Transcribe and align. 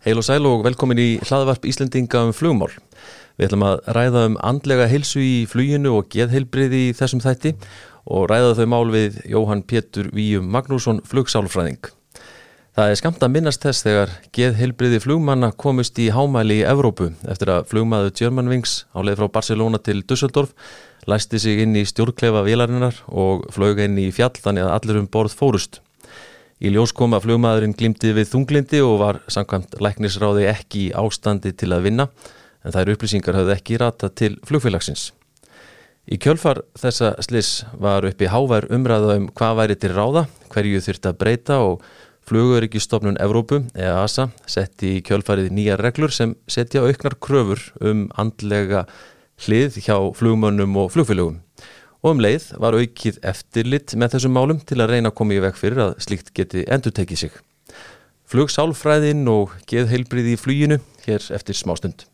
Heil 0.00 0.16
og 0.16 0.24
sæl 0.24 0.46
og 0.48 0.62
velkomin 0.64 0.96
í 0.96 1.08
hlaðvarp 1.20 1.66
Íslendinga 1.68 2.22
um 2.24 2.30
flugmál. 2.32 2.70
Við 3.36 3.50
ætlum 3.50 3.64
að 3.68 3.82
ræða 3.92 4.22
um 4.30 4.36
andlega 4.48 4.86
heilsu 4.88 5.20
í 5.20 5.34
fluginu 5.44 5.92
og 5.98 6.06
geðheilbriði 6.14 6.86
í 6.86 6.94
þessum 6.96 7.20
þætti 7.20 7.52
og 8.08 8.24
ræða 8.30 8.54
þau 8.56 8.70
mál 8.72 8.92
við 8.94 9.18
Jóhann 9.28 9.60
Pétur 9.60 10.08
Víum 10.16 10.48
Magnússon 10.54 11.02
flugsálfræðing. 11.04 11.90
Það 12.72 12.94
er 12.94 13.00
skamt 13.02 13.26
að 13.26 13.34
minnast 13.34 13.66
þess 13.66 13.84
þegar 13.84 14.16
geðheilbriði 14.32 15.02
flugmanna 15.04 15.52
komist 15.52 16.00
í 16.00 16.08
hámæli 16.16 16.62
í 16.62 16.66
Evrópu 16.70 17.10
eftir 17.28 17.52
að 17.52 17.68
flugmaðu 17.68 18.16
Germanwings 18.16 18.86
á 18.96 19.04
leið 19.04 19.20
frá 19.20 19.32
Barcelona 19.36 19.82
til 19.84 20.00
Dusseldorf 20.00 20.56
læsti 21.10 21.42
sig 21.44 21.60
inn 21.60 21.76
í 21.76 21.84
stjórnklefa 21.84 22.40
vélarinnar 22.48 23.04
og 23.04 23.44
flög 23.52 23.84
inn 23.84 24.00
í 24.00 24.08
fjall 24.16 24.32
þannig 24.40 24.64
að 24.64 24.74
allir 24.78 25.04
um 25.04 25.12
borð 25.12 25.36
fórust. 25.36 25.82
Í 26.60 26.68
ljós 26.74 26.92
kom 26.92 27.14
að 27.16 27.24
flugmaðurinn 27.24 27.72
glimti 27.72 28.10
við 28.12 28.28
þunglindi 28.34 28.82
og 28.84 28.98
var 29.00 29.18
samkvæmt 29.32 29.78
læknisráði 29.80 30.44
ekki 30.50 30.82
í 30.90 30.92
ástandi 30.92 31.54
til 31.56 31.70
að 31.72 31.86
vinna 31.88 32.06
en 32.60 32.74
þær 32.74 32.92
upplýsingar 32.92 33.38
hafði 33.38 33.54
ekki 33.54 33.78
rata 33.80 34.10
til 34.12 34.34
flugfélagsins. 34.44 35.06
Í 36.10 36.18
kjölfar 36.20 36.60
þessa 36.76 37.14
slis 37.24 37.64
var 37.80 38.04
uppi 38.04 38.28
hávær 38.28 38.68
umræða 38.72 39.16
um 39.16 39.30
hvað 39.32 39.56
væri 39.62 39.78
til 39.80 39.94
ráða, 39.96 40.26
hverju 40.52 40.84
þurfti 40.84 41.10
að 41.12 41.18
breyta 41.22 41.60
og 41.64 41.84
Flugurikistofnun 42.30 43.16
Evrópu, 43.18 43.64
EASA, 43.74 44.28
setti 44.46 44.98
í 44.98 45.02
kjölfarið 45.02 45.48
nýja 45.56 45.78
reglur 45.80 46.12
sem 46.14 46.36
setja 46.46 46.84
auknar 46.84 47.16
kröfur 47.18 47.62
um 47.80 48.04
andlega 48.20 48.84
hlið 49.46 49.80
hjá 49.82 49.96
flugmönnum 50.14 50.76
og 50.78 50.92
flugfélögum 50.94 51.40
og 52.00 52.14
um 52.14 52.22
leið 52.22 52.50
var 52.62 52.76
aukið 52.78 53.20
eftirlitt 53.32 53.94
með 53.98 54.16
þessum 54.16 54.36
málum 54.36 54.60
til 54.64 54.80
að 54.80 54.94
reyna 54.94 55.12
að 55.12 55.18
koma 55.20 55.36
í 55.36 55.42
vekk 55.44 55.60
fyrir 55.60 55.82
að 55.84 55.96
slíkt 56.04 56.32
geti 56.36 56.64
endur 56.68 56.94
tekið 56.96 57.24
sig. 57.24 57.34
Flugsálfræðin 58.30 59.26
og 59.30 59.56
geðheilbriði 59.70 60.36
í 60.36 60.40
fluginu 60.40 60.80
hér 61.06 61.24
eftir 61.34 61.58
smástund. 61.58 62.09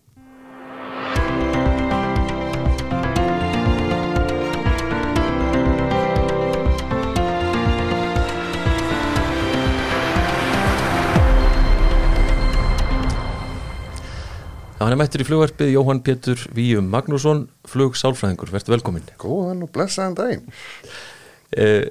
Hann 14.77 14.93
er 14.93 14.99
mættur 15.01 15.23
í 15.23 15.25
flugverfið 15.25 15.71
Jóhann 15.73 16.03
Pétur 16.05 16.43
Víum 16.53 16.91
Magnússon, 16.93 17.47
flugsálfræðingur, 17.73 18.51
verður 18.53 18.75
velkominn. 18.75 19.07
Góðan 19.23 19.63
og 19.65 19.71
blessaðan 19.73 20.17
daginn. 20.19 20.43
Eh, 21.57 21.89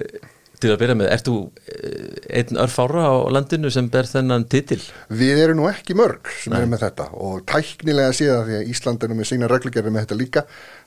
til 0.62 0.72
að 0.72 0.78
byrja 0.80 0.96
með, 0.98 1.10
ert 1.14 1.28
þú 1.28 1.36
eh, 1.72 2.38
einn 2.40 2.60
örfára 2.62 3.04
á 3.08 3.14
landinu 3.34 3.70
sem 3.72 3.90
ber 3.92 4.08
þennan 4.08 4.46
titil? 4.52 4.80
Við 5.12 5.42
erum 5.42 5.60
nú 5.60 5.68
ekki 5.70 5.96
mörg 5.98 6.30
sem 6.32 6.54
Nei. 6.54 6.60
erum 6.62 6.74
með 6.74 6.86
þetta 6.86 7.08
og 7.26 7.44
tæknilega 7.50 8.14
séða 8.16 8.42
því 8.46 8.58
að 8.60 8.72
Ísland 8.72 9.06
nú 9.06 9.18
með 9.18 9.30
sína 9.32 9.50
reglugerði 9.52 9.92
með 9.94 10.06
þetta 10.06 10.18
líka, 10.20 10.44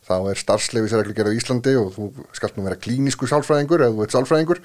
þá 0.10 0.16
er 0.32 0.40
starfsleifisreglugerði 0.42 1.36
í 1.36 1.42
Íslandi 1.42 1.76
og 1.80 1.92
þú 1.96 2.10
skalt 2.38 2.58
nú 2.58 2.66
vera 2.66 2.80
klínisku 2.80 3.30
sálfræðingur 3.30 3.84
eða 3.86 3.96
þú 3.98 4.06
ert 4.06 4.16
sálfræðingur 4.16 4.62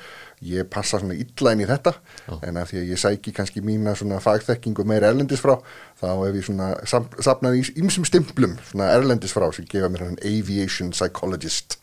ég 0.48 0.68
passa 0.72 1.00
svona 1.00 1.16
illa 1.18 1.54
inn 1.54 1.64
í 1.64 1.68
þetta 1.68 1.94
Já. 1.94 2.34
en 2.48 2.60
af 2.60 2.70
því 2.70 2.80
að 2.80 2.90
ég 2.92 3.00
sæki 3.02 3.34
kannski 3.36 3.62
mína 3.64 3.94
svona 3.98 4.20
fagþekkingu 4.24 4.86
meira 4.88 5.10
erlendis 5.12 5.42
frá 5.44 5.56
þá 6.00 6.08
hef 6.08 6.38
ég 6.38 6.48
svona 6.48 6.70
sapnað 6.88 7.60
í 7.60 7.64
ymsum 7.82 8.06
stimplum 8.08 8.56
svona 8.70 8.90
erlendis 8.96 9.34
frá 9.36 9.46
sem 9.54 9.68
gefa 9.68 9.90
mér 9.92 10.08
hann 10.08 10.20
aviation 10.24 10.92
psychologist 10.94 11.78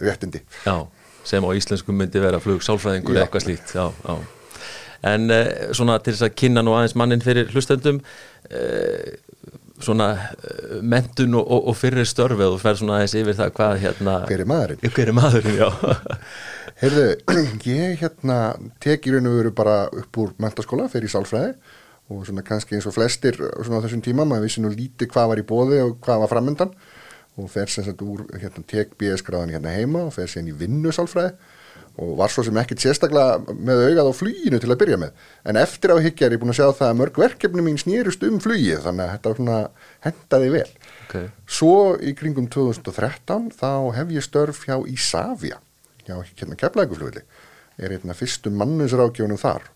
réttindi. 0.00 0.42
Já, 0.64 0.86
sem 1.24 1.44
á 1.44 1.50
íslensku 1.56 1.94
myndi 1.96 2.22
vera 2.22 2.40
flugsálfræðingur 2.42 3.16
eða 3.16 3.26
eitthvað 3.26 3.46
slíkt. 3.46 3.74
Já, 3.76 3.86
já. 3.90 4.16
En 5.04 5.28
uh, 5.32 5.44
svona 5.76 5.98
til 6.00 6.14
þess 6.14 6.28
að 6.28 6.38
kynna 6.40 6.64
nú 6.64 6.74
aðeins 6.76 6.96
mannin 6.96 7.24
fyrir 7.24 7.50
hlustöndum 7.52 8.00
uh, 8.00 9.14
svona 9.84 10.08
uh, 10.16 10.80
mentun 10.80 11.36
og, 11.36 11.44
og, 11.44 11.70
og 11.72 11.78
fyrir 11.78 12.08
störfi 12.08 12.46
og 12.46 12.56
þú 12.56 12.62
fer 12.62 12.80
svona 12.80 12.98
aðeins 12.98 13.16
yfir 13.20 13.38
það 13.40 13.54
hvað 13.58 13.78
hérna 13.84 14.18
Hver 14.30 14.44
er 14.44 14.50
maðurinn? 14.50 14.92
Hver 14.96 15.12
er 15.12 15.18
maðurinn, 15.18 15.62
Heyrðu, 16.82 17.06
ég 17.70 18.00
hérna 18.00 18.38
tek 18.82 19.06
í 19.06 19.14
raun 19.14 19.30
og 19.30 19.38
veru 19.38 19.54
bara 19.54 19.76
upp 19.92 20.20
úr 20.20 20.32
mentaskóla, 20.42 20.88
í 20.88 21.10
sálfræði 21.10 21.54
og 22.12 22.24
svona 22.26 22.44
kannski 22.44 22.76
eins 22.76 22.88
og 22.88 22.96
flestir 22.96 23.38
svona 23.38 23.80
á 23.80 23.84
þessum 23.86 24.02
tíma, 24.04 24.26
maður 24.28 24.48
vissi 24.48 24.60
nú 24.60 24.72
lítið 24.72 25.08
hvað 25.12 25.30
var 25.30 25.40
í 25.40 25.46
bóði 25.48 25.80
og 25.84 25.94
hvað 26.04 26.24
var 26.24 26.32
framöndan 26.32 26.74
og 27.34 27.50
fer 27.50 27.70
sem 27.70 27.86
sagt 27.86 28.02
úr, 28.04 28.24
hérna 28.38 28.62
tek 28.70 28.94
BS-gráðan 29.00 29.52
hérna 29.54 29.74
heima 29.74 30.06
og 30.08 30.14
fer 30.14 30.30
sem 30.30 30.46
í 30.46 30.54
vinnu 30.54 30.92
sálfræði 30.94 31.34
og 31.94 32.16
var 32.18 32.32
svo 32.32 32.42
sem 32.42 32.56
ekkert 32.58 32.82
sérstaklega 32.82 33.54
með 33.54 33.84
augað 33.88 34.08
á 34.10 34.14
flýinu 34.18 34.58
til 34.58 34.70
að 34.72 34.80
byrja 34.80 34.96
með. 34.98 35.26
En 35.46 35.58
eftir 35.60 35.92
á 35.94 36.02
higgja 36.02 36.26
er 36.26 36.34
ég 36.34 36.40
búin 36.42 36.50
að 36.50 36.58
sjá 36.58 36.66
það 36.80 36.88
að 36.88 36.96
mörg 36.98 37.20
verkefni 37.22 37.62
mín 37.62 37.78
snýrust 37.78 38.24
um 38.26 38.40
flýið 38.42 38.82
þannig 38.88 39.04
að 39.04 39.12
þetta 39.12 39.34
svona 39.38 39.58
hendaði 40.06 40.48
vel. 40.56 40.70
Okay. 41.04 41.28
svo 41.46 41.76
í 42.02 42.14
kringum 42.18 42.48
2013 42.50 43.52
þá 43.54 43.70
hef 43.94 44.10
ég 44.16 44.26
störf 44.26 44.64
hjá 44.66 44.74
Ísafja 44.90 45.60
já, 46.08 46.16
hérna 46.40 46.58
keflækuflugli 46.58 47.22
er 47.78 47.94
hérna 47.94 48.16
fyrstum 48.18 48.58
manninsrákjónum 48.58 49.38
þar. 49.38 49.70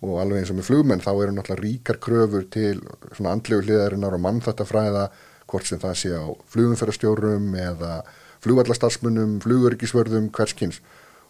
Og 0.00 0.16
alveg 0.22 0.40
eins 0.40 0.50
og 0.52 0.58
með 0.58 0.70
flugmenn 0.70 1.02
þá 1.04 1.10
eru 1.12 1.32
náttúrulega 1.36 1.62
ríkar 1.62 1.98
kröfur 2.00 2.46
til 2.50 2.78
svona 3.12 3.34
andlegu 3.36 3.66
hliðarinnar 3.66 4.16
og 4.16 4.22
mannþættafræða 4.24 5.08
hvort 5.50 5.66
sem 5.68 5.80
það 5.82 5.94
sé 5.98 6.10
á 6.14 6.24
flugumferðarstjórum 6.54 7.54
eða 7.58 7.92
flugvallastarsmunum, 8.44 9.38
flugurikisvörðum, 9.44 10.30
hverskins 10.34 10.80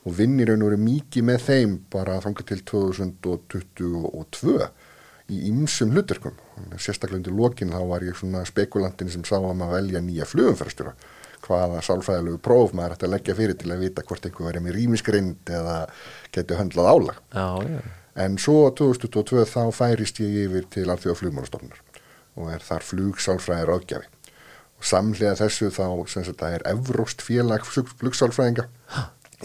og 0.07 0.15
vinnir 0.17 0.49
raun 0.51 0.63
og 0.65 0.71
verið 0.71 0.85
mikið 0.85 1.27
með 1.29 1.47
þeim 1.47 1.73
bara 1.93 2.21
þanga 2.25 2.47
til 2.49 2.61
2022 2.71 4.69
í 5.31 5.41
ymsum 5.51 5.93
hluturkum. 5.95 6.37
Sérstaklega 6.77 7.21
undir 7.21 7.37
lokin 7.37 7.73
þá 7.75 7.81
var 7.89 8.05
ég 8.07 8.19
svona 8.19 8.45
spekulantin 8.49 9.13
sem 9.13 9.25
sá 9.27 9.37
að 9.39 9.57
maður 9.61 9.77
velja 9.79 10.05
nýja 10.05 10.29
flugumferðarstjóra 10.31 10.95
hvaða 11.45 11.81
sálfræðilegu 11.85 12.39
próf 12.45 12.75
maður 12.77 12.97
ætti 12.97 13.07
að 13.09 13.15
leggja 13.15 13.37
fyrir 13.39 13.57
til 13.59 13.71
að 13.73 13.85
vita 13.87 14.05
hvort 14.07 14.27
einhver 14.29 14.51
verið 14.51 14.65
með 14.67 14.77
rýmiskrind 14.77 15.53
eða 15.57 15.77
getur 16.35 16.61
höndlað 16.61 16.91
álag. 16.93 17.23
Já, 17.33 17.49
já. 17.65 17.81
En 18.21 18.37
svo 18.43 18.59
2022 18.77 19.47
þá 19.49 19.63
færist 19.73 20.21
ég 20.21 20.31
yfir 20.45 20.67
til 20.75 20.89
allþjóða 20.91 21.21
flugmálastofnar 21.23 21.79
og 22.37 22.53
er 22.55 22.65
þar 22.65 22.87
flugsálfræðir 22.87 23.73
ágjafi. 23.75 24.07
Og 24.81 24.87
samlega 24.89 25.35
þessu 25.37 25.69
þá, 25.75 25.87
sem 26.09 26.25
það 26.31 26.55
er 26.57 26.67
Evróst 26.71 27.23
félag 27.23 27.67
flugsálfræðinga, 27.69 28.69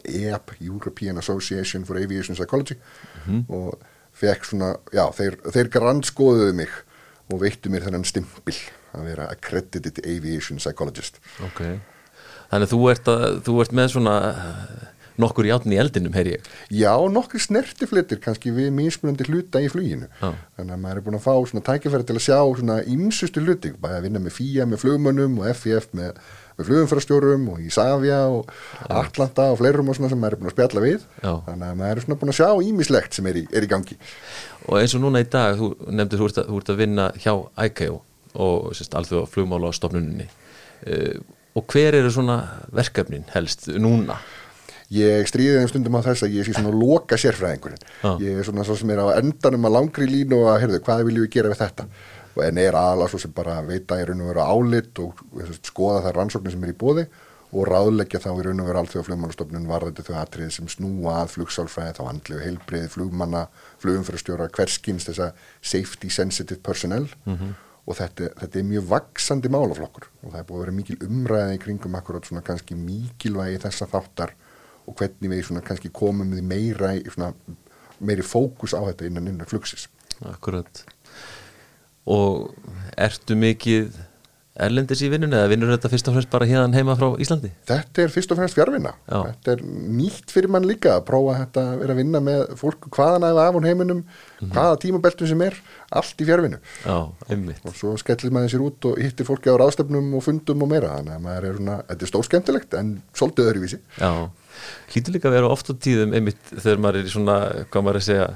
EAP, 0.06 0.56
European 0.62 1.18
Association 1.18 1.86
for 1.86 2.00
Aviation 2.00 2.36
Psychology. 2.36 2.76
Mm 2.76 3.22
-hmm. 3.26 3.54
og 3.54 3.80
fekk 4.16 4.46
svona, 4.46 4.76
já, 4.96 5.06
þeir, 5.16 5.38
þeir 5.52 5.72
grannskoðuðu 5.74 6.54
mig 6.54 6.72
og 7.32 7.42
veittu 7.42 7.72
mér 7.74 7.88
þennan 7.88 8.08
stimpil 8.08 8.56
að 8.96 9.10
vera 9.10 9.28
accredited 9.34 10.00
aviation 10.06 10.62
psychologist. 10.62 11.20
Ok, 11.44 11.62
þannig 12.52 12.72
þú 12.72 12.82
ert, 12.94 13.12
að, 13.12 13.26
þú 13.48 13.58
ert 13.64 13.76
með 13.76 13.90
svona 13.96 14.16
nokkur 15.22 15.50
játn 15.50 15.74
í 15.76 15.80
eldinum, 15.82 16.16
heyr 16.18 16.32
ég 16.36 16.50
Já, 16.74 16.94
nokkur 17.12 17.44
snertiflitir 17.44 18.22
kannski 18.24 18.54
við 18.56 18.72
mismunandi 18.76 19.28
hluta 19.30 19.62
í 19.64 19.70
fluginu 19.72 20.10
ah. 20.20 20.38
þannig 20.58 20.78
að 20.78 20.82
maður 20.86 21.02
er 21.02 21.06
búin 21.10 21.20
að 21.20 21.28
fá 21.28 21.36
svona 21.52 21.68
tækifæri 21.68 22.08
til 22.08 22.18
að 22.18 22.26
sjá 22.28 22.40
svona 22.62 22.80
ímsustu 22.96 23.44
hluti, 23.46 23.76
bara 23.80 24.00
að 24.00 24.10
vinna 24.10 24.24
með 24.24 24.38
FIA 24.40 24.68
með 24.70 24.84
flugmönnum 24.86 25.40
og 25.42 25.62
FIF 25.62 25.92
með 25.96 26.20
með 26.56 26.70
flugumfærastjórum 26.70 27.48
og 27.52 27.64
Ísafja 27.66 28.20
og 28.32 28.48
ja. 28.48 29.02
Atlanta 29.02 29.50
og 29.52 29.60
fleirum 29.60 29.92
og 29.92 29.98
svona 29.98 30.12
sem 30.12 30.22
maður 30.22 30.38
er 30.38 30.42
búin 30.42 30.52
að 30.52 30.56
spjalla 30.56 30.84
við 30.84 31.02
Já. 31.20 31.32
þannig 31.50 31.68
að 31.68 31.80
maður 31.82 32.00
er 32.00 32.06
svona 32.06 32.20
búin 32.22 32.32
að 32.32 32.38
sjá 32.40 32.50
ímislegt 32.70 33.18
sem 33.18 33.28
er 33.32 33.40
í, 33.42 33.44
er 33.52 33.68
í 33.68 33.72
gangi 33.72 33.98
Og 34.66 34.80
eins 34.80 34.96
og 34.98 35.04
núna 35.04 35.22
í 35.22 35.28
dag, 35.30 35.60
þú 35.60 35.92
nefndir 35.92 36.22
þú 36.22 36.30
ert 36.30 36.40
að, 36.42 36.48
þú 36.48 36.62
ert 36.62 36.72
að 36.72 36.80
vinna 36.80 37.10
hjá 37.20 37.34
ICAO 37.68 38.00
og 38.46 38.80
alþjóða 39.00 39.28
flugmála 39.32 39.72
á 39.72 39.74
stofnunni 39.76 40.30
uh, 40.30 41.20
og 41.56 41.68
hver 41.72 42.00
eru 42.00 42.12
svona 42.12 42.40
verkefnin 42.76 43.28
helst 43.36 43.70
núna? 43.72 44.18
Ég 44.94 45.26
stríði 45.30 45.62
þeim 45.62 45.70
stundum 45.72 45.98
á 45.98 46.06
þess 46.06 46.26
að 46.28 46.36
ég 46.38 46.46
sé 46.46 46.54
svona 46.54 46.74
loka 46.74 47.18
sérfræðingurinn. 47.18 47.86
Ah. 48.06 48.20
Ég 48.22 48.38
er 48.38 48.46
svona 48.46 48.66
svo 48.68 48.78
sem 48.78 48.92
er 48.94 49.02
á 49.02 49.18
endanum 49.18 49.66
að 49.66 49.78
langri 49.80 50.10
línu 50.10 50.44
og 50.44 50.52
að, 50.54 50.60
heyrðu, 50.64 50.82
hvað 50.86 51.06
viljum 51.10 51.26
við 51.26 51.32
gera 51.38 51.54
við 51.54 51.62
þetta? 51.64 51.88
En 52.46 52.60
er 52.60 52.76
aðalega 52.78 53.14
svo 53.14 53.22
sem 53.24 53.34
bara 53.34 53.62
veita 53.66 53.98
í 53.98 54.06
raun 54.06 54.26
og 54.26 54.30
veru 54.34 54.44
álit 54.44 55.02
og 55.02 55.24
skoða 55.64 56.04
það 56.06 56.18
rannsóknir 56.20 56.54
sem 56.54 56.68
er 56.68 56.74
í 56.74 56.78
bóði 56.78 57.08
og 57.56 57.70
ráðleggja 57.70 58.20
þá 58.20 58.30
í 58.34 58.46
raun 58.46 58.62
og 58.62 58.70
veru 58.70 58.82
allþjóða 58.82 59.08
flugmálastofnun 59.08 59.70
varðandi 59.70 60.04
þau 60.04 60.16
atriði 60.20 60.52
sem 60.52 60.68
snúa 60.70 61.22
að 61.22 61.36
flugsálfræði, 61.38 61.94
þá 61.96 62.02
handlegu 62.10 62.42
heilbriði, 62.44 62.90
flugmanna, 62.92 63.46
flugumfærastjóra, 63.80 64.50
hverskins 64.58 65.08
þessa 65.08 65.30
safety 65.64 66.12
sensitive 66.12 66.60
personnel 66.66 67.08
mm 67.24 67.38
-hmm 67.38 67.62
og 67.86 67.98
þetta, 68.00 68.32
þetta 68.40 68.60
er 68.60 68.68
mjög 68.68 68.88
vaksandi 68.90 69.52
málaflokkur 69.54 70.08
og 70.24 70.32
það 70.32 70.40
er 70.40 70.48
búið 70.48 70.58
að 70.58 70.64
vera 70.64 70.76
mikil 70.80 70.98
umræði 71.06 71.60
kringum 71.62 71.98
akkurat 72.00 72.26
svona 72.28 72.44
kannski 72.46 72.78
mikilvægi 72.80 73.62
þessa 73.62 73.88
þáttar 73.92 74.34
og 74.86 74.98
hvernig 75.00 75.32
við 75.32 75.46
svona 75.50 75.64
kannski 75.66 75.92
komum 75.94 76.34
við 76.36 76.46
meira 76.46 76.94
svona, 77.12 77.34
meiri 78.00 78.26
fókus 78.26 78.76
á 78.78 78.82
þetta 78.86 79.10
innan 79.10 79.32
innan 79.32 79.50
flugsis 79.50 79.88
Akkurat. 80.24 80.86
Og 82.08 82.54
ertu 82.96 83.36
mikið 83.36 83.98
erlendis 84.56 85.02
í 85.04 85.10
vinnunni 85.12 85.36
eða 85.36 85.50
vinnur 85.52 85.72
þetta 85.74 85.90
fyrst 85.92 86.08
og 86.10 86.16
fremst 86.16 86.30
bara 86.32 86.48
hérna 86.48 86.78
heima 86.78 86.96
frá 86.96 87.10
Íslandi? 87.20 87.50
Þetta 87.68 88.04
er 88.06 88.14
fyrst 88.14 88.32
og 88.32 88.40
fremst 88.40 88.56
fjárvinna. 88.56 88.94
Já. 89.10 89.18
Þetta 89.28 89.56
er 89.56 89.64
nýtt 89.98 90.32
fyrir 90.32 90.54
mann 90.56 90.68
líka 90.68 90.94
að 90.96 91.04
prófa 91.10 91.36
þetta 91.42 91.66
að 91.74 91.82
vera 91.82 91.96
að 91.96 92.00
vinna 92.00 92.22
með 92.24 92.44
fólk 92.62 92.88
hvaðan 92.96 93.28
aðeins 93.28 93.44
af 93.44 93.58
hún 93.58 93.68
heiminum, 93.68 94.02
hvaða 94.46 94.80
tímabeltum 94.86 95.32
sem 95.32 95.44
er, 95.44 95.60
allt 95.92 96.24
í. 96.24 96.30
Já, 96.30 96.96
einmitt 97.30 97.68
Og 97.68 97.76
svo 97.76 97.94
skellir 98.00 98.34
maður 98.36 98.56
sér 98.56 98.66
út 98.66 98.90
og 98.90 99.04
hittir 99.04 99.28
fólki 99.28 99.52
á 99.52 99.60
ráðstefnum 99.60 100.16
og 100.16 100.26
fundum 100.26 100.64
og 100.64 100.72
meira. 100.72 100.96
Þannig 100.98 101.18
að 101.18 101.28
maður 101.28 101.50
er 101.50 101.60
svona, 101.60 101.78
þetta 101.92 102.08
er 102.08 102.14
stórskemmtilegt 102.14 102.80
en 102.80 102.96
svolítið 103.16 103.52
öðruvísi. 103.52 103.82
Já, 104.00 104.12
hlýtur 104.96 105.16
líka 105.16 105.32
að 105.32 105.38
vera 105.40 105.52
oft 105.52 105.72
á 105.72 105.74
tíðum 105.76 106.16
einmitt 106.16 106.52
þegar 106.56 106.84
maður 106.84 107.02
er 107.02 107.12
svona, 107.12 107.40
hvað 107.70 107.88
maður 107.88 108.00
er 108.00 108.04
að 108.04 108.10
segja 108.10 108.34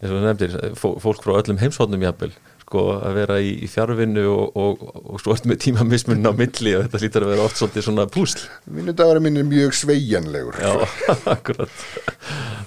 og 0.00 1.00
fólk 1.02 1.20
frá 1.24 1.34
öllum 1.36 1.58
heimshóðnum 1.60 2.04
jafnvel, 2.06 2.30
sko 2.70 2.84
að 2.94 3.16
vera 3.18 3.36
í, 3.42 3.50
í 3.64 3.68
fjárvinnu 3.70 4.22
og, 4.30 4.58
og, 4.58 4.82
og, 5.02 5.16
svo 5.18 5.34
ertu 5.34 5.50
með 5.50 5.58
tímamismunni 5.64 6.30
á 6.30 6.34
milli 6.38 6.76
og 6.78 6.84
þetta 6.84 7.00
hlýtur 7.02 7.26
að 7.26 7.32
vera 7.34 7.46
oft 7.48 7.58
svolítið 7.58 7.86
svona 7.88 8.06
púsl. 8.14 8.44
Mínu 8.70 8.94
dagurinn 8.94 9.26
minn 9.26 9.40
er 9.42 9.48
mjög 9.48 9.74
sveigjanlegur. 9.80 10.60
Já, 10.62 10.70
akkurat. 11.34 11.82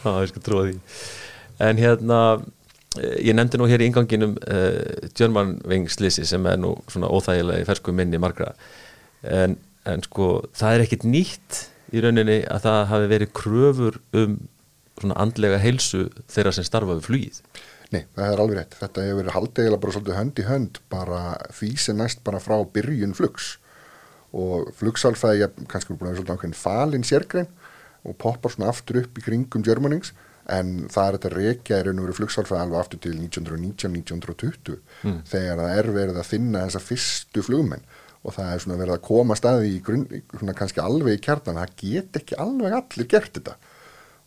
Já, 0.04 0.10
ég 0.12 0.34
skal 0.34 0.44
trúa 0.44 0.66
því. 0.68 0.76
En 1.64 1.80
hérna, 1.80 2.20
eh, 3.00 3.18
ég 3.30 3.38
nefndi 3.40 3.62
nú 3.62 3.70
hér 3.72 3.86
í 3.86 3.88
inganginum 3.88 4.36
uh, 4.44 5.08
Djörmanvingslisi 5.16 6.28
sem 6.28 6.52
er 6.52 6.60
nú 6.60 6.76
svona 6.92 7.08
óþægilega 7.08 7.64
í 7.64 7.70
fersku 7.72 7.96
minni 7.96 8.20
margra. 8.20 8.52
En, 9.24 9.56
en 9.88 10.04
sko, 10.04 10.34
það 10.52 10.76
er 10.76 10.88
ekkit 10.90 11.08
nýtt 11.08 11.68
í 11.96 12.04
rauninni 12.04 12.42
að 12.52 12.66
það 12.68 12.82
hafi 12.92 13.14
verið 13.16 13.38
kröfur 13.40 14.04
um 14.20 14.42
svona 15.00 15.16
andlega 15.24 15.64
heilsu 15.64 16.10
þeirra 16.32 16.52
sem 16.58 16.68
starfa 16.68 16.98
við 16.98 17.08
flugið 17.08 17.40
Nei, 17.94 18.06
það 18.16 18.32
er 18.32 18.42
alveg 18.42 18.58
rétt. 18.58 18.76
Þetta 18.80 19.06
hefur 19.06 19.20
verið 19.20 19.36
haldið 19.38 19.68
eða 19.70 19.80
bara 19.84 19.96
svolítið 19.96 20.18
hönd 20.18 20.40
í 20.40 20.46
hönd 20.48 20.80
bara 20.90 21.22
því 21.54 21.72
sem 21.84 22.00
næst 22.00 22.24
bara 22.26 22.42
frá 22.42 22.56
byrjun 22.76 23.16
flugs. 23.18 23.58
Og 24.34 24.72
flugsalfæði 24.80 25.50
kannski 25.70 25.94
búin 25.94 26.10
að 26.10 26.16
vera 26.16 26.22
svolítið 26.22 26.38
ákveðin 26.40 26.58
falin 26.58 27.06
sérgrein 27.06 27.50
og 28.04 28.18
poppar 28.20 28.54
svona 28.54 28.72
aftur 28.72 29.04
upp 29.04 29.20
í 29.20 29.24
kringum 29.24 29.66
Germanings 29.66 30.12
en 30.52 30.90
það 30.92 31.06
er 31.06 31.18
þetta 31.18 31.30
rekja 31.38 31.78
í 31.80 31.84
raun 31.86 32.00
og 32.02 32.08
veru 32.08 32.16
flugsalfæði 32.18 32.64
alveg 32.66 32.80
aftur 32.82 33.02
til 33.06 33.14
1919-1920 33.20 34.80
þegar 35.30 35.62
það 35.62 35.78
er 35.78 35.92
verið 36.00 36.18
að 36.20 36.32
finna 36.34 36.66
þessa 36.66 36.82
fyrstu 36.84 37.46
flugmenn. 37.46 37.86
Og 38.24 38.34
það 38.34 38.50
er 38.50 38.64
svona 38.64 38.80
verið 38.80 38.96
að 38.96 39.06
koma 39.06 39.36
staði 39.36 39.70
í 39.76 39.80
grunn, 39.84 40.04
svona 40.32 40.56
kannski 40.56 40.80
alveg 40.80 41.18
í 41.18 41.24
kjarnan, 41.24 41.60
það 41.60 41.74
get 41.84 42.20
ekki 42.22 42.38
alveg 42.40 42.76
allir 42.80 43.10
gert 43.12 43.38
þetta 43.38 43.56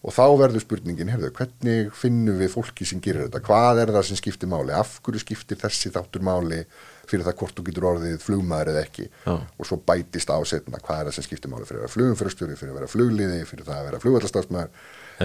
og 0.06 0.14
þá 0.14 0.25
verður 0.38 0.62
spurningin, 0.62 1.11
heyrðu, 1.11 1.32
hvernig 1.35 1.88
finnum 1.99 2.37
við 2.38 2.53
fólki 2.53 2.87
sem 2.87 3.00
gerir 3.03 3.26
þetta, 3.26 3.43
hvað 3.47 3.81
er 3.82 3.93
það 3.97 4.05
sem 4.08 4.20
skiptir 4.20 4.50
máli, 4.50 4.75
af 4.76 5.00
hverju 5.03 5.23
skiptir 5.25 5.58
þessi 5.58 5.91
þáttur 5.94 6.23
máli 6.26 6.61
fyrir 7.06 7.26
það 7.26 7.37
hvort 7.41 7.58
þú 7.58 7.64
getur 7.67 7.88
orðið 7.91 8.14
flugmaður 8.23 8.70
eða 8.73 8.85
ekki? 8.87 9.08
Já. 9.26 9.35
og 9.35 9.69
svo 9.69 9.79
bætist 9.87 10.31
á 10.31 10.38
setna 10.47 10.81
hvað 10.82 11.00
er 11.00 11.11
það 11.11 11.19
sem 11.19 11.26
skiptir 11.26 11.53
máli 11.53 11.67
fyrir 11.67 11.81
að 11.81 11.85
vera 11.87 11.94
flugumfyrstjóri, 11.97 12.58
fyrir 12.58 12.73
að 12.73 12.81
vera 12.81 12.91
flugliði, 12.91 13.43
fyrir 13.50 13.69
það 13.69 13.79
að 13.81 13.87
vera 13.91 14.00
flugvallastafsmaður 14.05 14.73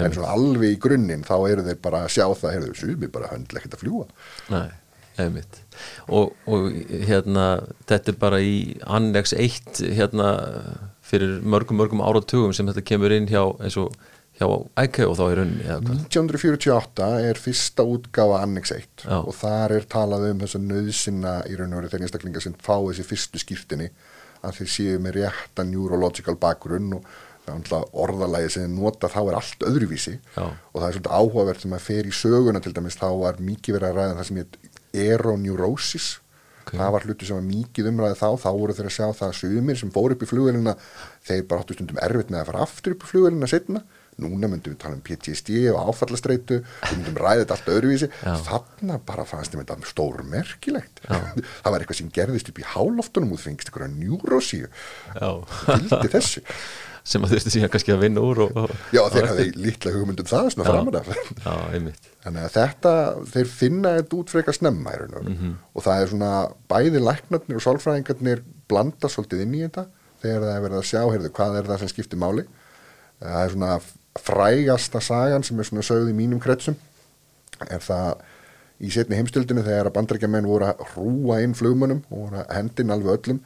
en 0.02 0.14
svona 0.16 0.36
alveg 0.36 0.76
í 0.76 0.78
grunninn 0.82 1.26
þá 1.26 1.34
eru 1.50 1.66
þeir 1.66 1.82
bara 1.82 2.04
að 2.06 2.14
sjá 2.14 2.24
það, 2.28 2.54
heyrðu, 2.56 2.76
sumi 2.78 3.10
bara 3.12 3.32
höndlega 3.32 3.62
ekkert 3.62 3.76
að 3.76 3.82
fljúa. 3.82 4.06
Nei, 4.52 4.68
einmitt. 5.24 5.58
Og, 6.08 6.32
og 6.46 6.70
hérna, 7.08 7.46
þetta 7.90 8.14
er 8.14 8.18
bara 8.22 8.40
í 8.42 8.56
annex 8.86 9.34
1 9.36 9.82
hérna 9.98 10.30
fyrir 11.06 11.40
mörgum 11.42 11.82
mörgum 11.82 12.02
áratugum 12.04 12.54
sem 12.56 12.68
þetta 12.70 12.86
kemur 12.88 13.12
inn 13.14 13.28
hjá 13.30 13.42
eins 13.60 13.76
og 13.80 13.92
hjá 14.42 14.84
ICAO 14.84 15.14
þá 15.16 15.22
í 15.24 15.36
rauninni 15.38 15.64
eða 15.64 15.80
hvað 15.86 16.00
1948 16.02 17.08
er 17.30 17.40
fyrsta 17.46 17.86
útgáfa 17.94 18.42
Annex 18.44 18.74
1 18.76 19.06
Já. 19.06 19.18
og 19.22 19.34
þar 19.38 19.76
er 19.78 19.86
talað 19.96 20.28
um 20.30 20.42
þess 20.44 20.58
að 20.58 20.68
nöðsina 20.74 21.34
í 21.48 21.56
raun 21.58 21.72
og 21.72 21.80
veru 21.82 21.92
þegar 21.94 22.06
einstaklingar 22.08 22.44
sem 22.44 22.56
fá 22.60 22.74
þessi 22.88 23.06
fyrstu 23.08 23.42
skýrtinni 23.42 23.88
að 24.42 24.56
þeir 24.58 24.72
séu 24.76 24.98
með 25.02 25.20
rétta 25.20 25.64
neurological 25.68 26.34
bakgrunn 26.42 26.96
og 26.98 27.06
er 27.42 27.72
orðalagi 27.98 28.50
sem 28.54 28.70
nota 28.74 29.08
þá 29.10 29.18
er 29.24 29.36
allt 29.40 29.64
öðruvísi 29.66 30.12
Já. 30.36 30.44
og 30.46 30.76
það 30.78 30.84
er 30.88 30.96
svolítið 30.96 31.14
áhugavert 31.18 31.62
sem 31.64 31.72
að 31.74 31.86
fer 31.88 32.06
í 32.06 32.12
söguna 32.14 32.60
til 32.62 32.70
dæmis 32.76 32.98
þá 33.00 33.08
var 33.18 33.40
mikið 33.42 33.76
verið 33.78 33.88
að 33.88 33.96
ræða 33.98 34.18
það 34.20 34.28
sem 34.28 34.42
heit 34.42 34.58
aeroneurosis 35.02 36.10
Ok. 36.62 36.76
það 36.78 36.92
var 36.94 37.02
hluti 37.08 37.26
sem 37.26 37.34
var 37.40 37.46
mikið 37.48 37.88
umræði 37.90 38.18
þá 38.20 38.28
þá 38.38 38.48
voru 38.54 38.74
þeir 38.78 38.86
að 38.86 38.94
sjá 38.94 39.06
það 39.18 39.24
að 39.32 39.38
sumir 39.40 39.78
sem 39.80 39.90
fór 39.90 40.12
upp 40.14 40.20
í 40.22 40.28
flugvelina 40.30 40.74
þeir 41.26 41.40
bara 41.50 41.64
áttu 41.64 41.74
stundum 41.74 41.98
erfitt 42.04 42.30
með 42.30 42.38
að 42.44 42.50
fara 42.52 42.60
aftur 42.68 42.94
upp 42.94 43.02
í 43.02 43.10
flugvelina 43.10 43.48
setna 43.50 43.82
núna 44.20 44.50
myndum 44.50 44.74
við 44.74 44.78
tala 44.82 44.98
um 44.98 45.02
PTSD 45.06 45.56
og 45.72 45.88
áfallastreitu 45.88 46.60
við 46.60 46.94
myndum 46.98 47.18
ræða 47.22 47.42
þetta 47.42 47.56
allt 47.56 47.72
öðruvísi. 47.72 48.08
Já. 48.20 48.34
þarna 48.48 49.00
bara 49.08 49.26
fannst 49.28 49.54
þeim 49.54 49.64
þetta 49.64 49.90
stórmerkilegt. 49.92 51.02
Það 51.64 51.74
var 51.74 51.82
eitthvað 51.84 52.00
sem 52.02 52.14
gerðist 52.14 52.52
upp 52.52 52.62
í 52.62 52.70
háloftunum 52.74 53.34
og 53.34 53.40
þú 53.40 53.48
fengist 53.48 53.70
eitthvað 53.70 53.98
njúrósíu 53.98 54.72
vildi 55.66 56.16
þessu. 56.16 56.44
Sem 57.02 57.24
að 57.26 57.32
þurfti 57.32 57.50
síðan 57.50 57.70
kannski 57.72 57.90
að 57.90 58.04
vinna 58.04 58.22
úr 58.22 58.40
og, 58.44 58.58
og, 58.62 58.74
já 58.94 59.00
þeir 59.10 59.24
hafði 59.26 59.46
litla 59.58 59.90
hugmyndum 59.90 60.28
það 60.30 60.44
svona 60.54 61.00
einmitt. 61.74 62.04
Þannig 62.22 62.44
að 62.46 62.52
þetta, 62.54 62.92
þeir 63.32 63.48
finna 63.50 63.94
þetta 63.96 64.16
út 64.20 64.30
frekar 64.30 64.54
snemma 64.54 64.92
í 64.94 65.00
raun 65.00 65.16
og 65.18 65.24
veru. 65.26 65.48
Og 65.74 65.86
það 65.88 66.02
er 66.04 66.12
svona 66.12 66.30
bæði 66.70 67.02
læknarnir 67.02 67.58
og 67.58 67.64
sálfræðingarnir 67.66 68.44
blanda 68.70 69.10
svolítið 69.10 69.42
inn 69.42 69.56
í 69.58 69.64
þetta 69.64 69.84
þegar 70.22 70.46
það 70.46 70.54
er 70.54 70.64
verið 70.68 70.78
að 70.78 70.86
sjá, 70.92 71.00
heyrðu, 71.08 71.32
hvað 71.40 71.58
er 71.58 71.72
það 71.72 71.82
sem 71.82 71.90
skiptir 71.90 72.22
máli. 72.22 72.46
Það 73.18 73.42
er 73.42 73.56
svona 73.56 73.72
frægasta 74.20 75.00
sagan 75.00 75.44
sem 75.46 75.58
er 75.58 75.68
svona 75.68 75.86
sögð 75.86 76.12
í 76.12 76.16
mínum 76.16 76.42
kretsum 76.42 76.76
er 77.68 77.82
það 77.82 78.22
í 78.82 78.90
setni 78.92 79.18
heimstöldinu 79.18 79.64
þegar 79.64 79.88
að 79.88 79.96
bandarækjamenn 79.96 80.48
voru 80.50 80.68
að 80.68 80.86
hrúa 80.92 81.40
inn 81.44 81.56
flugmönnum 81.56 82.02
og 82.10 82.24
voru 82.26 82.40
að 82.42 82.56
hendin 82.56 82.94
alveg 82.94 83.18
öllum 83.18 83.42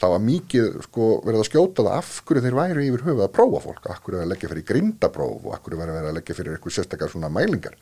þá 0.00 0.06
var 0.14 0.22
mikið 0.24 0.80
sko, 0.86 1.10
verið 1.26 1.42
að 1.42 1.48
skjóta 1.50 1.84
það 1.84 1.98
af 1.98 2.10
hverju 2.26 2.42
þeir 2.46 2.56
væri 2.56 2.86
yfir 2.88 3.04
höfuð 3.04 3.26
að 3.26 3.34
prófa 3.36 3.60
fólk 3.66 3.88
af 3.92 4.00
hverju 4.04 4.22
að 4.22 4.30
leggja 4.32 4.50
fyrir 4.50 4.66
grindapróf 4.70 5.44
og 5.44 5.54
af 5.54 5.62
hverju 5.64 5.80
verið 5.80 6.08
að 6.08 6.16
leggja 6.16 6.36
fyrir 6.38 6.56
eitthvað 6.56 6.76
sérstakar 6.78 7.12
svona 7.12 7.30
mælingar. 7.32 7.76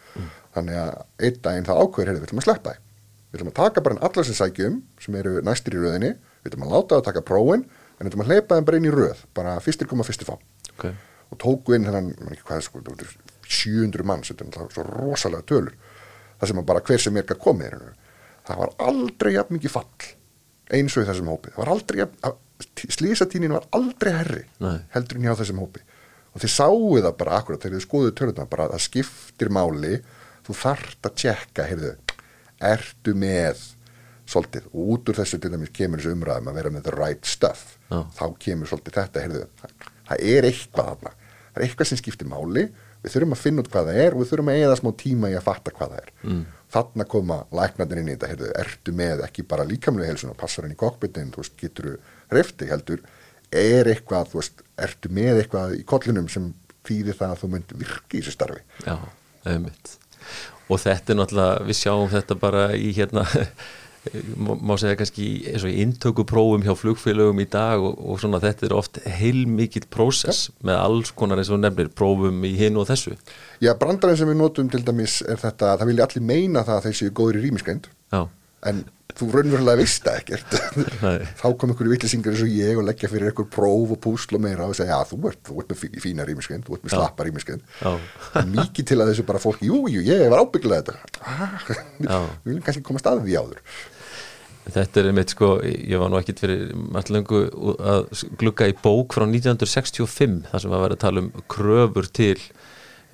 Þannig 0.56 0.80
að 0.82 0.92
einn 1.28 1.40
daginn 1.46 1.68
það 1.68 1.82
ákveður 1.84 2.10
heyrðu, 2.10 2.24
við 2.24 2.28
ætlum 2.28 2.42
að 2.42 2.48
sleppa 2.48 2.74
því 2.74 2.86
við 3.28 3.38
ætlum 3.38 3.50
að 3.52 3.58
taka 3.58 3.84
bara 3.84 4.00
allar 4.08 4.26
sem 4.26 4.36
sækjum 4.38 4.78
sem 5.04 5.18
eru 5.20 5.34
næstir 5.44 5.76
í 5.76 5.82
röðinni. 5.82 6.14
Við 6.42 6.52
ætlum 6.52 6.66
að 6.66 6.74
láta 6.74 6.94
það 6.94 7.02
að 7.02 7.08
taka 7.10 7.24
prófin 7.28 7.64
en 7.68 8.00
við 8.00 8.10
ætlum 8.10 8.24
að 8.24 8.32
hleypa 8.32 8.56
þeim 8.56 8.68
bara 8.68 8.80
inn 8.80 8.88
í 8.88 8.94
röð 8.94 9.24
bara 9.36 9.58
fyrstir 9.62 9.90
koma 9.90 10.06
fyrstir 10.08 10.28
fá. 10.28 10.34
Okay. 10.74 10.94
Og 11.28 11.40
tóku 11.42 11.76
inn 11.76 11.86
þennan, 11.88 12.12
man 12.22 12.34
ekki 12.34 12.46
hvað 12.48 12.64
sko, 12.66 12.82
þetta 12.82 12.94
voru 12.94 13.34
700 13.48 14.06
manns, 14.08 14.30
þetta 14.32 14.64
er 14.64 14.74
svo 14.74 14.84
rosalega 14.88 15.46
tölur. 15.48 15.74
Það 16.38 16.50
sem 16.50 16.62
bara 16.68 16.84
hver 16.86 17.02
sem 17.02 17.16
er 17.18 17.32
að 17.34 17.42
komið 17.42 17.72
er 17.72 17.80
það 18.48 18.60
var 18.62 18.74
aldrei 18.88 19.34
jafn 19.34 19.56
mikið 19.58 19.74
fall 19.74 20.08
eins 20.72 20.96
og 20.96 21.04
í 21.04 21.08
þessum 21.08 21.30
hópi. 21.32 21.52
Það 21.54 21.62
var 21.62 21.72
aldrei 21.74 22.00
jafn, 22.02 22.36
slísatínin 22.98 23.54
var 23.56 23.66
aldrei 23.76 24.12
herri 24.16 24.44
Nei. 24.62 24.76
heldur 24.94 25.18
en 25.18 25.28
hjá 25.28 25.34
þessum 25.40 25.62
hópi. 25.62 25.84
Og 26.34 26.42
þið 26.44 26.52
sáu 26.54 27.00
það 27.00 27.16
bara 27.22 27.38
akkurat 27.40 27.64
þegar 27.64 27.78
þið 27.78 27.86
skoðuðu 27.86 28.14
tölurna 28.20 28.46
bara 28.50 28.68
að 28.68 28.76
það 28.76 28.84
skiptir 28.84 29.52
máli. 29.52 29.94
Þú 30.46 30.56
þarft 30.62 31.08
að 31.08 31.16
tjekka, 31.22 31.66
heyrðu 31.68 31.92
ertu 32.68 33.14
með 33.18 33.64
svolítið? 34.28 34.68
Og 34.72 34.92
út 34.94 35.10
úr 35.10 35.18
þessu 35.18 35.40
til 35.40 35.52
dæmis 35.52 35.72
kemur 35.76 36.00
þessu 36.00 36.16
umræðum 36.16 36.50
að 36.52 36.60
vera 36.60 36.72
með 36.72 36.88
the 36.88 36.96
right 36.96 37.28
stuff. 37.28 37.74
Já. 37.88 38.02
þá 38.16 38.24
kemur 38.44 38.68
svolítið 38.68 38.98
þetta, 38.98 39.24
heyrðu 39.24 39.46
það, 40.08 40.22
er 40.34 40.48
eitthvað 40.48 40.92
þarna, 40.92 41.14
það 41.48 41.58
er 41.60 41.66
eitthvað 41.66 41.90
sem 41.90 42.00
skiptir 42.00 42.30
máli. 42.30 42.68
Við 42.98 43.14
þurfum 43.14 43.34
að 43.36 43.42
finna 43.44 43.62
út 43.62 43.68
hvað 43.70 43.88
það 43.88 44.00
er 44.02 44.14
og 44.14 44.22
við 44.22 44.30
þurfum 44.32 44.48
að 44.50 44.60
eða 44.64 44.78
smá 44.80 44.88
tíma 44.98 45.28
í 45.30 45.36
að 45.38 45.44
fatta 45.46 45.74
hvað 45.74 45.92
það 45.94 46.00
er. 46.02 46.14
Mm. 46.24 46.40
þarna 46.68 47.04
koma 47.08 47.36
læknarnir 47.54 48.00
inn 48.02 48.08
í 48.10 48.14
þetta. 48.16 48.30
Heyrðu, 48.32 48.48
ertu 48.60 48.94
með 48.98 49.22
ekki 49.24 49.44
bara 49.48 49.64
líkamlega 49.68 50.12
helsun 50.12 50.32
og 50.34 50.40
passar 50.40 50.66
henni 50.66 50.76
í 50.76 50.80
kokpitin, 50.80 51.30
þú 51.32 51.44
veist, 51.44 51.54
getur 51.60 51.86
hrefti 52.32 52.68
heldur, 52.68 53.04
er 53.54 53.88
eitthvað 53.88 54.32
þú 54.32 54.40
veist, 54.42 54.64
ertu 54.88 55.12
með 55.14 55.42
eitthvað 55.44 55.78
í 55.78 55.84
kollinum 55.88 56.28
sem 56.32 56.50
þýðir 56.88 57.16
það 57.20 57.32
að 57.32 57.40
þú 57.42 57.50
mynd 57.54 57.74
virki 57.80 58.18
í 58.18 58.20
þessu 58.20 58.34
starfi? 58.36 58.60
Já, 58.84 58.96
einmitt. 59.48 59.94
Og 60.68 60.82
þetta 60.82 61.14
er 61.14 61.20
náttúrulega, 61.22 61.64
við 61.68 61.78
sjáum 61.78 62.10
þetta 62.12 62.36
bara 62.42 62.64
í 62.76 62.90
hérna 62.96 63.24
má 64.38 64.74
segja 64.80 64.96
kannski 64.98 65.26
eins 65.50 65.64
og 65.66 65.80
intökuprófum 65.84 66.64
hjá 66.66 66.74
flugfélögum 66.78 67.42
í 67.42 67.48
dag 67.50 67.82
og, 67.82 67.98
og 67.98 68.20
svona 68.22 68.40
þetta 68.42 68.68
er 68.68 68.74
oft 68.76 69.00
heilmikill 69.18 69.88
prósess 69.90 70.52
með 70.64 70.80
alls 70.80 71.12
konar 71.18 71.42
eins 71.42 71.50
og 71.52 71.60
nefnir 71.62 71.90
prófum 71.92 72.44
í 72.46 72.54
hinn 72.58 72.78
og 72.80 72.88
þessu. 72.88 73.16
Já, 73.64 73.72
brandarinn 73.78 74.20
sem 74.20 74.30
við 74.30 74.40
notum 74.40 74.70
til 74.72 74.84
dæmis 74.86 75.20
er 75.26 75.40
þetta, 75.42 75.76
það 75.80 75.92
vilja 75.92 76.08
allir 76.08 76.28
meina 76.30 76.64
það 76.66 76.78
að 76.78 76.86
þeir 76.88 77.00
séu 77.00 77.16
góður 77.20 77.40
í 77.40 77.44
rýmiskreind 77.46 77.90
Já, 78.14 78.22
en 78.70 78.84
þú 79.18 79.26
raunverulega 79.34 79.80
veist 79.80 80.04
það 80.06 80.18
ekkert. 80.22 80.56
Þá 81.40 81.46
kom 81.58 81.72
einhverju 81.74 81.92
vittlisingar 81.94 82.34
eins 82.36 82.44
og 82.46 82.52
ég 82.54 82.78
og 82.80 82.86
leggja 82.88 83.10
fyrir 83.12 83.30
einhver 83.32 83.48
próf 83.52 83.92
og 83.96 84.00
púsl 84.04 84.38
og 84.38 84.44
meira 84.44 84.66
og 84.70 84.76
segja, 84.78 84.94
já, 84.96 85.08
þú 85.10 85.18
ert, 85.32 85.40
þú 85.48 85.58
ert 85.62 85.72
með 85.74 85.80
fí- 85.82 86.00
fína 86.04 86.26
rýmiskreind 86.28 86.66
þú 86.68 86.76
ert 86.78 86.86
með 86.86 86.94
slappa 86.96 87.26
rýmiskreind 87.28 87.62
Já. 87.82 87.92
mikið 88.54 88.88
til 88.92 88.98
að 89.02 89.12
þessu 89.12 89.26
bara 89.28 89.42
fólki, 89.42 89.68
jú, 89.72 89.82
jú, 89.90 90.02
ég 90.06 90.24
var 90.32 90.44
ábygglega 90.46 90.82
þetta. 90.86 90.96
Ah, 91.26 92.28
við 92.44 92.52
viljum 92.52 92.64
kannski 92.68 92.84
koma 92.86 93.02
staðið 93.02 93.26
því 93.28 93.38
áður. 93.42 93.62
Þetta 94.68 95.00
er 95.00 95.06
einmitt 95.08 95.30
sko, 95.32 95.46
ég 95.64 95.96
var 96.02 96.10
nú 96.12 96.18
ekkit 96.20 96.42
fyrir 96.44 96.64
allt 97.00 97.08
lengu 97.14 97.38
að 97.80 98.10
glugga 98.42 98.66
í 98.68 98.74
bók 98.84 99.14
frá 99.16 99.24
1965 99.24 100.42
þar 100.50 100.60
sem 100.60 100.68
var 100.74 100.82
að 100.82 100.84
vera 100.84 100.98
að 100.98 101.04
tala 101.06 101.22
um 101.24 101.30
kröfur 101.48 102.10
til 102.12 102.34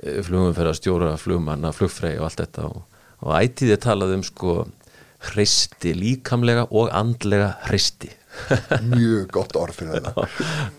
flugumferðarstjóra, 0.04 1.12
flugmanna, 1.22 1.70
flugfrey 1.74 2.16
og 2.18 2.26
allt 2.28 2.40
þetta 2.42 2.64
og, 2.68 2.82
og 3.24 3.36
ætíði 3.38 3.78
talaði 3.84 4.18
um 4.18 4.24
sko 4.26 4.56
hristi, 5.30 5.94
líkamlega 5.96 6.68
og 6.70 6.92
andlega 6.94 7.54
hristi. 7.68 8.10
Mjög 8.94 9.28
gott 9.34 9.56
orð 9.58 9.80
fyrir 9.80 10.00
þetta. 10.00 10.28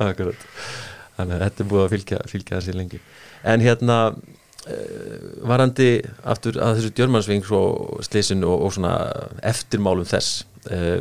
Þannig 1.15 1.37
að 1.37 1.45
þetta 1.45 1.63
er 1.63 1.69
búið 1.71 1.83
að 1.85 1.93
fylgja, 1.93 2.23
fylgja 2.27 2.57
þessi 2.59 2.75
lengi. 2.75 2.99
En 3.47 3.63
hérna 3.63 3.99
uh, 4.11 5.27
varandi 5.47 5.89
aftur 6.27 6.59
að 6.59 6.79
þessu 6.79 6.95
djörmansving 6.97 7.47
og 7.55 8.03
slisin 8.07 8.43
og, 8.47 8.65
og 8.67 8.75
svona 8.75 8.95
eftirmálum 9.47 10.07
þess 10.09 10.43
uh, 10.71 10.99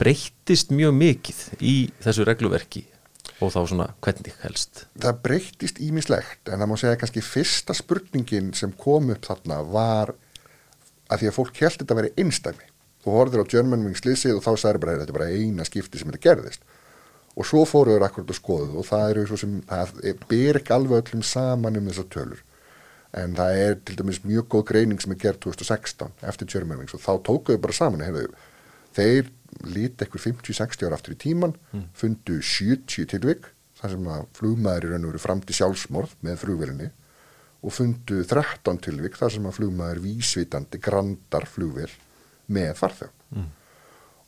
breyttist 0.00 0.72
mjög 0.72 0.94
mikið 0.96 1.42
í 1.66 1.74
þessu 2.00 2.24
regluverki 2.28 2.86
og 3.40 3.52
þá 3.54 3.60
svona 3.68 3.86
hvernig 4.04 4.34
helst? 4.44 4.84
Það 5.00 5.20
breyttist 5.24 5.80
ímislegt 5.82 6.50
en 6.50 6.60
það 6.60 6.70
má 6.70 6.76
segja 6.80 6.98
kannski 7.00 7.24
fyrsta 7.24 7.76
spurningin 7.76 8.52
sem 8.56 8.72
kom 8.78 9.12
upp 9.14 9.28
þarna 9.28 9.60
var 9.68 10.14
að 11.10 11.22
því 11.22 11.30
að 11.30 11.36
fólk 11.36 11.62
held 11.64 11.78
þetta 11.80 11.96
að 11.96 12.02
vera 12.02 12.12
einstæmi 12.22 12.69
þú 13.04 13.16
horfður 13.16 13.44
á 13.46 13.50
Germanwing 13.54 13.96
slissið 13.98 14.38
og 14.38 14.44
þá 14.44 14.52
sagður 14.52 14.82
bara 14.84 14.98
þetta 15.00 15.14
er 15.14 15.18
bara 15.18 15.32
eina 15.32 15.66
skipti 15.68 16.00
sem 16.00 16.10
þetta 16.10 16.24
gerðist 16.28 16.68
og 17.36 17.46
svo 17.46 17.64
fóruður 17.68 18.04
akkurat 18.04 18.30
að 18.32 18.38
skoðu 18.40 18.78
og 18.80 18.86
það 18.88 19.10
eru 19.12 19.26
svo 19.30 19.38
sem, 19.40 19.58
það 19.68 20.22
ber 20.28 20.60
ekki 20.60 20.74
alveg 20.76 21.04
öllum 21.04 21.24
saman 21.24 21.78
um 21.80 21.90
þessar 21.90 22.08
tölur 22.12 22.42
en 23.20 23.34
það 23.38 23.60
er 23.64 23.78
til 23.86 23.96
dæmis 23.98 24.20
mjög 24.22 24.48
góð 24.54 24.66
greining 24.70 25.02
sem 25.02 25.14
er 25.14 25.20
gerð 25.22 25.40
2016 25.46 26.26
eftir 26.30 26.50
Germanwings 26.50 26.94
og 26.94 27.02
þá 27.02 27.12
tókuðu 27.26 27.62
bara 27.62 27.76
saman 27.76 28.04
hefðu, 28.06 28.28
þeir 28.94 29.30
líti 29.66 30.06
ekkur 30.06 30.22
50-60 30.22 30.86
ára 30.86 30.98
aftur 30.98 31.16
í 31.16 31.20
tíman 31.20 31.56
mm. 31.72 31.88
fundu 31.98 32.38
70 32.38 33.08
tilvik 33.10 33.50
þar 33.80 33.94
sem 33.96 34.10
að 34.12 34.28
flugmaður 34.36 34.86
í 34.86 34.92
raun 34.92 35.06
og 35.06 35.14
veru 35.14 35.22
fram 35.22 35.42
til 35.42 35.56
sjálfsmorð 35.56 36.14
með 36.26 36.42
flugvelinni 36.44 36.90
og 37.60 37.74
fundu 37.74 38.22
13 38.24 38.78
tilvik 38.86 39.18
þar 39.18 39.34
sem 39.34 39.48
að 39.48 39.56
flugmaður 39.58 40.02
vísvitandi 40.04 40.80
grandar 40.82 41.48
flugvel 41.50 41.90
með 42.50 42.70
farþjóð 42.80 43.12
mm. 43.36 43.48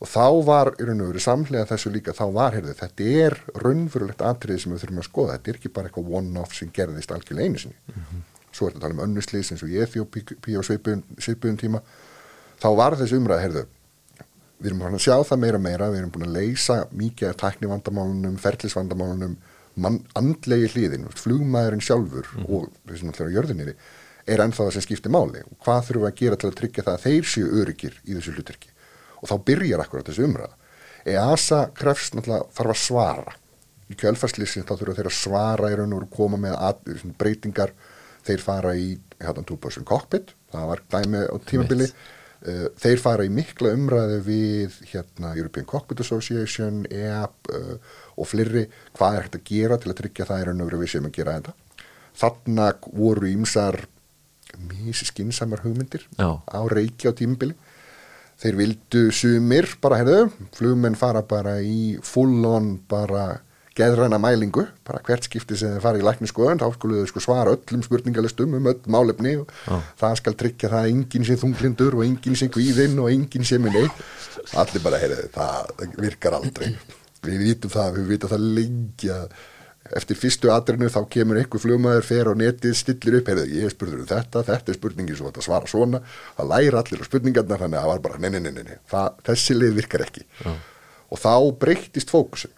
og 0.03 0.11
þá 0.13 0.27
var 0.49 0.73
í 0.77 0.87
raun 0.89 1.05
og 1.05 1.13
veru 1.13 1.25
samlega 1.25 1.69
þessu 1.73 1.93
líka 1.95 2.15
þá 2.17 2.25
var, 2.37 2.57
heyrðu, 2.57 2.77
þetta 2.79 3.11
er 3.27 3.39
raunverulegt 3.65 4.25
atrið 4.29 4.63
sem 4.63 4.75
við 4.75 4.85
þurfum 4.85 5.03
að 5.03 5.09
skoða, 5.11 5.37
þetta 5.37 5.53
er 5.53 5.61
ekki 5.61 5.75
bara 5.77 5.91
eitthvað 5.91 6.17
one-off 6.21 6.57
sem 6.59 6.73
gerðist 6.75 7.15
algjörlega 7.15 7.51
einu 7.51 7.63
sinni 7.63 7.79
mm 7.79 8.01
-hmm. 8.01 8.25
svo 8.51 8.67
er 8.67 8.75
þetta 8.75 8.83
að 8.83 8.89
tala 8.89 8.99
um 8.99 9.05
önnuslýs 9.09 9.53
eins 9.53 9.63
og 9.63 9.77
ég 9.77 9.93
þjópi 9.93 10.25
á 10.59 10.63
sveipuðum 10.63 11.61
tíma 11.61 11.83
þá 12.63 12.69
var 12.79 12.99
þessi 12.99 13.19
umræð, 13.19 13.45
heyrðu 13.47 13.67
við 14.63 14.71
erum 14.71 14.83
búin 14.83 14.95
að 14.95 15.07
sjá 15.07 15.17
það 15.27 15.43
meira 15.43 15.59
meira, 15.59 15.91
við 15.91 15.99
erum 16.03 16.13
búin 16.15 16.29
að 16.29 16.37
leysa 16.37 16.77
mikið 16.95 17.29
af 17.33 17.41
tæknivandamálunum, 17.43 18.37
ferlisvandamálunum 18.39 19.37
andlegi 20.19 20.69
hliðin, 20.75 21.09
flugmaðurinn 21.17 21.83
sjálfur 21.83 22.29
mm. 22.37 22.47
og 22.53 22.69
þessum 22.87 23.11
alltaf 23.11 23.33
jörðinni 23.33 23.75
er 24.27 24.43
ennþá 24.45 24.67
það 24.67 24.75
sem 24.77 24.87
skiptir 24.87 25.13
máli. 25.13 25.43
Og 25.47 25.59
hvað 25.65 25.87
þurfum 25.89 26.05
við 26.05 26.11
að 26.11 26.19
gera 26.21 26.39
til 26.41 26.51
að 26.51 26.59
tryggja 26.61 26.87
það 26.87 26.99
að 26.99 27.07
þeir 27.07 27.31
séu 27.33 27.53
öryggir 27.63 28.01
í 28.05 28.17
þessu 28.17 28.35
hlutverki? 28.37 28.73
Og 29.23 29.31
þá 29.31 29.37
byrjar 29.49 29.85
akkurat 29.85 30.11
þessu 30.11 30.27
umræða. 30.27 30.57
EASA 31.13 31.63
krefst 31.77 32.17
náttúrulega 32.17 32.49
þarf 32.57 32.75
að 32.75 32.83
svara. 32.83 33.37
Í 33.91 33.99
kjölfarslýsins 33.99 34.67
þá 34.69 34.75
þurfum 34.77 34.99
þeir 34.99 35.11
að 35.11 35.19
svara 35.19 35.71
í 35.73 35.79
raun 35.79 35.97
og 35.97 36.09
koma 36.15 36.41
með 36.41 36.57
að, 36.59 36.83
breytingar. 37.19 37.75
Þeir 38.23 38.43
fara 38.45 38.75
í 38.79 38.93
hérna 39.19 39.43
túbásun 39.47 39.87
cockpit, 39.87 40.31
það 40.53 40.69
var 40.71 40.83
dæmi 40.95 41.23
á 41.27 41.37
tímabili. 41.47 41.89
Uh, 42.43 42.69
þeir 42.79 42.99
fara 42.99 43.23
í 43.27 43.31
mikla 43.31 43.71
umræðu 43.77 44.17
við 44.27 44.79
hérna 44.91 45.31
European 45.39 45.67
Cockpit 45.71 46.01
Association 46.03 46.81
EAP 46.91 47.51
uh, 47.55 47.77
og 48.19 48.27
fleiri. 48.27 48.65
Hvað 48.99 49.19
er 49.19 49.27
hægt 49.27 49.39
að 49.39 49.45
gera 49.51 49.79
til 49.79 49.93
að 49.93 49.99
tryggja 50.01 50.27
það 50.31 50.43
í 50.43 50.47
raun 50.49 50.63
og 50.63 50.71
veru? 50.71 50.81
Við 50.83 50.93
sem 50.95 51.07
að 51.07 51.19
gera 51.19 51.37
þetta. 51.39 51.55
Þarna 52.23 52.67
voru 52.99 53.31
ímsar 53.31 53.79
mísi 54.61 55.09
skinsamar 55.09 55.63
hugmyndir 55.65 56.07
Já. 56.19 56.41
á 56.43 56.61
reiki 56.71 57.09
á 57.09 57.13
tímabili 57.17 57.57
þeir 58.43 58.59
vildu 58.59 59.07
sumir 59.15 59.69
bara, 59.83 60.01
heyrðu, 60.03 60.31
flugmenn 60.57 60.99
fara 60.99 61.23
bara 61.23 61.59
í 61.63 61.97
full 62.03 62.43
on 62.49 62.75
bara 62.91 63.43
geðræna 63.77 64.19
mælingu, 64.21 64.67
bara 64.85 65.01
hvert 65.07 65.25
skipti 65.25 65.57
sem 65.57 65.73
þeir 65.73 65.85
fara 65.85 66.01
í 66.01 66.05
lækniskoðun, 66.05 66.61
þá 66.61 66.75
skulle 66.75 67.01
þau 67.01 67.09
sko 67.09 67.23
svara 67.25 67.55
öllum 67.57 67.85
spurningalistum 67.87 68.59
um 68.59 68.69
öll 68.69 68.81
málefni 68.93 69.39
og 69.41 69.53
ah. 69.73 69.87
það 70.01 70.19
skal 70.21 70.37
tryggja 70.43 70.73
það 70.73 70.83
að 70.83 70.91
enginn 70.91 71.29
sé 71.29 71.39
þunglindur 71.41 71.97
og 71.97 72.05
enginn 72.05 72.37
sé 72.37 72.51
kvíðinn 72.53 73.01
og 73.01 73.09
enginn 73.13 73.49
sé 73.49 73.61
minni 73.63 73.87
allir 74.61 74.85
bara, 74.85 75.01
heyrðu, 75.01 75.31
það 75.33 75.89
virkar 76.03 76.37
aldrei 76.37 76.75
við 77.23 77.47
vitum 77.47 77.73
það, 77.73 77.99
við 78.01 78.13
vitum 78.17 78.33
það 78.35 78.47
lengi 78.59 79.13
að 79.15 79.41
eftir 79.91 80.17
fyrstu 80.19 80.51
atrinu 80.55 80.89
þá 80.93 81.01
kemur 81.11 81.39
einhver 81.41 81.61
flugmaður 81.63 82.07
fer 82.07 82.31
á 82.31 82.35
netið, 82.39 82.75
stillir 82.79 83.19
upp 83.19 83.31
heyrðu, 83.33 83.47
ég 83.59 83.73
spurður 83.73 84.05
um 84.05 84.09
þetta, 84.09 84.43
þetta 84.47 84.73
er 84.73 84.79
spurningin 84.79 85.19
svo 85.19 85.29
þetta 85.29 85.45
svara 85.45 85.71
svona, 85.71 86.01
það 86.39 86.51
læra 86.53 86.83
allir 86.83 87.03
á 87.03 87.07
spurningarna 87.09 87.59
þannig 87.61 87.79
að 87.79 87.83
það 87.83 87.91
var 87.93 88.03
bara, 88.07 88.21
nei, 88.23 88.31
nei, 88.31 88.43
nei, 88.47 88.65
nei 88.69 88.77
það, 88.93 89.09
þessi 89.29 89.57
lið 89.59 89.75
virkar 89.81 90.05
ekki. 90.07 90.23
Já. 90.45 90.53
og 91.13 91.23
þá 91.23 91.35
breytist 91.65 92.15
fókusin 92.15 92.55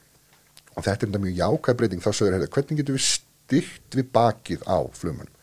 og 0.75 0.83
þetta 0.85 0.95
er 0.95 1.09
þetta 1.09 1.23
mjög 1.25 1.41
jákvæð 1.41 1.81
breyting, 1.81 2.05
þá 2.05 2.11
sögur 2.13 2.37
heyrðu, 2.37 2.51
hvernig 2.59 2.83
getur 2.83 2.99
við 2.99 3.07
styrt 3.09 3.99
við 3.99 4.07
bakið 4.15 4.65
á 4.69 4.79
flugmannum, 5.01 5.35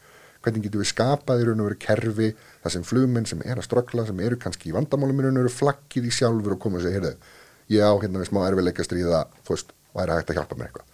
hvernig 0.45 0.65
getur 0.67 0.83
við 0.83 0.89
skapað 0.91 1.41
í 1.41 1.50
raun 1.50 1.63
og 1.63 1.69
veru 1.71 1.81
kerfi, 1.81 2.31
það 2.61 2.75
sem 2.75 2.88
flugmenn 2.88 3.29
sem 3.29 3.43
er 3.45 3.57
að 3.57 3.67
ströggla, 3.67 4.05
sem 4.07 4.23
eru 4.25 4.39
kannski 4.41 4.71
í 4.71 4.75
vandamálum 4.75 5.21
í 5.21 5.27
raun 5.27 5.39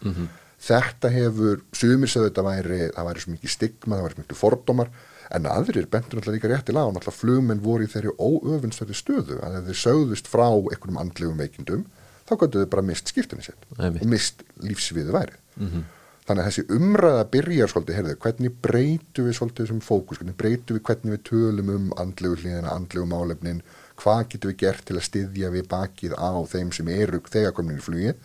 og 0.05 0.37
þetta 0.57 1.11
hefur, 1.13 1.61
sumir 1.75 2.09
sagðu 2.11 2.31
þetta 2.31 2.45
væri, 2.47 2.79
það 2.95 3.07
væri 3.09 3.23
svo 3.23 3.33
mikið 3.35 3.53
stigma, 3.53 3.97
það 3.97 4.05
væri 4.07 4.15
svo 4.15 4.23
mikið 4.23 4.39
fordómar 4.41 4.91
en 5.35 5.49
aðrir 5.51 5.89
bentur 5.91 6.21
alltaf 6.21 6.33
líka 6.33 6.49
rétt 6.51 6.71
í 6.71 6.75
lág 6.75 6.87
og 6.89 6.97
alltaf 6.97 7.19
flugmenn 7.19 7.61
voru 7.63 7.85
í 7.85 7.91
þeirri 7.91 8.13
óöfunnstöðu 8.15 8.95
stöðu 8.95 9.41
að 9.43 9.59
þeir 9.67 9.81
sögðust 9.83 10.31
frá 10.31 10.47
einhverjum 10.47 11.01
andlegum 11.01 11.41
veikindum, 11.41 11.83
þá 12.27 12.33
göndu 12.39 12.63
þau 12.63 12.71
bara 12.73 12.87
mist 12.87 13.11
skiptunni 13.11 13.45
sér 13.45 13.59
og 13.77 14.07
mist 14.09 14.43
lífsviðu 14.63 15.13
væri. 15.15 15.37
Mm 15.57 15.67
-hmm. 15.67 15.83
þannig 16.27 16.43
að 16.43 16.47
þessi 16.47 16.77
umræða 16.77 17.27
byrjar 17.33 17.69
svolítið, 17.71 17.97
heyrðu, 17.97 18.15
hvernig 18.23 18.55
breytu 18.61 19.27
við 19.27 19.37
svolítið 19.37 19.65
þessum 19.65 19.81
fókus, 19.81 20.17
hvernig 20.17 20.37
breytu 20.37 20.73
við 20.73 20.83
hvernig 20.87 21.13
við 21.13 21.23
tölum 21.29 21.69
um 21.75 21.91
andlegu 21.97 22.35
hlýðina, 22.35 22.73
andlegu 22.73 23.05
málefnin? 23.05 23.61
Hvað 23.97 24.27
getur 24.29 24.51
við 24.51 24.57
gert 24.57 24.85
til 24.85 24.97
að 24.97 25.07
styðja 25.07 25.49
við 25.49 25.67
bakið 25.67 26.13
á 26.13 26.31
þeim 26.45 26.71
sem 26.71 26.87
eru 26.87 27.21
þegar 27.25 27.55
komin 27.55 27.79
í 27.79 27.81
flugið 27.81 28.15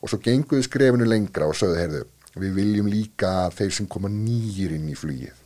og 0.00 0.10
svo 0.10 0.20
genguðu 0.24 0.64
skrefinu 0.66 1.06
lengra 1.08 1.48
og 1.50 1.56
sögðu, 1.58 1.78
heyrðu, 1.80 2.02
við 2.40 2.56
viljum 2.56 2.90
líka 2.90 3.50
þeir 3.54 3.72
sem 3.76 3.88
koma 3.90 4.10
nýjir 4.12 4.74
inn 4.76 4.88
í 4.90 4.96
flugið 4.98 5.36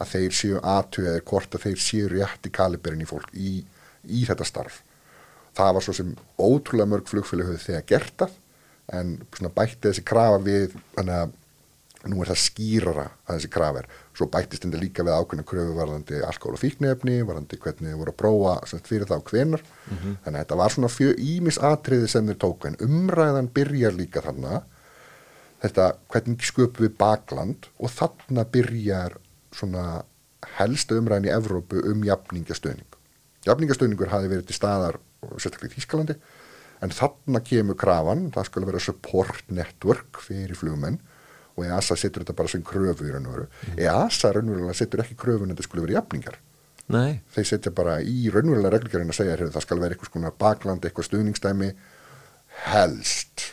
að 0.00 0.12
þeir 0.14 0.36
séu 0.36 0.60
aðtöðið 0.64 1.18
hvort 1.28 1.56
að 1.56 1.66
þeir 1.66 1.82
séu 1.84 2.10
rétt 2.10 2.46
í 2.48 2.52
kaliberin 2.56 3.04
í 3.04 3.08
fólk 3.08 3.34
í, 3.36 3.58
í 4.08 4.22
þetta 4.28 4.46
starf. 4.48 4.80
Það 5.56 5.74
var 5.76 5.84
svo 5.84 5.94
sem 5.96 6.14
ótrúlega 6.40 6.88
mörg 6.88 7.10
flugfélag 7.10 7.50
höfðu 7.50 7.64
þegar 7.66 7.88
gert 7.90 8.14
það 8.22 8.38
en 8.96 9.12
bætti 9.54 9.88
þessi 9.88 10.04
krafa 10.06 10.40
við 10.42 10.76
þannig 10.96 11.16
að 11.18 11.36
nú 12.10 12.22
er 12.22 12.30
það 12.30 12.42
skýrara 12.46 13.06
að 13.26 13.36
þessi 13.36 13.52
krafa 13.52 13.82
er 13.82 13.90
svo 14.20 14.28
bættist 14.30 14.66
þetta 14.66 14.80
líka 14.80 15.04
við 15.06 15.16
ákveðna 15.16 15.46
kröfu 15.48 15.76
varðandi 15.78 16.20
alkohol 16.26 16.56
og 16.56 16.60
fíknefni, 16.60 17.20
varðandi 17.26 17.58
hvernig 17.60 17.88
þið 17.88 18.00
voru 18.02 18.12
að 18.12 18.20
prófa 18.20 18.80
fyrir 18.88 19.08
þá 19.08 19.16
hvenar 19.30 19.64
mm 19.64 19.96
-hmm. 19.96 20.18
þannig 20.24 20.36
að 20.36 20.44
þetta 20.44 20.60
var 20.60 20.74
svona 20.74 20.92
fjö 20.92 21.14
ímis 21.16 21.58
atriði 21.70 22.08
sem 22.08 22.28
þeir 22.28 22.38
tóku 22.44 22.68
en 22.68 22.78
umræðan 22.84 23.50
byrjar 23.54 23.96
líka 23.96 24.24
þannig 24.26 24.62
þetta 25.60 25.92
hvernig 26.12 26.44
sköpum 26.44 26.86
við 26.86 26.96
bakland 26.98 27.68
og 27.78 27.90
þannig 27.90 28.52
byrjar 28.52 29.16
svona 29.52 30.04
helsta 30.56 30.96
umræðin 30.96 31.28
í 31.28 31.34
Evrópu 31.34 31.80
um 31.84 32.04
jafningastöning 32.04 32.98
jafningastöningur 33.46 34.12
hafi 34.12 34.28
verið 34.28 34.46
til 34.48 34.56
staðar 34.56 35.00
sérstaklega 35.36 35.74
í 35.74 35.76
Þýskalandi 35.76 36.16
en 36.80 36.92
þannig 36.96 37.44
kemur 37.44 37.76
krafan, 37.76 38.30
það 38.32 38.48
skulle 38.48 38.68
vera 38.70 38.80
support 38.80 39.44
network 39.52 40.20
fyrir 40.24 40.56
flugmenn 40.56 41.00
og 41.56 41.64
EASA 41.66 41.96
setur 41.96 42.24
þetta 42.24 42.36
bara 42.38 42.52
sem 42.52 42.62
kröfu 42.66 43.08
í 43.08 43.12
raun 43.12 43.26
og 43.26 43.34
veru 43.34 43.46
mm. 43.48 43.78
EASA 43.78 44.32
raunverulega 44.36 44.76
setur 44.78 45.04
ekki 45.04 45.18
kröfun 45.20 45.50
en 45.50 45.54
þetta 45.54 45.68
skulle 45.68 45.86
vera 45.86 45.98
jafningar 46.00 46.38
Nei. 46.90 47.20
þeir 47.34 47.46
setja 47.46 47.72
bara 47.74 48.00
í 48.02 48.28
raunverulega 48.32 48.74
reglgerinn 48.74 49.12
að 49.12 49.20
segja 49.20 49.36
að 49.38 49.52
það 49.54 49.66
skal 49.66 49.80
vera 49.82 49.94
eitthvað 49.94 50.12
svona 50.12 50.32
bakland, 50.42 50.84
eitthvað 50.84 51.06
stuðningsdæmi 51.06 51.70
helst 52.66 53.50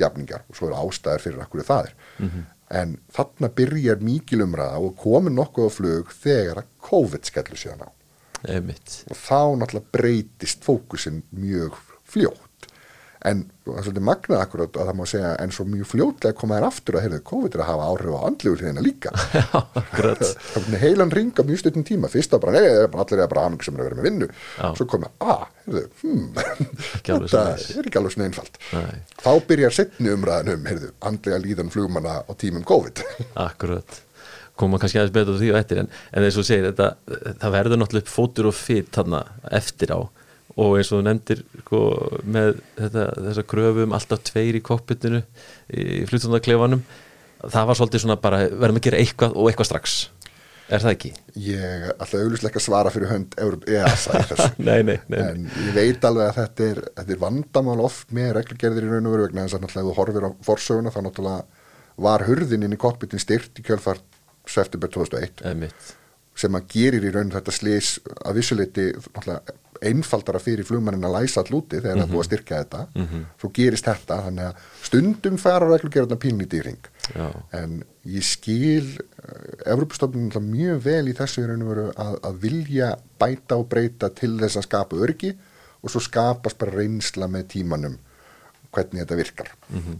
jafningar 0.00 0.44
og 0.48 0.58
svo 0.58 0.68
er 0.68 0.76
ástæðir 0.82 1.24
fyrir 1.24 1.44
akkur 1.44 1.64
það 1.64 1.88
er 1.88 1.94
mm 2.18 2.28
-hmm. 2.28 2.44
en 2.80 2.96
þarna 3.16 3.50
byrjar 3.60 4.00
mikil 4.00 4.44
umræða 4.44 4.78
og 4.78 4.96
komur 5.00 5.32
nokkuð 5.32 5.68
á 5.68 5.76
flug 5.78 6.12
þegar 6.12 6.62
að 6.62 6.70
COVID 6.88 7.24
skellu 7.24 7.56
síðan 7.56 7.86
á 7.88 7.90
Einmitt. 8.44 9.04
og 9.10 9.16
þá 9.16 9.40
náttúrulega 9.56 9.92
breytist 9.92 10.64
fókusin 10.64 11.22
mjög 11.32 11.78
fljótt 12.04 12.43
en 13.24 13.40
það 13.64 13.78
er 13.78 13.86
svolítið 13.86 14.04
magnað 14.04 14.42
akkurat 14.44 14.76
að 14.76 14.88
það 14.90 14.96
má 14.98 15.04
segja 15.08 15.28
en 15.40 15.52
svo 15.56 15.64
mjög 15.68 15.88
fljótlega 15.88 16.36
koma 16.36 16.58
þér 16.58 16.66
aftur 16.66 16.98
að 16.98 17.04
heyrðu 17.06 17.20
COVID 17.30 17.54
er 17.56 17.62
að 17.64 17.68
hafa 17.70 17.86
áhrif 17.88 18.16
á 18.16 18.20
andlugur 18.28 18.64
hérna 18.66 18.84
líka. 18.84 19.12
Er 20.74 20.80
heilan 20.82 21.12
ringa 21.14 21.44
mjög 21.46 21.62
stundin 21.62 21.86
tíma. 21.88 22.10
Fyrst 22.12 22.34
að 22.36 22.42
bara, 22.44 22.60
nei, 22.60 22.66
allir 22.84 23.22
er 23.24 23.30
bara 23.30 23.46
aðmygg 23.48 23.64
sem 23.64 23.76
er 23.76 23.82
að 23.82 23.88
vera 23.88 23.98
með 23.98 24.08
vinnu. 24.08 24.28
Já. 24.58 24.66
svo 24.76 24.86
komið, 24.92 25.14
að, 25.24 25.32
ah, 25.32 25.44
heyrðu, 25.64 25.84
hmm 26.02 26.26
þetta 27.06 27.44
er 27.54 27.88
ekki 27.88 28.00
alveg 28.00 28.16
svona 28.16 28.28
einfalt. 28.28 28.58
Nei. 28.74 28.98
þá 29.24 29.30
byrjar 29.48 29.76
setni 29.78 30.12
umræðan 30.12 30.58
um 30.58 30.68
heyrðu, 30.68 30.90
andlega 31.10 31.40
líðan 31.46 31.72
flugmanna 31.72 32.18
á 32.28 32.32
tímum 32.40 32.66
COVID. 32.68 33.04
Akkurat. 33.46 34.02
Koma 34.60 34.78
kannski 34.78 35.00
aðeins 35.00 35.14
betur 35.16 35.40
því 35.40 35.54
og 35.54 35.62
eftir 35.62 35.80
en, 35.82 35.88
en 36.12 36.26
þess 36.26 36.42
að 36.42 36.50
segja 36.50 36.68
þetta, 36.68 36.90
það 37.40 37.56
verður 37.56 37.80
náttúrulega 37.80 38.12
fótur 38.12 38.50
og 38.50 38.54
fyrt 38.58 38.92
þarna 38.94 39.24
eftir 39.56 39.94
á 39.96 39.98
og 40.54 40.76
eins 40.78 40.90
og 40.92 41.00
þú 41.00 41.04
nefndir 41.08 41.40
sko, 41.64 41.80
með 42.30 42.58
þetta, 42.78 43.06
þessa 43.28 43.46
kröfu 43.50 43.86
um 43.86 43.96
alltaf 43.96 44.22
tveir 44.28 44.58
í 44.58 44.62
koppitinu 44.64 45.22
í 45.74 46.04
flutundarklefanum 46.10 46.84
það 47.50 47.70
var 47.70 47.78
svolítið 47.78 48.04
svona 48.04 48.20
bara 48.20 48.44
verðum 48.48 48.78
að 48.80 48.86
gera 48.86 49.00
eitthvað 49.02 49.34
og 49.34 49.48
eitthvað 49.50 49.70
strax. 49.70 49.96
Er 50.72 50.80
það 50.80 50.94
ekki? 50.94 51.10
Ég 51.44 51.82
ekki 52.48 52.60
að 52.60 52.64
svara 52.64 52.92
fyrir 52.92 53.10
hönd 53.10 53.34
EASA 53.68 54.22
nei, 54.68 54.78
nei, 54.86 54.96
nei, 55.12 55.18
en 55.20 55.42
ég 55.66 55.74
veit 55.76 56.06
alveg 56.08 56.30
að 56.30 56.38
þetta 56.38 56.68
er, 56.70 56.80
þetta 57.00 57.14
er 57.16 57.20
vandamál 57.20 57.82
oft 57.84 58.14
með 58.16 58.30
reglugerðir 58.38 58.86
í 58.86 58.92
raun 58.94 59.10
og 59.10 59.16
veru 59.16 59.26
vegna 59.26 59.44
þess 59.44 59.58
að 59.58 59.66
náttúrulega 59.66 59.90
þú 59.90 59.98
horfir 59.98 60.24
á 60.24 60.30
forsöguna 60.48 60.94
þá 60.94 60.98
náttúrulega 61.04 62.06
var 62.06 62.24
hurðin 62.28 62.64
inn 62.64 62.76
í 62.78 62.80
kokpitin 62.80 63.22
styrt 63.22 63.60
í 63.60 63.66
kjölfart 63.66 64.18
september 64.48 64.88
2001 64.96 65.68
sem 66.34 66.56
að 66.56 66.72
gerir 66.72 67.04
í 67.06 67.12
raun 67.12 67.34
þetta 67.34 67.52
slís 67.54 67.98
að 68.24 68.40
vissuleiti 68.40 68.88
einfaldara 69.82 70.40
fyrir 70.42 70.66
flugmannin 70.66 71.06
að 71.08 71.16
læsa 71.18 71.42
allúti 71.42 71.80
þegar 71.80 71.96
mm 71.96 72.00
-hmm. 72.00 72.04
það 72.04 72.12
búið 72.12 72.22
að 72.22 72.28
styrkja 72.28 72.60
þetta 72.62 72.86
mm 72.94 73.06
-hmm. 73.06 73.24
svo 73.40 73.50
gerist 73.54 73.88
þetta, 73.88 74.20
þannig 74.26 74.44
að 74.44 74.54
stundum 74.82 75.36
fara 75.38 75.68
reglugerðarna 75.70 76.20
pínlítið 76.24 76.58
í 76.58 76.64
ring 76.68 76.88
Já. 77.14 77.28
en 77.52 77.84
ég 78.04 78.24
skil 78.24 78.98
eh, 78.98 79.72
Evropastofnun 79.72 80.50
mjög 80.50 80.84
vel 80.84 81.08
í 81.08 81.16
þessu 81.16 81.42
að, 81.96 82.14
að 82.22 82.40
vilja 82.40 82.96
bæta 83.18 83.56
og 83.56 83.68
breyta 83.68 84.08
til 84.08 84.38
þess 84.38 84.56
að 84.56 84.68
skapa 84.68 84.96
örgi 84.96 85.36
og 85.82 85.90
svo 85.90 86.00
skapast 86.00 86.58
bara 86.58 86.76
reynsla 86.76 87.26
með 87.26 87.48
tímanum 87.48 87.98
hvernig 88.72 89.02
þetta 89.02 89.16
virkar 89.16 89.54
mm 89.70 89.80
-hmm. 89.80 89.98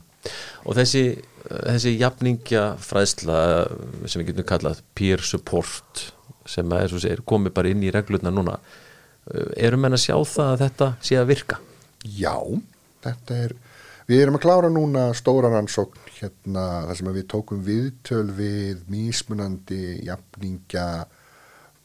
Og 0.64 0.76
þessi, 0.76 1.20
þessi 1.50 1.98
jafningja 1.98 2.76
fræðsla 2.80 3.68
sem 4.06 4.22
við 4.22 4.30
getum 4.30 4.46
kallað 4.48 4.80
peer 4.94 5.20
support 5.20 6.14
sem 6.48 6.72
er, 6.72 6.94
er 7.08 7.22
komið 7.26 7.54
bara 7.56 7.68
inn 7.68 7.82
í 7.84 7.92
reglurna 7.92 8.32
núna 8.32 8.58
erum 9.56 9.88
en 9.88 9.96
að 9.96 10.04
sjá 10.04 10.16
það 10.28 10.50
að 10.50 10.64
þetta 10.64 10.90
sé 11.08 11.20
að 11.20 11.30
virka? 11.30 11.60
Já, 12.04 12.36
þetta 13.04 13.38
er 13.46 13.54
við 14.08 14.20
erum 14.20 14.36
að 14.38 14.44
klára 14.44 14.72
núna 14.72 15.06
stóra 15.16 15.50
rannsókn 15.52 16.10
hérna 16.18 16.64
þar 16.88 16.98
sem 16.98 17.12
við 17.16 17.28
tókum 17.32 17.62
viðtöl 17.64 18.26
við 18.36 18.84
mísmunandi 18.92 19.80
jafningja 20.04 20.88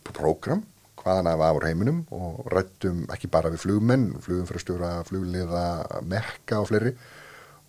program 0.09 0.65
hvaðan 0.99 1.29
að 1.31 1.41
var 1.41 1.67
heiminum 1.69 2.01
og 2.11 2.43
rættum 2.51 3.05
ekki 3.13 3.29
bara 3.31 3.51
við 3.53 3.63
flugmenn, 3.63 4.09
flugumfærastjóra 4.23 4.91
flugliða, 5.07 5.65
mekka 6.03 6.59
og 6.59 6.69
fleiri 6.71 6.93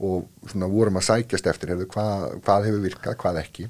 og 0.00 0.26
svona 0.48 0.70
vorum 0.72 0.98
að 0.98 1.06
sækjast 1.10 1.46
eftir 1.52 1.76
hvað, 1.84 2.40
hvað 2.42 2.66
hefur 2.68 2.84
virkað, 2.88 3.18
hvað 3.20 3.40
ekki 3.44 3.68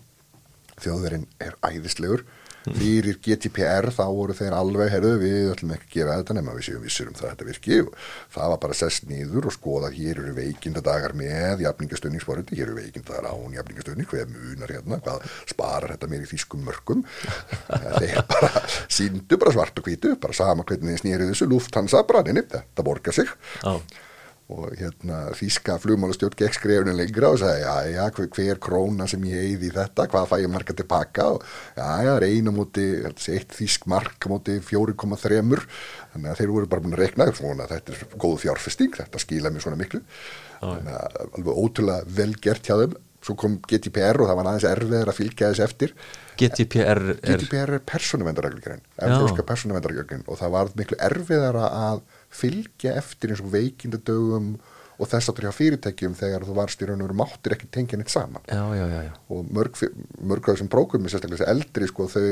þjóðverinn 0.80 1.26
er 1.42 1.56
æðislegur 1.66 2.24
fyrir 2.66 3.18
GDPR 3.24 3.88
þá 3.94 4.02
voru 4.12 4.36
þeir 4.36 4.56
alveg 4.56 4.90
herðu 4.92 5.12
við 5.22 5.52
ætlum 5.54 5.74
ekki 5.76 5.86
að 5.86 5.94
gera 5.94 6.16
þetta 6.20 6.36
nema 6.36 6.56
við 6.56 6.66
séum 6.66 6.84
vissir 6.84 7.08
um 7.10 7.16
það 7.16 7.26
að 7.26 7.32
þetta 7.32 7.48
virki. 7.48 7.78
Það 8.34 8.52
var 8.52 8.60
bara 8.64 8.78
sest 8.80 9.08
nýður 9.10 9.48
og 9.50 9.56
skoða 9.56 9.92
hér 9.94 10.20
eru 10.24 10.34
veikindadagar 10.36 11.16
með 11.18 11.64
jafningastöðningsforöndi, 11.64 12.58
hér 12.58 12.68
eru 12.68 12.76
veikindadagar 12.80 13.30
án 13.30 13.56
jafningastöðning, 13.58 14.10
hvað 14.10 14.34
munar 14.34 14.74
hérna, 14.76 15.00
hvað 15.06 15.24
sparar 15.54 15.94
þetta 15.94 16.12
mér 16.12 16.26
í 16.26 16.30
þýskum 16.34 16.68
mörgum 16.68 17.06
þeir 18.00 18.20
bara 18.28 18.52
síndu 18.92 19.40
bara 19.40 19.56
svart 19.56 19.80
og 19.80 19.88
hvítu, 19.88 20.14
bara 20.20 20.36
sama 20.36 20.68
hvernig 20.68 21.00
snýrið 21.00 21.32
þessu 21.32 21.48
lufthansa 21.50 22.04
bara, 22.08 22.24
neini, 22.28 22.44
þetta 22.50 22.86
borgar 22.86 23.16
sig. 23.16 23.34
Á 23.64 23.80
og 24.50 24.74
hérna 24.78 25.20
þíska 25.38 25.78
flugmálastjórn 25.82 26.38
gekk 26.40 26.58
skrefnin 26.58 26.98
lengra 26.98 27.32
og 27.34 27.40
sagði 27.42 27.62
já 27.62 27.74
já 27.94 28.02
hver, 28.16 28.30
hver 28.36 28.60
króna 28.62 29.06
sem 29.10 29.24
ég 29.30 29.46
eigði 29.46 29.70
í 29.70 29.74
þetta 29.76 30.08
hvað 30.10 30.30
fæ 30.32 30.36
ég 30.42 30.52
marka 30.52 30.76
tilbaka 30.76 31.28
og 31.36 31.46
já 31.78 31.90
já 32.06 32.12
reyna 32.24 32.54
múti 32.54 32.86
eitt 33.06 33.56
þísk 33.56 33.86
mark 33.90 34.28
múti 34.30 34.58
4,3 34.64 35.42
þannig 36.12 36.30
að 36.32 36.40
þeir 36.42 36.54
voru 36.54 36.70
bara 36.70 36.84
búin 36.84 36.96
að 36.98 37.04
rekna 37.04 37.30
svona 37.34 37.68
þetta 37.70 37.94
er 37.94 38.18
góð 38.20 38.40
fjárfesting 38.44 38.96
þetta 38.98 39.22
skila 39.22 39.52
mér 39.52 39.64
svona 39.64 39.78
miklu. 39.80 40.02
Þannig 40.60 40.96
að 40.96 41.20
alveg 41.28 41.62
ótrúlega 41.62 42.12
vel 42.18 42.34
gert 42.42 42.68
hjá 42.68 42.76
þeim. 42.82 42.98
Svo 43.20 43.34
kom 43.36 43.58
GDPR 43.68 44.22
og 44.22 44.30
það 44.30 44.38
var 44.38 44.48
aðeins 44.48 44.66
erfiðar 44.70 45.10
að 45.12 45.18
fylgja 45.18 45.50
þess 45.50 45.64
eftir. 45.66 45.90
GDPR 46.40 47.02
er, 47.12 47.18
GDPR 47.26 47.74
er 47.76 47.82
persónuvendarreglugræn 49.44 50.24
og 50.24 50.40
það 50.40 50.54
var 50.54 50.72
miklu 50.78 50.96
erfiðara 51.04 51.66
að 51.76 52.00
fylgja 52.30 52.94
eftir 53.00 53.34
eins 53.34 53.42
og 53.44 53.50
veikindadögum 53.54 54.54
og 55.00 55.08
þess 55.08 55.30
aftur 55.32 55.46
hjá 55.48 55.54
fyrirtækjum 55.56 56.14
þegar 56.18 56.44
þú 56.44 56.54
varst 56.58 56.82
í 56.82 56.88
raun 56.88 57.00
og 57.00 57.08
veru 57.08 57.16
máttir 57.22 57.54
ekki 57.54 57.68
tengja 57.72 57.96
neitt 57.96 58.12
saman. 58.12 58.42
Já, 58.44 58.60
já, 58.76 58.84
já, 58.92 59.12
og 59.32 59.52
mörg, 59.56 59.78
mörg 60.20 60.44
af 60.44 60.56
þessum 60.56 60.68
prógumi, 60.72 61.08
sérstaklega 61.08 61.40
þessi 61.40 61.52
eldri 61.54 61.88
sko, 61.88 62.08
þau, 62.12 62.24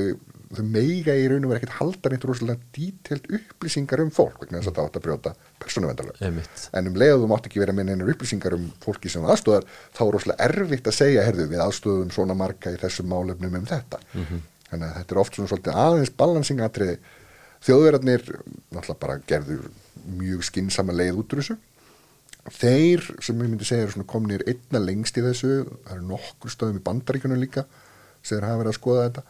þau 0.58 0.64
meiga 0.74 1.14
í 1.16 1.24
raun 1.32 1.46
og 1.46 1.52
veru 1.54 1.62
ekkert 1.62 1.78
halda 1.78 2.12
neitt 2.12 2.26
rosalega 2.28 2.68
dítelt 2.76 3.30
upplýsingar 3.38 4.02
um 4.04 4.12
fólk 4.12 4.42
vegna 4.42 4.60
þess 4.60 4.72
að 4.72 4.80
það 4.80 4.90
átt 4.90 4.98
að 5.00 5.06
brjóta 5.06 5.32
persónuvendalega 5.64 6.32
en 6.76 6.90
um 6.90 7.00
leiðu 7.00 7.22
þú 7.22 7.30
mátt 7.32 7.48
ekki 7.48 7.62
vera 7.64 7.76
með 7.76 7.94
einhver 7.94 8.12
upplýsingar 8.12 8.58
um 8.58 8.68
fólki 8.84 9.12
sem 9.12 9.24
aðstóðar 9.24 9.64
þá 9.96 10.02
er 10.04 10.12
rosalega 10.18 10.50
erfitt 10.50 10.92
að 10.92 10.98
segja 10.98 11.24
herðu 11.24 11.48
við 11.54 11.64
aðstóðum 11.64 12.12
svona 12.12 12.36
marga 12.36 12.74
í 12.74 12.80
þessum 12.82 13.08
málefnum 13.08 13.56
um 13.62 13.68
þetta. 13.72 14.02
Mm 14.12 14.28
-hmm. 14.28 14.44
þannig 14.68 14.90
að 14.90 15.00
þetta 15.00 15.14
er 15.16 15.22
oft 15.24 15.38
svona 15.38 15.52
svolítið 15.54 15.80
aðeins 15.86 16.12
balansingatriði 16.20 16.98
þjóðverðarnir 17.66 18.24
náttúrulega 18.74 19.00
bara 19.02 19.18
gerður 19.28 19.68
mjög 20.18 20.44
skinnsama 20.48 20.94
leið 20.96 21.22
út 21.22 21.34
úr 21.34 21.42
þessu. 21.42 21.58
Þeir 22.48 23.04
sem 23.20 23.40
ég 23.42 23.50
myndi 23.50 23.66
segja 23.68 23.88
er 23.88 24.06
kominir 24.08 24.44
einna 24.48 24.80
lengst 24.80 25.18
í 25.20 25.24
þessu 25.24 25.64
það 25.66 25.94
eru 25.96 26.06
nokkur 26.08 26.52
stöðum 26.54 26.78
í 26.80 26.84
bandaríkunum 26.86 27.40
líka 27.42 27.66
sem 28.22 28.38
þeir 28.38 28.46
hafa 28.48 28.62
verið 28.62 28.72
að 28.72 28.78
skoða 28.78 29.08
þetta. 29.08 29.24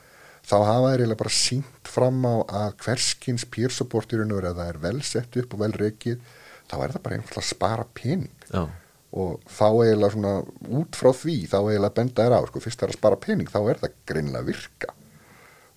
Þá 0.48 0.56
hafa 0.64 0.90
þeir 0.90 1.00
eiginlega 1.02 1.22
bara 1.22 1.34
sínt 1.34 1.90
fram 1.92 2.20
á 2.24 2.34
að 2.60 2.76
hverskins 2.84 3.46
peer 3.52 3.74
support 3.74 4.12
í 4.12 4.20
raun 4.20 4.32
og 4.32 4.38
verið 4.40 4.52
að 4.52 4.60
það 4.60 4.70
er 4.72 4.82
vel 4.84 5.00
sett 5.04 5.40
upp 5.42 5.56
og 5.56 5.64
vel 5.64 5.72
reikið 5.76 6.20
þá 6.68 6.76
er 6.78 6.94
það 6.94 7.02
bara 7.08 7.18
einfallega 7.18 7.44
að 7.44 7.50
spara 7.50 7.88
pening. 7.96 8.36
Já. 8.52 8.62
og 9.18 9.40
þá 9.48 9.66
eiginlega 9.72 10.12
svona 10.12 10.32
út 10.78 10.96
frá 11.00 11.08
því 11.16 11.36
þá 11.48 11.58
eiginlega 11.62 11.96
benda 11.96 12.24
þér 12.26 12.34
á 12.36 12.40
sko, 12.44 12.60
fyrst 12.60 12.80
það 12.80 12.86
er 12.86 12.92
að 12.92 12.98
spara 12.98 13.20
pening 13.22 13.48
þá 13.48 13.60
er 13.62 13.78
það 13.80 13.94
greinlega 14.10 14.48
virka 14.50 14.90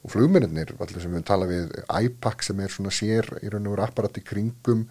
og 0.02 0.14
flugmennir, 0.14 0.74
allir 0.82 1.04
sem 1.04 1.14
við 1.14 1.26
tala 1.30 1.48
við 1.50 1.74
IPAC 1.86 2.48
sem 2.48 2.62
er 2.64 2.74
svona 2.74 2.94
sér 2.94 3.28
í 3.42 3.52
raun 3.54 3.68
og 3.70 3.76
veru 3.76 3.86
apparat 3.86 4.18
í 4.18 4.26
kringum 4.26 4.88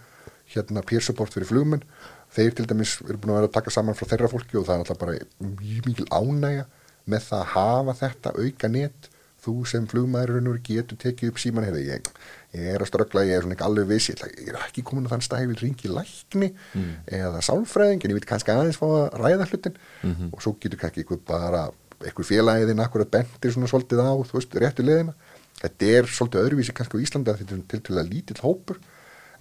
hérna 0.51 0.83
peer 0.87 1.03
support 1.03 1.35
fyrir 1.35 1.51
flugmenn 1.51 1.87
þeir 2.35 2.55
til 2.55 2.67
dæmis 2.71 2.99
eru 3.07 3.19
búin 3.19 3.35
að 3.35 3.41
vera 3.41 3.51
að 3.51 3.57
taka 3.57 3.73
saman 3.75 3.97
frá 3.99 4.07
þeirra 4.11 4.31
fólki 4.31 4.59
og 4.59 4.67
það 4.69 4.77
er 4.77 4.85
alltaf 4.85 5.01
bara 5.01 5.17
mjög 5.43 5.89
mikil 5.89 6.07
ánægja 6.11 6.67
með 7.11 7.27
það 7.27 7.41
að 7.41 7.51
hafa 7.55 7.97
þetta 8.05 8.35
auka 8.39 8.71
net 8.71 9.11
þú 9.41 9.55
sem 9.67 9.87
flugmaður 9.89 10.35
raun 10.37 10.51
og 10.51 10.57
veru 10.57 10.65
getur 10.69 10.99
tekið 11.01 11.33
upp 11.33 11.39
síman 11.41 11.67
hefði 11.67 11.85
ég, 11.89 12.09
ég 12.55 12.75
er 12.75 12.83
að 12.85 12.91
ströggla 12.91 13.25
ég 13.27 13.39
er 13.39 13.45
svona 13.45 13.57
ekki 13.57 13.67
alveg 13.67 13.89
viss, 13.89 14.11
ég 14.13 14.51
er 14.53 14.59
ekki 14.61 14.85
komin 14.87 15.09
að 15.09 15.15
þann 15.15 15.25
stæði 15.27 15.51
vil 15.51 15.61
ringi 15.63 15.91
lækni 15.91 16.51
mm. 16.53 16.91
eða 17.19 17.45
sálfræðing 17.47 18.05
en 18.05 18.13
ég 18.13 18.21
veit 18.21 18.29
kannski 18.29 18.53
aðeins 18.53 18.81
fá 18.81 18.87
að 18.91 19.07
ræða 19.23 19.49
hlutin 19.49 19.79
mm 19.79 20.13
-hmm. 20.13 20.35
og 20.35 20.45
svo 20.45 20.55
getur 20.61 20.83
kannski 20.83 21.07
bara 21.27 21.71
einhver 22.01 22.27
félagiðin 22.27 22.83
akkurat 22.85 23.11
bentir 23.13 23.53
svona 23.55 23.69
svolítið 23.71 24.01
á 24.01 24.13
þú 24.17 24.39
veist, 24.39 24.57
réttu 24.57 24.87
leðina 24.87 25.15
þetta 25.61 25.93
er 25.99 26.09
svolítið 26.09 26.43
öðruvísi 26.47 26.75
kannski 26.77 27.01
á 27.01 27.05
Íslanda 27.05 27.37
þetta 27.37 27.57
er 27.57 27.63
til 27.69 27.83
til 27.87 28.01
að 28.01 28.11
lítill 28.15 28.41
hópur 28.45 28.81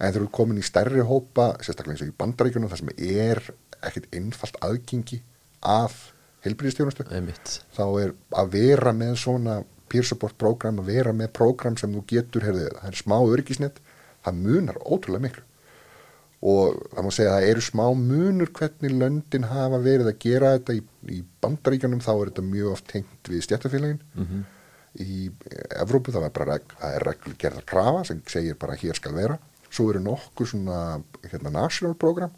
en 0.00 0.14
þú 0.14 0.22
er 0.22 0.30
komin 0.36 0.60
í 0.60 0.64
stærri 0.64 1.04
hópa 1.04 1.50
sérstaklega 1.64 1.96
eins 1.96 2.04
og 2.04 2.12
í 2.12 2.16
bandaríkunum 2.20 2.72
þar 2.72 2.82
sem 2.82 2.92
er 2.96 3.42
ekkert 3.80 4.08
einfalt 4.16 4.58
aðgengi 4.64 5.20
af 5.60 5.96
heilbríðistjónustu 6.44 7.06
þá 7.76 7.84
er 8.00 8.14
að 8.36 8.52
vera 8.54 8.94
með 8.96 9.16
svona 9.20 9.60
peer 9.90 10.06
support 10.06 10.36
program, 10.38 10.78
að 10.80 10.92
vera 10.92 11.12
með 11.16 11.32
program 11.34 11.76
sem 11.80 11.92
þú 11.92 12.04
getur, 12.08 12.44
heyrðu, 12.46 12.68
það 12.78 12.92
er 12.92 13.00
smá 13.00 13.16
örgisnett 13.18 13.80
það 14.24 14.42
munar 14.44 14.78
ótrúlega 14.84 15.26
miklu 15.26 15.46
og 16.40 16.78
það 16.94 17.04
má 17.04 17.10
segja 17.12 17.32
að 17.34 17.36
það 17.36 17.50
eru 17.50 17.62
smá 17.64 17.82
munur 18.00 18.50
hvernig 18.56 18.94
löndin 18.96 19.46
hafa 19.50 19.80
verið 19.84 20.08
að 20.08 20.20
gera 20.24 20.54
þetta. 20.54 20.76
Í, 20.78 20.82
í 21.12 21.20
bandaríkanum 21.44 22.00
þá 22.00 22.12
er 22.14 22.30
þetta 22.30 22.44
mjög 22.46 22.72
oft 22.72 22.88
tengt 22.88 23.28
við 23.28 23.44
stjættafélagin 23.44 24.00
mm 24.14 24.26
-hmm. 24.26 24.44
í 25.04 25.30
Evrópu 25.82 26.14
það 26.16 26.28
er 26.28 26.36
bara 26.38 26.58
það 26.80 26.96
er 26.96 27.34
gerðar 27.44 27.66
krafa 27.68 28.04
sem 28.08 28.22
segir 28.26 28.56
bara 28.56 28.78
hér 28.80 28.96
skal 28.96 29.14
vera. 29.14 29.38
Svo 29.70 29.90
eru 29.90 30.00
nokkur 30.00 30.48
svona 30.48 31.02
hérna, 31.28 31.50
national 31.50 31.94
program 31.94 32.32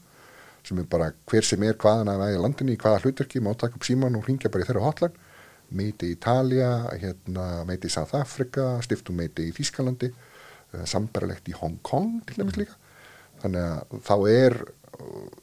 sem 0.66 0.78
er 0.78 0.84
bara 0.84 1.12
hver 1.26 1.44
sem 1.44 1.62
er 1.62 1.74
hvaðan 1.74 2.10
að 2.10 2.20
væða 2.26 2.42
landinni 2.42 2.74
í 2.74 2.78
hvaða 2.78 3.00
hlutverki 3.02 3.40
má 3.40 3.54
taka 3.54 3.74
upp 3.74 3.84
síman 3.84 4.16
og 4.16 4.26
ringja 4.26 4.50
bara 4.50 4.62
í 4.62 4.66
þeirra 4.66 4.86
hotline. 4.86 5.14
Meiti 5.70 6.10
í 6.10 6.16
Ítalja 6.18 6.90
hérna, 7.00 7.64
meiti 7.64 7.86
í 7.86 7.90
South 7.90 8.14
Africa 8.14 8.82
stiftum 8.82 9.16
meiti 9.16 9.46
í 9.48 9.54
Þískalandi 9.54 10.10
eh, 10.10 10.84
sambarlegt 10.84 11.48
í 11.48 11.54
Hong 11.54 11.78
Kong 11.82 12.20
til 12.26 12.42
dæmis 12.42 12.58
líka 12.58 12.81
þannig 13.42 13.66
að 13.66 13.98
þá 14.06 14.14
er, 14.32 14.56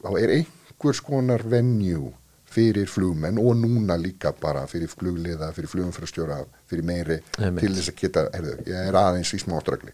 þá 0.03 0.09
er 0.21 0.33
einhvers 0.37 1.03
konar 1.05 1.45
venju 1.51 2.13
fyrir 2.49 2.89
flugmenn 2.89 3.37
og 3.37 3.59
núna 3.59 3.97
líka 3.99 4.31
bara 4.33 4.65
fyrir 4.69 4.89
flugliða, 4.89 5.51
fyrir 5.53 5.69
flugumfærastjóra 5.69 6.39
fyrir 6.69 6.87
meiri 6.87 7.19
Nei, 7.37 7.51
til 7.59 7.75
þess 7.75 7.91
að 7.91 7.99
geta 7.99 8.25
heyrðu, 8.33 8.55
ég 8.71 8.89
er 8.89 8.97
aðeins 8.97 9.35
í 9.37 9.41
smá 9.41 9.59
ströggli 9.61 9.93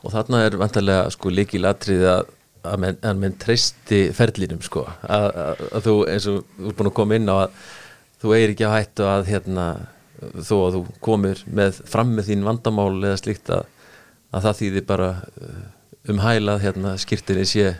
og 0.00 0.14
þarna 0.14 0.46
er 0.46 0.56
vantarlega 0.56 1.10
sko 1.12 1.32
líkil 1.34 1.66
atrið 1.68 2.06
að 2.14 2.32
að 2.66 2.82
menn, 2.82 3.20
menn 3.20 3.36
treysti 3.40 4.06
ferlinum 4.16 4.62
sko. 4.64 4.86
Að, 5.06 5.26
að, 5.42 5.60
að 5.70 5.84
þú 5.86 5.96
eins 6.12 6.28
og 6.30 6.40
þú 6.56 6.70
er 6.70 6.78
búin 6.78 6.90
að 6.90 6.96
koma 6.98 7.18
inn 7.18 7.30
á 7.30 7.36
að 7.36 7.60
þú 8.22 8.34
eigir 8.34 8.54
ekki 8.54 8.66
að 8.66 8.74
hættu 8.76 9.06
að 9.10 9.30
hérna 9.30 9.66
þó 10.16 10.54
að 10.56 10.76
þú 10.76 10.82
komir 11.04 11.42
með 11.58 11.80
fram 11.92 12.12
með 12.16 12.30
þín 12.30 12.46
vandamál 12.46 12.92
eða 13.02 13.20
slíkt 13.20 13.52
að, 13.52 13.66
að 14.32 14.46
það 14.46 14.60
þýðir 14.60 14.86
bara 14.88 15.10
um 16.12 16.22
hælað 16.22 16.62
hérna 16.66 16.94
skýrtinni 17.00 17.46
sé 17.48 17.74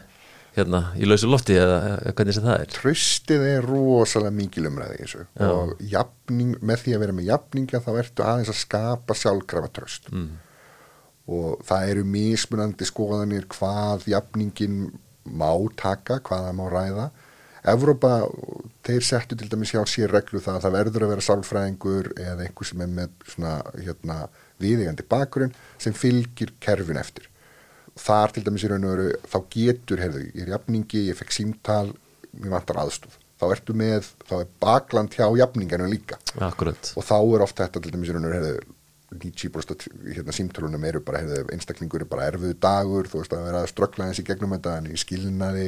hérna 0.56 0.80
í 0.96 1.06
lausu 1.08 1.28
lofti 1.28 1.56
eða, 1.60 1.98
hvernig 2.16 2.36
sem 2.36 2.46
það 2.46 2.62
er? 2.62 2.72
Tröstið 2.72 3.44
er 3.50 3.68
rosalega 3.68 4.36
mikil 4.38 4.66
umræði 4.70 5.02
þessu. 5.02 5.26
Já. 5.36 5.50
og 5.50 5.84
jafning, 5.92 6.56
með 6.64 6.82
því 6.84 6.96
að 6.96 7.04
vera 7.04 7.16
með 7.18 7.30
jafninga 7.30 7.82
þá 7.84 7.90
ertu 8.00 8.26
aðeins 8.26 8.52
að 8.52 8.60
skapa 8.62 9.18
sjálfkrafa 9.20 9.72
tröst 9.76 10.10
mm. 10.12 10.32
og 11.36 11.62
það 11.68 11.92
eru 11.92 12.08
mismunandi 12.16 12.88
skoðanir 12.88 13.48
hvað 13.52 14.08
jafningin 14.14 14.80
má 15.26 15.50
taka, 15.76 16.20
hvað 16.22 16.48
það 16.48 16.58
má 16.60 16.66
ræða. 16.70 17.06
Evrópa, 17.66 18.10
þeir 18.86 19.02
settu 19.02 19.36
til 19.36 19.48
dæmis 19.50 19.72
hjá 19.74 19.80
sér 19.90 20.12
reglu 20.14 20.38
það 20.38 20.60
að 20.60 20.66
það 20.66 20.76
verður 20.76 21.04
að 21.04 21.12
vera 21.12 21.24
sálfræðingur 21.26 22.12
eða 22.14 22.44
einhver 22.46 22.68
sem 22.68 22.84
er 22.84 22.92
með 22.94 23.24
svona 23.26 23.56
hérna, 23.74 24.18
viðigandi 24.62 25.04
bakgrunn 25.10 25.56
sem 25.82 25.96
fylgir 25.96 26.54
kerfin 26.62 27.00
eftir 27.02 27.26
þar 28.00 28.34
til 28.34 28.46
dæmis 28.46 28.64
í 28.66 28.72
raun 28.72 28.88
og 28.88 28.96
veru 28.96 29.12
þá 29.32 29.38
getur, 29.56 30.02
heyrðu, 30.04 30.24
ég 30.32 30.42
er 30.44 30.56
jafningi, 30.56 31.06
ég 31.10 31.18
fekk 31.18 31.36
símtal 31.36 31.86
mér 32.36 32.58
vantar 32.58 32.82
aðstof 32.82 33.16
þá 33.36 33.50
ertu 33.52 33.76
með, 33.76 34.08
þá 34.28 34.34
er 34.38 34.48
bakland 34.64 35.12
hjá 35.16 35.26
jafningarnu 35.36 35.90
líka. 35.92 36.16
Akkurat. 36.40 36.92
Og 36.96 37.04
þá 37.04 37.16
er 37.20 37.44
ofta 37.44 37.66
þetta 37.66 37.82
til 37.84 37.92
dæmis 37.92 38.10
í 38.10 38.16
raun 38.16 38.24
og 38.24 38.32
veru, 38.32 38.52
heyrðu 38.52 38.75
90% 39.14 39.84
hérna, 40.16 40.32
símtölunum 40.34 40.82
eru 40.88 41.00
bara 41.06 41.20
heyrðu, 41.22 41.44
einstaklingur 41.54 42.02
er 42.02 42.08
bara 42.10 42.24
erfiðu 42.26 42.56
dagur 42.58 43.06
þú 43.06 43.20
veist 43.20 43.34
að 43.36 43.44
vera 43.46 43.60
að 43.62 43.68
ströggla 43.70 44.08
eins 44.08 44.18
í 44.18 44.24
gegnum 44.26 44.54
þetta 44.56 44.72
en 44.80 44.88
í 44.90 44.96
skilnaði, 44.98 45.66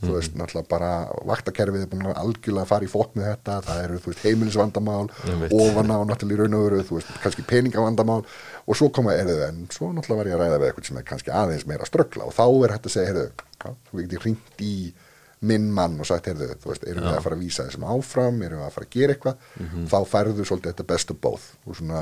þú 0.00 0.14
veist 0.14 0.38
náttúrulega 0.40 0.70
bara 0.70 0.92
vaktakerfið 1.28 1.84
er 1.84 1.90
búin 1.92 2.06
að 2.08 2.20
algjörlega 2.22 2.70
fara 2.70 2.88
í 2.88 2.92
fótt 2.92 3.18
með 3.18 3.28
þetta, 3.28 3.58
það 3.66 3.82
eru 3.84 3.98
þú 4.00 4.12
veist 4.12 4.24
heimilisvandamál, 4.24 5.02
ofan 5.52 5.92
á 5.92 5.98
náttúrulega 6.08 6.38
í 6.38 6.40
raun 6.40 6.56
og 6.56 6.64
veru, 6.64 6.78
þú 6.88 6.96
veist 7.00 7.12
kannski 7.26 7.44
peningavandamál 7.52 8.22
og 8.24 8.78
svo 8.80 8.88
koma 8.88 9.12
erðu 9.20 9.36
en 9.50 9.60
svo 9.74 9.90
náttúrulega 9.92 10.22
var 10.22 10.30
ég 10.32 10.38
að 10.38 10.42
ræða 10.46 10.62
við 10.62 10.70
eitthvað 10.70 10.88
sem 10.88 11.02
er 11.02 11.08
kannski 11.12 11.34
aðeins 11.42 11.66
meira 11.68 11.84
að 11.84 11.92
ströggla 11.92 12.24
og 12.30 12.34
þá 12.38 12.46
er 12.64 12.74
hægt 12.78 12.88
að 12.88 12.96
segja, 12.96 13.12
heyrðu, 13.12 13.28
já, 13.58 13.70
þú 13.90 14.00
getur 14.00 14.24
hringt 14.24 14.64
í 14.64 14.72
minn 15.48 15.68
mann 15.70 16.00
og 16.02 16.08
sagt, 16.08 16.26
heyrðu, 16.26 16.48
þú 16.58 16.72
veist, 16.72 16.88
erum 16.88 17.04
við 17.04 17.12
að 17.14 17.22
fara 17.22 17.36
að 17.36 17.42
vísa 17.44 17.66
þessum 17.68 17.84
áfram, 17.86 18.40
erum 18.42 18.58
við 18.58 18.66
að 18.66 18.72
fara 18.74 18.88
að 18.88 18.94
gera 18.96 19.14
eitthvað 19.14 19.36
þá 19.92 19.98
færðu 20.10 20.46
svolítið 20.48 20.72
þetta 20.72 20.86
best 20.88 21.12
of 21.14 21.20
both 21.22 21.44
og 21.68 21.76
svona, 21.78 22.00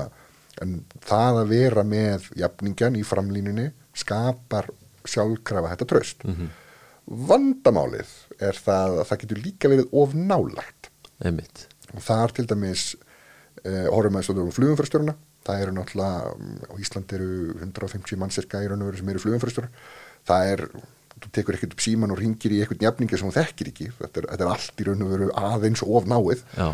en 0.64 0.76
það 1.04 1.40
að 1.42 1.52
vera 1.54 1.84
með 1.84 2.30
jafningjan 2.40 2.96
í 2.96 3.04
framlínunni 3.06 3.70
skapar 3.96 4.70
sjálfkrafa 5.06 5.74
þetta 5.74 5.88
tröst 5.92 6.24
vandamálið 7.06 8.10
er 8.42 8.58
það 8.58 9.00
að 9.00 9.06
það 9.08 9.20
getur 9.24 9.42
líka 9.44 9.68
verið 9.72 9.92
of 9.92 10.14
nálagt 10.14 10.90
það 12.02 12.22
er 12.24 12.36
til 12.36 12.46
dæmis 12.50 12.88
uh, 13.64 13.86
horfum 13.92 14.22
svolítið 14.22 14.44
um 14.44 14.56
flugumfærstjórna 14.56 15.14
það 15.46 15.60
eru 15.62 15.72
náttúrulega, 15.76 16.34
um, 16.34 16.58
á 16.66 16.74
Ísland 16.82 17.12
eru 17.14 17.30
150 17.62 18.18
mann 18.18 18.34
cirka 18.34 18.64
í 18.64 18.66
raun 18.66 18.82
og 18.82 18.90
veru 18.90 18.98
sem 18.98 19.12
eru 19.12 19.22
flugumfærstjóra 19.22 19.70
það 20.26 20.52
er, 20.52 20.64
þú 21.22 21.32
tekur 21.32 21.56
ekkert 21.56 21.76
upp 21.76 21.84
síman 21.84 22.12
og 22.14 22.20
ringir 22.20 22.54
í 22.54 22.60
eitthvað 22.62 22.84
jafningi 22.86 23.20
sem 23.20 23.30
þú 23.30 23.36
þekkir 23.38 23.70
ekki. 23.72 23.88
Þetta 24.00 24.22
er, 24.22 24.28
þetta 24.32 24.46
er 24.46 24.52
allt 24.52 24.82
í 24.82 24.86
raun 24.88 25.06
og 25.06 25.12
veru 25.14 25.30
aðeins 25.38 25.84
of 25.86 26.08
náið. 26.10 26.42
Já, 26.56 26.68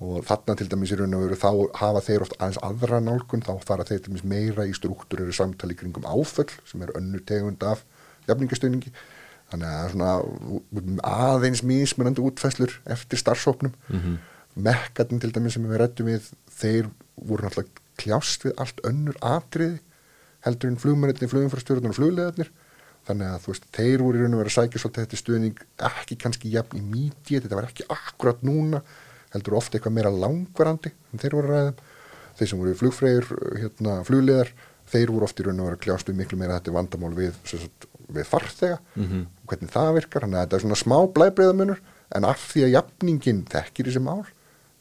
og 0.00 0.24
þarna 0.24 0.56
til 0.56 0.68
dæmis 0.72 0.92
í 0.94 0.96
raun 0.96 1.16
og 1.16 1.26
veru 1.26 1.36
þá 1.36 1.50
hafa 1.76 2.00
þeir 2.06 2.22
oft 2.24 2.36
aðeins 2.38 2.60
aðra 2.64 3.00
nálgun 3.04 3.44
þá 3.44 3.52
fara 3.68 3.84
þeir 3.84 3.98
til 4.00 4.12
dæmis 4.14 4.24
meira 4.32 4.64
í 4.64 4.72
struktúr 4.76 5.26
eru 5.26 5.34
samtali 5.36 5.76
kringum 5.76 6.08
áföll 6.08 6.48
sem 6.68 6.80
er 6.86 6.94
önnur 6.96 7.24
tegund 7.28 7.60
af 7.68 7.84
jafningastöningi 8.28 8.94
þannig 9.50 9.74
að 9.74 9.92
svona 9.92 10.14
aðeins 11.26 11.62
mismunandi 11.66 12.24
útfæslur 12.24 12.78
eftir 12.88 13.20
starfsóknum 13.20 13.74
mm 13.74 14.00
-hmm. 14.00 14.16
mekkarnir 14.54 15.20
til 15.20 15.34
dæmis 15.34 15.54
sem 15.54 15.68
við 15.68 15.82
rættum 15.82 16.06
við 16.06 16.32
þeir 16.48 16.90
voru 17.16 17.44
náttúrulega 17.44 17.70
kljást 18.00 18.44
við 18.44 18.56
allt 18.56 18.80
önnur 18.84 19.16
atriði 19.20 19.80
heldur 20.40 20.70
en 20.70 20.80
flugmennir, 20.80 21.28
flugumfærstjórnir 21.28 21.92
og 21.92 21.98
flugleðarnir 21.98 22.50
þannig 23.08 23.26
að 23.26 23.42
þú 23.44 23.52
veist, 23.52 23.66
þeir 23.72 24.02
voru 24.02 24.18
í 24.18 24.22
raun 24.22 24.34
og 24.34 24.42
veru 24.42 24.52
að 24.52 24.56
sækja 24.56 24.80
svolítið 24.80 25.04
þetta 25.04 25.20
stuðning 25.20 25.62
ekki 25.90 26.16
kannski 26.16 26.52
jafn 26.52 26.78
í 26.78 26.82
mítið, 26.84 27.44
þetta 27.44 27.58
var 27.58 27.68
ekki 27.68 27.86
akkurat 27.88 28.42
núna 28.46 28.82
heldur 29.34 29.56
ofta 29.60 29.78
eitthvað 29.78 29.96
meira 29.98 30.10
langvarandi 30.10 30.92
en 31.12 31.18
þeir 31.22 31.36
voru 31.38 31.48
ræða 31.54 31.72
þeir 32.40 32.48
sem 32.48 32.58
voru 32.62 32.74
flugfreyjur, 32.80 33.26
hérna, 33.60 33.94
flugleðar 34.06 34.50
þeir 34.90 35.12
voru 35.14 35.24
ofta 35.28 35.42
í 35.42 35.46
raun 35.46 35.60
og 35.60 35.66
veru 35.70 35.76
að 35.78 35.84
kljást 35.84 36.08
við 36.10 36.18
miklu 36.22 36.38
meira 36.40 36.58
þetta 36.58 36.72
vandamál 36.74 37.14
við, 37.14 37.32
sagt, 37.44 37.86
við 38.10 38.26
farþega 38.26 38.78
Mhm. 38.96 39.26
hvernig 39.46 39.70
það 39.70 39.94
virkar, 39.94 40.22
þannig 40.26 40.38
að 40.40 40.46
þetta 40.46 40.56
er 40.56 40.64
svona 40.64 40.80
smá 40.82 40.96
blæbreyðamunur 41.14 41.80
en 42.16 42.24
af 42.24 42.38
því 42.52 42.64
að 42.66 42.72
jafningin 42.74 43.44
þekkir 43.46 43.86
þessi 43.90 44.02
mál, 44.02 44.24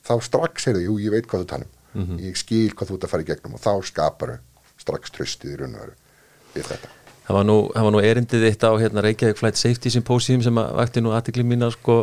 þá 0.06 0.14
strax 0.24 0.68
er 0.68 0.74
það, 0.80 0.86
jú, 0.88 0.98
ég 1.00 1.12
veit 1.12 1.28
hvað 1.28 1.44
þú 1.44 1.48
talum 1.48 1.68
Mhm. 1.94 2.18
ég 2.20 2.38
skil 2.38 2.70
hvað 2.74 2.88
þú 2.90 2.94
ert 2.96 3.04
að 3.06 3.10
fara 3.10 3.24
í 3.24 3.26
gegnum 3.26 3.54
og 3.54 3.62
þá 3.62 3.74
skapar 3.86 4.40
strax 4.78 5.12
tröstið 5.12 5.54
í 5.54 5.58
raun 5.60 5.76
og 5.76 5.82
veru 5.82 5.94
við 6.56 6.64
þetta 6.70 6.90
það 7.30 7.38
var 7.38 7.46
nú, 7.46 7.58
nú 7.94 8.02
erindið 8.02 8.48
eitt 8.48 8.64
á 8.66 8.74
hérna 8.82 9.04
Reykjavík 9.06 9.38
Flight 9.38 9.60
Safety 9.60 9.92
Symposium 9.94 10.42
sem 10.42 10.58
vakti 10.58 11.04
nú 11.06 11.14
aðtikli 11.14 11.46
mína 11.46 11.70
sko 11.76 12.02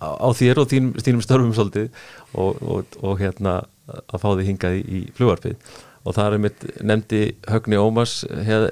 á, 0.00 0.16
á 0.16 0.28
þér 0.32 0.62
og 0.62 0.70
þín, 0.70 0.86
þínum 0.96 1.20
störfum 1.24 1.52
svolítið 1.52 1.90
og, 2.32 2.62
og, 2.64 2.96
og 3.04 3.20
hérna 3.20 3.58
að 3.92 4.22
fá 4.22 4.28
því 4.30 4.46
hingað 4.48 4.78
í, 4.78 4.82
í 4.88 5.00
flugvarpið. 5.18 5.74
Og 6.02 6.16
það 6.16 6.34
er 6.34 6.42
mitt 6.42 6.64
nefndi 6.82 7.20
Högni 7.52 7.78
Ómars 7.78 8.22
hef, 8.48 8.64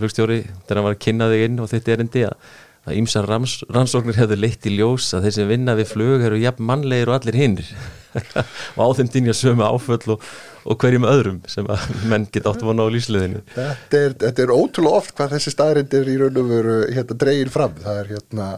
flugstjóri 0.00 0.42
þegar 0.66 0.80
hann 0.80 0.88
var 0.88 0.96
að 0.96 1.04
kynna 1.06 1.30
þig 1.30 1.44
inn 1.46 1.62
og 1.62 1.70
þitt 1.70 1.92
erindi 1.94 2.26
að 2.26 2.50
að 2.86 2.98
ýmsar 3.00 3.26
rannsóknir 3.28 4.18
hefðu 4.20 4.38
leitt 4.38 4.66
í 4.68 4.76
ljós 4.76 5.08
að 5.16 5.26
þeir 5.26 5.36
sem 5.36 5.50
vinna 5.50 5.74
við 5.78 5.90
flug 5.92 6.26
eru 6.26 6.38
jafn 6.40 6.68
mannlegir 6.68 7.10
og 7.10 7.18
allir 7.18 7.38
hinnir 7.40 7.72
og 8.76 8.80
á 8.80 8.88
þeim 8.96 9.10
dynja 9.12 9.34
sömu 9.36 9.66
áföll 9.66 10.14
og, 10.14 10.22
og 10.64 10.78
hverjum 10.80 11.08
öðrum 11.08 11.42
sem 11.50 11.66
að 11.68 11.88
menn 12.08 12.28
geta 12.32 12.52
átt 12.52 12.64
vona 12.64 12.86
á 12.86 12.94
lífsliðinu 12.94 13.42
Þetta 13.56 14.00
er, 14.00 14.16
þetta 14.22 14.46
er 14.46 14.54
ótrúlega 14.54 15.02
oft 15.02 15.16
hvað 15.18 15.36
þessi 15.36 15.52
staðrind 15.52 15.98
er 15.98 16.08
í 16.12 16.16
raun 16.22 16.40
og 16.40 16.48
veru 16.50 16.78
hérna, 16.94 17.18
dregin 17.20 17.52
fram. 17.52 17.76
Það 17.82 18.00
er 18.00 18.10
hérna 18.14 18.48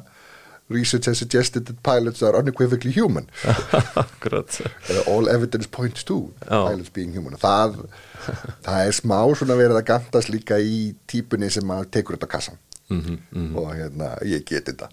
research 0.69 1.07
has 1.07 1.19
suggested 1.19 1.67
that 1.67 1.83
pilots 1.83 2.23
are 2.23 2.37
unequivocally 2.37 2.93
human. 2.93 3.29
All 5.07 5.29
evidence 5.29 5.67
points 5.67 6.05
to 6.05 6.35
pilots 6.47 6.91
being 6.91 7.13
human. 7.13 7.37
Það, 7.41 7.89
það 8.67 8.85
er 8.85 8.97
smá 8.97 9.19
svona 9.39 9.57
verið 9.59 9.81
að 9.81 9.89
gantast 9.93 10.33
líka 10.33 10.61
í 10.61 10.95
típunni 11.09 11.51
sem 11.53 11.71
að 11.73 11.89
tekur 11.97 12.19
þetta 12.19 12.33
kassan. 12.37 12.61
Mm 12.89 13.01
-hmm, 13.33 13.57
Og 13.57 13.75
hérna, 13.75 14.15
ég 14.23 14.45
get 14.45 14.69
þetta. 14.69 14.89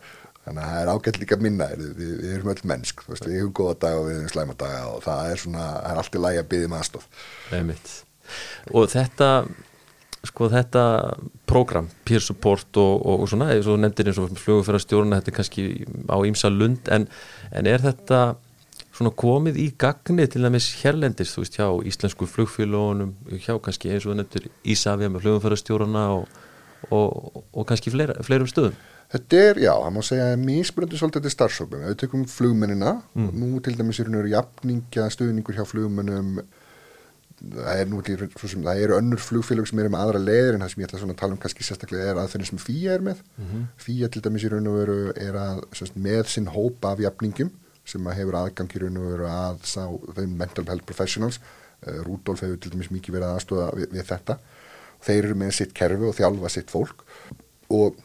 Þannig 0.46 0.64
að 0.64 0.72
það 0.72 0.82
er 0.82 0.94
ágætt 0.94 1.20
líka 1.20 1.38
minna, 1.42 1.68
við, 1.74 1.94
við, 1.98 2.18
við 2.22 2.34
erum 2.34 2.50
öll 2.54 2.64
mennsk, 2.64 3.08
veist, 3.08 3.26
við 3.26 3.40
hefum 3.40 3.54
góða 3.54 3.80
daga 3.80 4.00
og 4.00 4.06
við 4.08 4.16
hefum 4.16 4.34
slæma 4.34 4.54
daga 4.54 4.82
og 4.88 5.04
það 5.04 5.32
er 5.32 5.38
svona, 5.42 5.64
það 5.84 5.92
er 5.92 5.98
allt 5.98 6.16
í 6.16 6.22
lagi 6.22 6.38
að 6.38 6.50
byggja 6.50 6.66
um 6.66 6.78
aðstof. 6.80 7.08
Og 8.74 8.90
þetta 8.90 9.30
sko 10.26 10.50
þetta 10.50 10.84
program 11.50 11.90
peer 12.06 12.24
support 12.24 12.78
og, 12.82 12.94
og, 13.06 13.24
og 13.24 13.30
svona 13.30 13.52
eins 13.54 13.68
og 13.70 13.80
nefndir 13.82 14.10
eins 14.10 14.22
og 14.22 14.34
flugufærastjórna 14.42 15.20
þetta 15.20 15.32
er 15.32 15.38
kannski 15.40 15.66
á 16.10 16.18
ímsa 16.26 16.52
lund 16.54 16.90
en, 16.94 17.08
en 17.52 17.70
er 17.70 17.84
þetta 17.84 18.22
svona 18.96 19.12
komið 19.18 19.60
í 19.60 19.68
gagni 19.80 20.26
til 20.32 20.46
dæmis 20.46 20.72
hérlendis 20.82 21.34
þú 21.36 21.44
veist 21.44 21.60
hjá 21.60 21.68
íslensku 21.92 22.30
flugfélagunum 22.32 23.14
hjá 23.44 23.58
kannski 23.64 23.92
eins 23.92 24.08
og 24.08 24.18
nefndir 24.20 24.50
Ísafja 24.64 25.12
með 25.12 25.28
flugufærastjórna 25.28 26.06
og, 26.16 26.30
og, 26.90 27.44
og 27.54 27.66
kannski 27.70 27.94
fleira, 27.94 28.18
fleirum 28.26 28.50
stöðum 28.52 28.76
Þetta 29.16 29.38
er, 29.38 29.60
já, 29.62 29.72
það 29.78 29.92
má 29.94 30.02
segja 30.04 30.28
að 30.34 30.44
mismunandi 30.44 30.98
svolítið 31.00 31.26
til 31.26 31.32
starfsópum. 31.32 31.82
Ef 31.84 31.92
við 31.92 31.98
tökum 32.02 32.24
flugmennina, 32.30 32.94
nú 33.38 33.60
til 33.64 33.76
dæmis 33.78 34.00
er 34.02 34.10
hún 34.10 34.30
jafningja 34.32 35.06
stuðningur 35.14 35.56
hjá 35.60 35.66
flugmennum, 35.70 36.40
það 37.44 37.82
er 37.84 37.92
nú 37.92 38.00
til, 38.06 38.18
svo 38.34 38.50
sem, 38.50 38.64
það 38.66 38.82
eru 38.82 38.96
önnur 38.98 39.22
flugfélög 39.22 39.70
sem 39.70 39.82
eru 39.84 39.92
með 39.94 40.06
aðra 40.06 40.22
leiðir 40.24 40.58
en 40.58 40.66
það 40.66 40.72
sem 40.74 40.82
ég 40.82 40.90
ætla 40.90 41.02
svona 41.04 41.16
að 41.16 41.22
tala 41.22 41.36
um 41.36 41.42
kannski 41.44 41.68
sérstaklega 41.68 42.08
er 42.10 42.22
aðferðin 42.22 42.50
sem 42.50 42.62
FIA 42.64 42.96
er 42.96 43.06
með. 43.06 43.22
FIA 43.86 44.10
til 44.10 44.24
dæmis 44.26 44.48
í 44.48 44.52
raun 44.52 44.72
og 44.72 44.80
veru 44.80 44.98
er 45.28 45.38
að 45.38 45.62
semst, 45.78 46.00
með 46.08 46.24
sinn 46.32 46.50
hópa 46.56 46.96
af 46.96 47.04
jafningum 47.06 47.52
sem 47.86 48.08
að 48.10 48.18
hefur 48.22 48.40
aðgang 48.40 48.74
í 48.74 48.82
raun 48.82 48.98
og 48.98 49.12
veru 49.12 49.30
að 49.30 49.62
sá 49.70 49.84
þeim 50.18 50.34
mental 50.40 50.66
health 50.66 50.88
professionals. 50.90 51.40
Uh, 51.86 52.02
Rúdolf 52.08 52.42
hefur 52.42 52.58
til 52.58 52.72
dæmis 52.74 52.90
mikið 52.90 53.20
verið 53.20 53.36
aðstofa 53.36 53.70
við, 53.78 53.92
við 53.94 54.08
þetta. 54.10 54.40
Þeir 55.06 55.22
eru 55.22 55.40
með 55.44 55.56
sitt 55.60 55.74
kerfi 55.78 56.10
og 56.10 56.18
þjálfa 56.18 56.52
sitt 56.54 56.74
fólk 56.74 57.06
og 57.74 57.98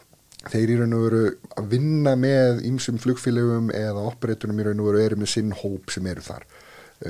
þeir 0.49 0.79
raun 0.81 0.97
og 0.97 1.07
veru 1.07 1.25
að 1.61 1.73
vinna 1.75 2.15
með 2.17 2.63
ýmsum 2.69 3.01
flugfélögum 3.01 3.73
eða 3.77 4.07
operatunum 4.09 4.61
í 4.61 4.69
raun 4.69 4.81
og 4.81 4.91
veru 4.91 5.03
eru 5.05 5.21
með 5.21 5.35
sinn 5.35 5.53
hóp 5.57 5.93
sem 5.93 6.07
eru 6.09 6.25
þar. 6.25 6.47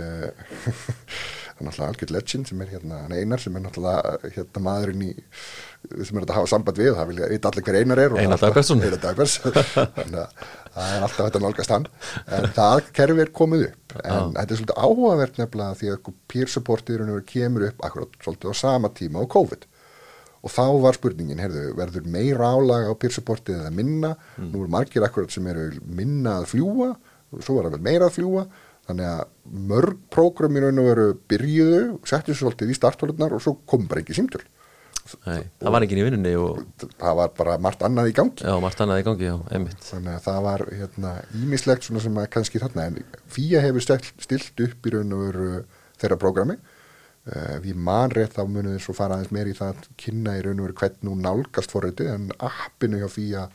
Það 1.61 1.67
er 1.67 1.67
náttúrulega 1.67 1.93
algjörð 1.93 2.13
legend 2.15 2.49
sem 2.49 2.61
er 2.65 2.69
hérna 2.71 2.99
einar 3.11 3.41
sem 3.43 3.57
er 3.59 3.63
náttúrulega 3.65 4.31
hérna 4.37 4.61
maðurinn 4.65 5.03
í 5.05 5.11
sem 6.07 6.17
er 6.17 6.25
að 6.25 6.33
hafa 6.39 6.49
samband 6.55 6.79
við 6.81 6.95
það 6.97 7.11
vilja 7.11 7.29
vita 7.33 7.51
allir 7.51 7.67
hver 7.67 7.79
einar 7.83 8.01
er 8.01 8.15
Einar 8.17 8.39
er 8.39 8.97
Dagverts 9.03 9.35
þannig 9.99 10.21
að 10.23 10.47
það 10.71 10.95
er 10.95 11.05
alltaf 11.05 11.21
þetta 11.27 11.43
nálgast 11.45 11.75
hann. 11.75 11.89
En 12.39 12.49
það 12.57 12.81
kerfi 12.97 13.25
er 13.27 13.33
komið 13.37 13.67
upp. 13.67 13.97
En 14.01 14.33
þetta 14.39 14.47
er 14.47 14.61
svolítið 14.63 14.81
áhugavert 14.87 15.43
nefnilega 15.43 15.79
því 15.83 15.93
að 15.93 16.11
peer 16.33 16.55
supportið 16.55 16.97
í 16.97 17.01
raun 17.03 17.13
og 17.13 17.19
veru 17.19 17.29
kemur 17.35 17.67
upp 17.69 17.85
akkurat 17.91 18.19
svolítið 18.25 18.55
á 18.55 18.63
sama 18.63 18.93
tíma 18.97 19.21
á 19.21 19.33
COVID 19.37 19.69
og 20.41 20.53
þá 20.55 20.65
var 20.81 20.97
spurningin, 20.97 21.41
heyrðu, 21.43 21.67
verður 21.77 22.07
meira 22.09 22.51
álag 22.55 22.89
á 22.89 22.95
peer-supportið 22.97 23.59
eða 23.61 23.73
minna? 23.77 24.15
Nú 24.41 24.63
eru 24.63 24.73
margir 24.73 25.05
akkurat 25.05 25.33
sem 25.35 25.47
eru 25.53 25.69
minna 25.85 26.39
að 26.41 26.51
fljúa, 26.55 26.95
svo 27.41 27.59
var 27.59 27.69
það 27.69 27.77
vel 27.77 27.87
meira 27.91 28.09
að 28.09 28.17
fljúa 28.17 28.47
þannig 28.91 29.07
að 29.11 29.27
mörg 29.71 29.99
prógram 30.11 30.57
í 30.57 30.63
raun 30.65 30.81
og 30.83 30.89
veru 30.89 31.11
byrjuðu, 31.31 31.83
settu 32.09 32.35
svo 32.35 32.49
svolítið 32.49 32.73
í 32.73 32.79
starthólunar 32.79 33.37
og 33.37 33.45
svo 33.45 33.59
kom 33.69 33.85
bara 33.91 34.03
ekki 34.03 34.17
símtöl. 34.17 34.43
Nei, 35.27 35.45
það 35.59 35.75
var 35.75 35.85
enginn 35.85 36.01
í 36.01 36.03
vinnunni 36.07 36.33
og 36.39 36.59
það 37.01 37.15
var 37.19 37.31
bara 37.39 37.55
margt 37.63 37.81
annað 37.87 38.11
í 38.13 38.17
gangi. 38.17 38.45
Já, 38.47 38.53
margt 38.63 38.83
annað 38.85 39.01
í 39.01 39.07
gangi, 39.07 39.27
já, 39.27 39.37
einmitt. 39.51 39.87
Þannig 39.87 40.17
að 40.17 40.27
það 40.27 40.41
var 40.47 40.65
hérna 40.81 41.15
ímislegt 41.41 41.87
svona 41.87 42.03
sem 42.05 42.21
að 42.21 42.29
kannski 42.37 42.63
þarna 42.63 42.89
en 42.91 42.99
FIA 43.33 43.63
hefur 43.65 43.87
stilt 43.87 44.65
upp 44.67 44.87
í 44.87 44.95
raun 44.95 45.17
og 45.17 45.25
veru 45.27 45.49
þeirra 46.01 46.21
prógrami 46.21 46.59
uh, 47.29 47.57
við 47.65 47.81
manrétt 47.89 48.37
þá 48.37 48.45
munum 48.47 48.77
við 48.77 48.85
svo 48.85 48.97
fara 48.97 49.19
aðeins 49.19 49.35
meir 49.35 49.51
í 49.51 49.57
það 49.57 49.75
að 49.75 49.89
kynna 50.01 50.37
í 50.39 50.45
raun 50.47 50.61
og 50.61 50.69
veru 50.69 50.79
hvernig 50.83 51.09
nú 51.09 51.17
nálgast 51.21 51.75
forriti 51.75 52.09
en 52.11 52.31
appinu 52.39 53.01
hjá 53.03 53.09
FIA 53.13 53.49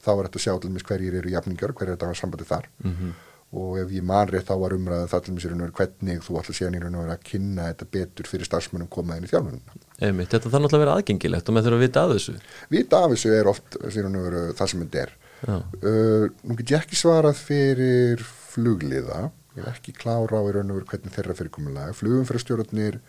þá 0.00 0.12
var 0.14 0.28
þetta 0.28 0.40
að 0.40 0.46
sjá 0.46 0.54
til 0.60 0.70
mis 0.74 0.86
hverjir 0.88 1.18
eru 1.20 1.34
jafningar 1.34 1.74
hverjir 1.74 1.96
þetta 1.96 2.12
var 2.12 2.22
sambandið 2.22 2.54
þar. 2.54 2.70
Mm 2.84 3.10
og 3.50 3.80
ef 3.80 3.90
ég 3.90 4.04
manrétt 4.06 4.46
þá 4.46 4.52
var 4.60 4.74
umræðið 4.76 5.08
það 5.10 5.22
til 5.26 5.32
mis 5.34 5.44
í 5.44 5.48
raun 5.50 5.62
og 5.62 5.64
veru 5.66 5.76
hvernig 5.80 6.20
þú 6.22 6.36
ætla 6.38 6.52
síðan 6.54 6.76
í 6.78 6.82
raun 6.84 6.94
og 6.94 7.02
veru 7.02 7.14
að 7.16 7.24
kynna 7.26 7.64
þetta 7.66 7.86
betur 7.96 8.28
fyrir 8.30 8.46
starfsmönnum 8.46 8.90
komaðin 8.94 9.26
í 9.26 9.30
þjálfunum 9.32 9.80
einmitt, 10.00 10.30
þetta 10.30 10.52
þarf 10.52 10.62
náttúrulega 10.64 10.78
að 10.78 10.84
vera 10.84 10.94
aðgengilegt 10.98 11.50
og 11.50 11.56
með 11.56 11.66
þurfa 11.66 11.78
að 11.78 11.84
vita 11.84 12.04
að 12.04 12.14
þessu. 12.14 12.34
Vita 12.70 13.00
af 13.00 13.14
þessu 13.14 13.32
er 13.34 13.50
oft 13.50 13.78
síðan 13.90 14.20
og 14.20 14.26
veru 14.28 14.44
það 14.60 14.70
sem 14.72 14.84
þetta 14.84 15.02
er. 15.02 15.12
Uh, 15.50 16.24
nú 16.46 16.56
get 16.60 16.72
ég 16.74 16.84
ekki 16.84 17.00
svarað 17.00 17.40
fyrir 17.40 18.24
flugliða, 18.52 19.20
ég 19.60 19.66
er 19.66 19.74
ekki 19.74 19.94
klára 19.96 20.40
á 20.40 20.42
í 20.48 20.52
raun 20.56 20.72
og 20.72 20.80
veru 20.80 20.88
hvernig 20.90 21.14
þeirra 21.14 21.36
fyrirkomulega 21.38 21.96
flugum 21.96 22.28
fyrir 22.28 22.44
stjórnarnir 22.44 23.00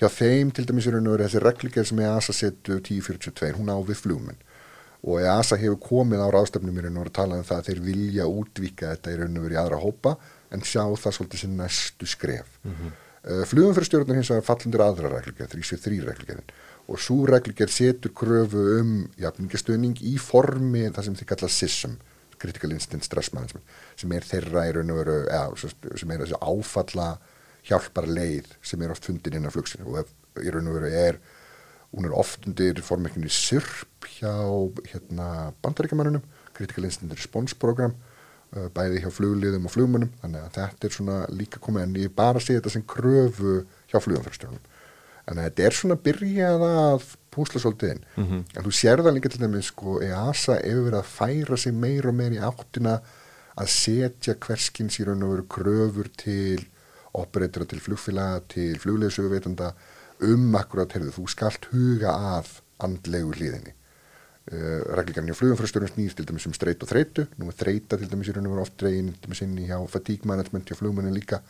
hjá 0.00 0.08
þeim 0.10 0.50
til 0.54 0.66
dæmis 0.66 0.88
í 0.88 0.94
raun 0.94 1.06
og 1.06 1.16
veru 1.16 1.28
þessi 1.28 1.42
regliger 1.42 1.86
sem 1.88 2.02
EASA 2.02 2.34
setu 2.34 2.78
1042, 2.80 3.52
hún 3.58 3.70
á 3.70 3.78
við 3.86 4.02
flugmenn. 4.02 4.40
Og 5.02 5.22
EASA 5.22 5.58
hefur 5.58 5.78
komið 5.82 6.22
á 6.22 6.28
ráðstefnum 6.34 6.78
í 6.78 6.84
raun 6.84 6.98
og 6.98 7.04
veru 7.04 7.12
að 7.12 7.18
tala 7.20 7.38
um 7.38 7.46
það 7.46 7.62
að 7.62 7.70
þeir 7.70 7.84
vilja 7.86 8.28
útvíka 8.30 8.92
þetta 8.94 9.14
í 9.14 9.20
raun 9.20 9.38
og 9.38 9.46
veru 9.46 9.56
í 9.56 9.62
aðra 9.62 9.80
hópa 9.82 10.16
en 10.52 10.66
sjá 10.66 10.82
það 10.82 11.16
svolítið 11.18 11.44
sem 11.44 11.56
næstu 11.58 12.10
skref. 12.10 12.58
Mm 12.62 12.74
-hmm. 12.74 12.92
uh, 13.30 13.44
flugum 13.46 13.74
fyrir 13.74 13.90
stjórnarnir 13.90 14.20
hins 14.20 14.30
vegar 14.30 14.48
fallundur 14.50 14.84
aðra 14.86 15.14
regliger, 15.16 15.48
373 15.54 16.06
regligerin 16.10 16.52
og 16.90 16.98
svo 17.00 17.26
regliger 17.26 17.70
setur 17.70 18.10
kröfu 18.10 18.62
um 18.80 19.08
jafningastöðning 19.20 20.00
í 20.02 20.16
formi 20.18 20.88
það 20.90 21.04
sem 21.04 21.18
þið 21.20 21.28
kalla 21.30 21.48
SISM 21.48 21.94
Critical 22.42 22.74
Incident 22.74 23.06
Stress 23.06 23.32
Management 23.32 23.64
sem 24.02 24.12
er 24.16 24.26
þeirra 24.26 24.66
í 24.68 24.74
raun 24.76 24.92
og 24.94 25.00
veru 25.02 25.18
ja, 25.26 25.44
sem 25.56 26.14
er 26.14 26.24
þessi 26.24 26.40
áfalla 26.42 27.08
hjálpar 27.68 28.08
leið 28.10 28.52
sem 28.66 28.82
er 28.82 28.94
oft 28.94 29.06
fundin 29.06 29.38
innan 29.38 29.54
flugsinu 29.54 29.88
og 29.92 30.02
ef, 30.02 30.12
í 30.42 30.50
raun 30.52 30.70
og 30.70 30.78
veru 30.80 30.90
er 30.90 31.20
hún 31.92 32.08
er 32.08 32.14
oft 32.16 32.48
undir 32.48 32.80
formekninni 32.84 33.30
SIRP 33.32 34.08
hjá 34.16 34.32
hérna, 34.90 35.52
bandaríkjamannunum 35.64 36.24
Critical 36.56 36.88
Incident 36.88 37.14
Response 37.16 37.56
Program 37.58 37.94
bæði 38.52 39.00
hjá 39.00 39.08
flugliðum 39.12 39.64
og 39.64 39.72
flugmönnum. 39.72 40.10
Þannig 40.20 40.42
að 40.44 40.56
þetta 40.58 40.88
er 40.88 40.94
svona 40.96 41.14
líka 41.32 41.60
komið 41.62 41.86
en 41.86 41.94
ég 42.02 42.12
bara 42.16 42.40
sé 42.42 42.58
þetta 42.58 42.72
sem 42.74 42.84
kröfu 42.84 43.62
hjá 43.88 43.96
flugumfærstjórnum 44.04 44.68
en 45.30 45.38
þetta 45.38 45.64
er 45.64 45.76
svona 45.76 45.96
byrjað 46.02 46.64
að 46.66 47.04
púsla 47.32 47.60
svolítið 47.62 47.92
inn. 47.94 48.04
Mhm. 48.16 48.44
en 48.56 48.64
þú 48.64 48.72
sér 48.74 49.02
það 49.02 49.14
líka 49.16 49.30
til 49.30 49.40
dæmis 49.40 49.70
sko 49.70 50.00
EASA 50.02 50.58
hefur 50.60 50.90
verið 50.90 51.00
að 51.00 51.12
færa 51.12 51.56
sig 51.56 51.72
meir 51.72 52.06
og 52.06 52.14
meir 52.14 52.32
í 52.32 52.42
áttina 52.42 53.00
að 53.60 53.72
setja 53.74 54.36
hverskins 54.40 55.00
í 55.00 55.06
raun 55.08 55.26
og 55.26 55.34
veru 55.34 55.48
kröfur 55.56 56.08
til 56.16 56.62
operatora 57.18 57.68
til 57.68 57.82
flugfélaga 57.84 58.40
til 58.54 58.78
flugleðsöguveitanda 58.80 59.74
um 60.22 60.56
akkurat, 60.56 60.94
heyrðu, 60.94 61.12
þú 61.18 61.28
skalt 61.28 61.68
huga 61.72 62.14
að 62.36 62.58
andlegu 62.82 63.34
hlýðinni 63.36 63.74
uh, 64.50 64.80
regligarinn 64.96 65.30
hjá 65.30 65.38
flugumfærstjórnum 65.38 65.92
snýst 65.92 66.18
til 66.18 66.26
dæmis 66.28 66.46
um 66.48 66.54
streit 66.56 66.82
og 66.82 66.90
þreitu, 66.90 67.26
nú 67.38 67.50
er 67.50 67.58
þreita 67.58 67.98
til 67.98 68.08
dæmis 68.10 68.30
í 68.30 68.34
raun 68.36 68.48
og 68.48 68.54
veru 68.54 68.64
oft 68.64 68.78
dregin 68.80 69.12
til 69.12 69.26
dæmis 69.26 69.42
inn 69.44 69.58
í 69.60 69.68
hjá 69.68 69.78
fatigue 69.90 70.28
management 70.28 70.70
hjá 70.70 70.78
flugmennin 70.78 71.14
líka. 71.14 71.42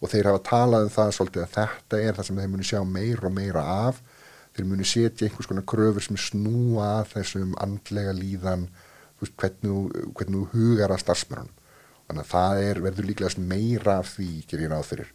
Og 0.00 0.10
þeir 0.10 0.30
hafa 0.30 0.42
talað 0.48 0.88
um 0.88 0.94
það 0.96 1.12
svolítið 1.18 1.44
að 1.44 1.54
þetta 1.58 2.00
er 2.00 2.18
það 2.18 2.28
sem 2.28 2.40
þeir 2.42 2.52
muni 2.54 2.68
sjá 2.68 2.80
meira 2.84 3.28
og 3.28 3.36
meira 3.36 3.66
af. 3.88 4.00
Þeir 4.52 4.66
muni 4.68 4.84
setja 4.84 5.28
einhvers 5.28 5.48
konar 5.48 5.64
kröfur 5.64 6.04
sem 6.04 6.16
snúa 6.16 6.88
að 7.00 7.12
þessum 7.14 7.54
andlega 7.62 8.12
líðan 8.16 8.66
veist, 9.22 9.36
hvernig, 9.40 10.06
hvernig 10.18 10.38
þú 10.38 10.46
hugar 10.52 10.94
að 10.94 11.04
starfsmörunum 11.06 11.58
þannig 12.12 12.24
að 12.24 12.30
það 12.32 12.62
er, 12.68 12.80
verður 12.86 13.08
líklega 13.08 13.44
meira 13.48 13.98
af 14.02 14.14
því 14.16 14.30
ger 14.50 14.64
ég 14.64 14.72
ráð 14.72 14.88
fyrir 14.90 15.12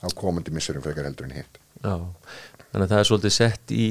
á 0.00 0.06
komandi 0.16 0.54
missurum 0.54 0.84
frekar 0.84 1.06
heldur 1.06 1.28
en 1.28 1.36
hitt. 1.36 1.60
Já. 1.80 1.94
Þannig 2.70 2.84
að 2.84 2.92
það 2.92 3.00
er 3.00 3.08
svolítið 3.08 3.34
sett 3.34 3.72
í, 3.74 3.86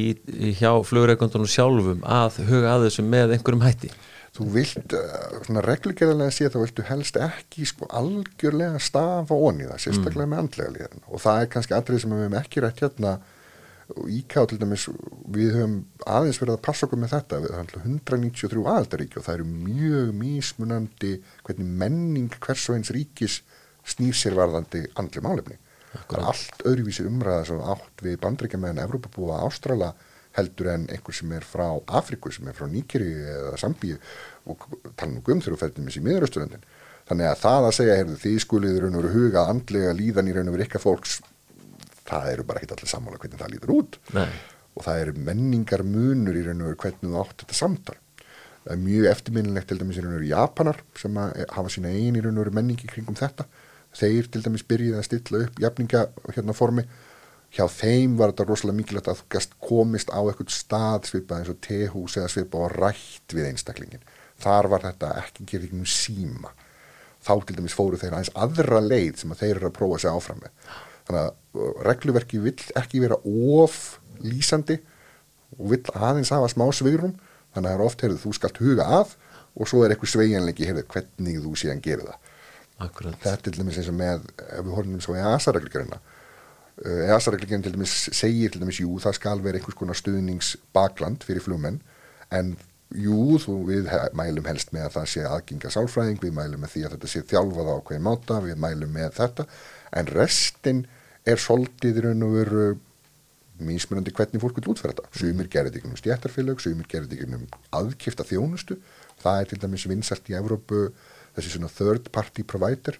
í, 0.00 0.02
í 0.48 0.52
hjá 0.58 0.70
flugreikundunum 0.86 1.50
sjálfum 1.50 2.04
að 2.06 2.38
huga 2.48 2.76
að 2.76 2.86
þessu 2.86 3.04
með 3.04 3.34
einhverjum 3.36 3.64
hætti. 3.66 3.90
Þú 4.38 4.46
vilt, 4.54 4.94
uh, 4.94 5.40
svona 5.46 5.64
reglugerðarlega 5.64 6.34
sé 6.34 6.50
þá 6.52 6.60
viltu 6.60 6.84
helst 6.86 7.16
ekki 7.18 7.66
sko 7.66 7.88
algjörlega 7.98 8.78
stafa 8.82 9.34
onni 9.34 9.66
það, 9.66 9.80
sérstaklega 9.82 10.30
með 10.30 10.42
andlega 10.44 10.74
líðan 10.76 11.06
og 11.08 11.22
það 11.24 11.40
er 11.42 11.50
kannski 11.54 11.74
atrið 11.74 12.04
sem 12.04 12.14
við 12.14 12.22
hefum 12.22 12.38
ekki 12.38 12.62
rætt 12.62 12.82
hérna 12.84 13.14
og 13.96 14.10
íká 14.12 14.44
til 14.48 14.58
dæmis 14.60 14.88
við 15.32 15.54
höfum 15.56 15.78
aðeins 16.04 16.40
verið 16.42 16.56
að 16.58 16.64
passa 16.66 16.86
okkur 16.86 17.00
með 17.00 17.14
þetta. 17.14 17.40
Við 17.44 17.54
höfum 17.56 17.94
193 17.94 18.66
aðaldaríki 18.74 19.20
og 19.20 19.24
það 19.26 19.38
eru 19.38 19.46
mjög 19.52 20.10
mismunandi 20.18 21.14
hvernig 21.46 21.72
menning 21.84 22.36
hvers 22.36 22.66
og 22.68 22.76
eins 22.78 22.92
ríkis 22.94 23.40
snýr 23.88 24.16
sér 24.16 24.36
varðandi 24.36 24.84
andli 25.00 25.24
málefni. 25.24 25.56
Það 25.94 26.18
er 26.18 26.28
allt 26.32 26.66
öðruvísi 26.68 27.06
umræða 27.08 27.46
sem 27.48 27.64
átt 27.72 28.04
við 28.04 28.18
bandrækjameðan 28.24 28.82
Evrópabúa 28.84 29.40
Ástrala 29.46 29.94
heldur 30.36 30.68
en 30.74 30.84
einhver 30.92 31.16
sem 31.16 31.32
er 31.32 31.46
frá 31.46 31.66
Afriku 31.98 32.30
sem 32.34 32.48
er 32.48 32.56
frá 32.56 32.68
Níkeri 32.70 33.08
eða 33.32 33.56
Sambíu 33.60 33.96
og 34.48 34.68
tala 34.94 35.14
nú 35.14 35.22
um 35.22 35.40
þegar 35.40 35.56
þú 35.56 35.60
fættum 35.62 35.88
þessi 35.88 36.04
miðurasturöndin 36.04 36.68
þannig 37.08 37.30
að 37.30 37.40
það 37.40 37.66
að 37.66 37.74
segja 37.78 37.96
heyrðu, 37.98 38.18
þið 38.20 38.38
skulið 38.44 38.76
í 38.76 38.82
raun 38.84 38.98
og 38.98 39.02
veru 39.02 39.14
huga 39.16 39.44
andlega 39.48 39.96
líðan 39.96 40.28
í 40.28 40.34
raun 40.36 40.50
og 40.50 40.56
veru 40.56 40.66
ykkar 40.68 40.84
fólks 40.84 41.18
það 42.08 42.30
eru 42.32 42.46
bara 42.48 42.62
ekki 42.62 42.74
allir 42.76 42.90
sammála 42.92 43.20
hvernig 43.22 43.40
það 43.42 43.54
líður 43.54 43.74
út. 43.78 44.00
Nei. 44.16 44.28
og 44.78 44.84
það 44.86 45.00
eru 45.02 45.12
menningar 45.26 45.82
munur 45.82 46.36
í 46.38 46.44
raun 46.46 46.60
og 46.62 46.68
veru 46.68 46.78
hvernig 46.84 47.10
þú 47.10 47.16
átt 47.18 47.42
þetta 47.42 47.56
samtal. 47.58 47.96
Það 48.62 48.74
er 48.74 48.82
mjög 48.84 49.08
eftirminnilegt 49.10 49.68
til 49.70 49.78
dæmis 49.80 49.98
í 49.98 50.04
raun 50.04 50.12
og 50.12 50.20
veru 50.20 50.30
Japanar 50.30 50.78
sem 51.00 51.18
að 51.18 51.40
hafa 51.56 51.72
sína 51.74 51.90
einn 51.90 52.18
í 52.18 52.22
raun 52.22 52.36
og 52.36 52.44
veru 52.44 52.54
menningi 52.60 52.90
kringum 52.90 53.18
þetta. 53.18 53.48
Þeir 53.98 54.28
til 54.30 54.44
dæmis 54.44 54.66
byrjuði 54.68 55.00
að 55.00 55.06
stilla 55.08 55.42
upp 55.46 55.58
jafninga 55.64 56.04
hérna 56.28 56.54
formi. 56.54 56.84
Hjá 57.56 57.64
þeim 57.72 58.18
var 58.20 58.30
þetta 58.30 58.46
rosalega 58.46 58.78
mikilvægt 58.78 59.10
að 59.10 59.22
þú 59.22 59.28
gast 59.34 59.58
komist 59.64 60.12
á 60.12 60.20
eitthvað 60.20 60.52
stað 60.52 61.10
svipað 61.10 61.40
eins 61.40 61.52
og 61.54 61.60
tehús 61.64 62.18
eða 62.20 62.32
svipað 62.34 62.66
og 62.66 62.74
rætt 62.76 63.34
við 63.34 63.48
einstaklingin 63.48 64.04
þar 64.42 64.68
var 64.72 64.84
þetta 64.86 65.14
ekki 65.22 65.46
gerði 65.48 65.70
ekki 65.70 65.80
um 65.80 65.88
síma. 65.88 66.52
Þá 67.24 67.32
til 67.46 67.56
dæmis 67.58 67.74
fóru 67.74 67.98
þeir 67.98 68.14
aðeins 68.14 68.34
aðra 68.38 68.82
leið 68.84 69.22
sem 69.22 69.32
að 69.34 69.40
þeir 69.42 69.54
eru 69.56 69.70
að 69.70 69.78
prófa 69.80 69.96
að 69.96 70.04
segja 70.04 70.20
áfram 70.20 70.44
með 70.44 70.76
þannig 71.08 71.24
að 71.24 71.84
regluverki 71.88 72.40
vill 72.44 72.58
ekki 72.78 73.02
vera 73.02 73.18
of 73.24 73.98
lýsandi 74.22 74.78
og 75.56 75.72
vill 75.72 75.84
aðeins 75.96 76.30
hafa 76.34 76.50
smá 76.52 76.66
svigrum 76.76 77.16
þannig 77.54 77.64
að 77.64 77.72
það 77.72 77.74
er 77.74 77.84
oft, 77.86 78.04
heyrðu, 78.04 78.20
þú 78.22 78.34
skalt 78.36 78.60
huga 78.62 78.88
að 79.00 79.16
og 79.58 79.66
svo 79.66 79.82
er 79.82 79.94
eitthvað 79.94 80.12
sveigjanleiki, 80.12 80.68
heyrðu, 80.68 80.84
hvernig 80.92 81.40
þú 81.42 81.52
síðan 81.58 81.80
gerir 81.82 82.06
það. 82.06 82.34
Akkurat. 82.78 83.16
Þetta 83.24 83.34
er 83.34 83.42
til 83.42 83.64
dæmis 83.64 83.78
eins 83.80 83.90
og 83.90 83.96
með 83.98 84.26
ef 84.44 84.62
við 84.62 84.74
horfum 84.76 85.00
svo 85.02 85.16
EASA 85.18 85.54
reglugjörina 85.56 85.98
EASA 86.86 87.32
reglugjörina 87.34 87.66
til 87.66 87.74
dæmis 87.74 87.94
segir 88.14 88.52
til 88.54 88.62
dæmis 88.62 88.78
jú 88.78 89.00
það 89.02 89.16
skal 89.18 89.42
vera 89.42 89.58
einhvers 89.58 89.78
konar 89.78 89.98
stuðningsbakland 89.98 91.26
fyrir 91.26 91.42
flugmenn 91.42 91.80
en 92.30 92.52
jú 92.94 93.40
þú 93.42 93.56
við 93.68 93.90
mælum 94.16 94.46
helst 94.46 94.70
með 94.72 94.86
að 94.86 94.94
það 94.94 95.08
sé 95.12 95.24
aðgenga 95.26 95.72
sálfræðing 95.74 96.22
við 96.22 96.36
mælum 96.38 96.62
með 96.62 96.74
því 96.76 96.84
að 96.84 96.94
þetta 96.94 97.10
sé 97.10 97.24
þjálfað 97.32 97.72
á 97.74 97.76
hverju 97.90 98.04
máta 98.06 98.38
við 98.46 98.62
mælum 98.62 98.94
með 98.94 99.10
þetta 99.18 99.48
en 99.98 100.12
restin 100.14 100.84
er 101.26 101.42
soldið 101.42 102.00
í 102.00 102.04
raun 102.06 102.26
og 102.26 102.36
veru 102.36 102.68
mismunandi 103.64 104.14
hvernig 104.14 104.42
fólk 104.42 104.60
vil 104.60 104.70
útfæra 104.72 104.94
þetta. 104.94 105.10
Sumir 105.18 105.50
gerir 105.50 105.70
þetta 105.70 105.80
ykkur 105.80 105.92
um 105.92 106.00
stjættarfélög 106.00 106.62
sumir 106.62 106.88
gerir 106.90 107.08
þetta 107.08 107.18
ykkur 107.18 107.38
um 107.38 107.46
aðkifta 107.80 108.26
þjónustu. 108.28 108.78
Það 109.22 109.42
er 109.42 109.50
til 109.50 109.60
dæmis 109.64 109.86
vinsalt 109.90 110.30
í 110.30 110.38
Evrópu 110.38 110.88
þessi 111.36 111.54
svona 111.54 111.70
third 111.72 112.10
party 112.14 112.46
provider. 112.46 112.98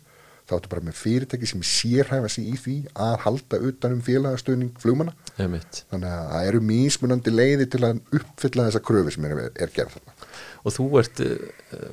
Þá 0.48 0.54
áttu 0.56 0.70
bara 0.72 0.84
með 0.86 0.96
fyrirtæki 0.96 1.46
sem 1.50 1.64
sérhæfa 1.66 2.30
sig 2.32 2.46
í 2.48 2.54
því 2.56 2.76
að 2.96 3.16
halda 3.26 3.58
utan 3.68 3.98
um 3.98 4.04
félagastöðning 4.04 4.78
flugmanna. 4.80 5.12
Einmitt. 5.36 5.82
þannig 5.92 6.08
að 6.08 6.30
það 6.32 6.46
eru 6.50 6.60
mismunandi 6.70 7.34
leiði 7.34 7.66
til 7.70 7.82
að 7.84 8.00
uppfylla 8.16 8.64
þessa 8.70 8.80
kröfu 8.88 9.12
sem 9.14 9.26
er, 9.28 9.42
er 9.52 9.74
gerð 9.74 9.98
þarna. 9.98 10.16
Og 10.64 10.74
þú 10.74 10.86
ert 11.02 11.20
uh, 11.22 11.34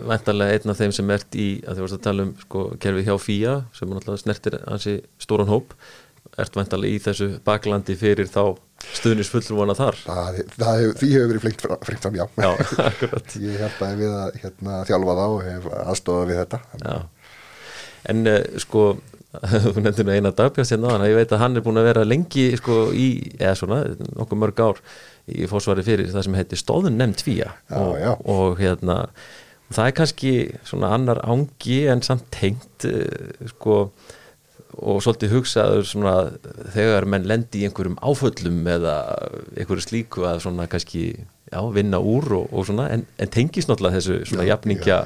væntanlega 0.07 0.55
einn 0.55 0.71
af 0.71 0.79
þeim 0.79 0.95
sem 0.95 1.11
ert 1.13 1.38
í 1.38 1.49
að 1.67 1.77
þú 1.77 1.85
varst 1.85 1.97
að 1.99 2.05
tala 2.07 2.25
um 2.25 2.31
sko, 2.45 2.63
kerfið 2.81 3.09
hjá 3.09 3.15
FIA 3.21 3.53
sem 3.75 3.91
náttúrulega 3.91 4.23
snertir 4.23 4.57
hansi 4.63 4.95
stóran 5.21 5.51
hóp 5.51 5.75
ert 6.41 6.57
væntanlega 6.59 6.95
í 6.97 7.01
þessu 7.03 7.29
baklandi 7.47 7.95
fyrir 7.99 8.29
þá 8.31 8.57
stuðnisfullrúana 8.99 9.75
þar? 9.77 9.97
Það, 10.03 10.39
það 10.55 10.85
því 10.99 11.09
hefur 11.13 11.31
verið 11.31 11.43
flengt 11.45 11.65
fram, 12.03 12.19
já. 12.19 12.25
já, 12.35 12.49
ég 13.47 13.59
hjálpaði 13.63 13.99
við 14.01 14.15
að 14.19 14.39
hérna, 14.43 14.79
þjálfa 14.89 15.17
þá 15.19 15.25
og 15.25 15.41
hef 15.45 15.67
aðstofað 15.81 16.31
við 16.31 16.41
þetta. 16.43 16.61
Já. 16.83 16.97
en 18.13 18.31
uh, 18.31 18.39
sko 18.61 18.85
þú 19.65 19.83
nefndir 19.83 20.11
eina 20.15 20.31
dagbjörn 20.35 20.69
hérna 20.69 20.91
áðan, 20.91 21.07
ég 21.09 21.17
veit 21.19 21.33
að 21.35 21.41
hann 21.43 21.57
er 21.57 21.65
búin 21.65 21.79
að 21.81 21.89
vera 21.89 22.05
lengi 22.07 22.45
sko 22.59 22.77
í, 22.95 23.07
eða 23.39 23.55
svona, 23.59 23.79
nokkuð 24.15 24.41
mörg 24.41 24.61
ár 24.63 24.83
í 25.25 25.47
fórsvari 25.49 25.85
fyrir 25.85 26.11
það 26.13 26.27
sem 26.27 26.37
heitir 26.37 26.61
stóðun 26.61 26.99
nefnd 26.99 27.23
tvíja 27.23 27.49
og, 27.73 27.97
og 28.29 28.59
hérna 28.61 28.99
það 29.73 29.87
er 29.87 29.95
kannski 29.97 30.33
svona 30.67 30.91
annar 30.95 31.23
ángi 31.25 31.79
en 31.91 32.03
samt 32.05 32.27
tengt 32.35 32.87
uh, 32.89 33.49
sko 33.55 33.79
og 34.81 35.01
svolítið 35.03 35.33
hugsaður 35.38 35.88
svona 35.88 36.15
þegar 36.75 37.07
menn 37.11 37.27
lendi 37.29 37.61
í 37.63 37.69
einhverjum 37.69 37.97
áföllum 38.03 38.61
eða 38.75 38.95
einhverju 39.55 39.85
slíku 39.85 40.25
að 40.27 40.41
svona 40.45 40.67
kannski 40.71 41.03
já, 41.51 41.59
vinna 41.75 41.99
úr 42.01 42.31
og, 42.39 42.47
og 42.51 42.65
svona 42.67 42.88
en, 42.93 43.05
en 43.21 43.31
tengis 43.31 43.69
náttúrulega 43.69 43.99
þessu 43.99 44.21
svona 44.31 44.47
jafningja 44.49 45.01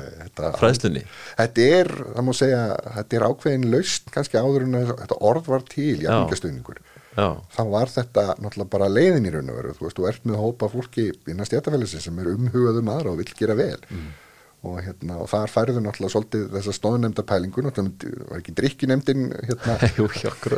fræðslunni 0.60 1.04
Þetta 1.40 1.66
er, 1.80 1.92
það 2.16 2.26
má 2.28 2.32
segja, 2.38 2.62
þetta 2.96 3.18
er 3.20 3.28
ákveðin 3.30 3.68
laust 3.74 4.14
kannski 4.16 4.40
áður 4.40 4.66
en 4.68 4.80
þetta 4.90 5.20
orð 5.32 5.52
var 5.52 5.66
til, 5.68 5.92
jafningastöðningur. 6.06 6.80
Já, 7.20 7.28
Þá 7.52 7.62
var 7.74 7.92
þetta 7.92 8.24
náttúrulega 8.40 8.72
bara 8.72 8.88
leiðin 8.92 9.28
í 9.28 9.32
raun 9.34 9.52
og 9.52 9.58
veru, 9.60 9.76
þú 9.76 9.86
veist, 9.88 9.98
þú 10.00 10.08
ert 10.08 10.26
með 10.30 10.40
hópa 10.40 10.70
fólki 10.72 11.10
innan 11.28 11.48
stjætafélagsins 11.50 12.06
sem 12.08 12.20
er 12.22 12.30
umhugað 12.32 12.80
um 12.80 12.92
aðra 12.94 13.12
og 13.12 13.20
vill 13.20 13.34
gera 13.40 13.58
vel. 13.60 13.80
Og, 14.60 14.76
hérna, 14.84 15.22
og 15.24 15.30
þar 15.32 15.52
færðu 15.54 15.80
náttúrulega 15.80 16.12
svolítið 16.12 16.42
þessa 16.52 16.74
stóðnemnda 16.76 17.24
pælingu, 17.24 17.62
náttúrulega 17.64 18.26
var 18.28 18.42
ekki 18.42 18.56
drikkinemndin 18.58 19.30
hérna, 19.48 19.78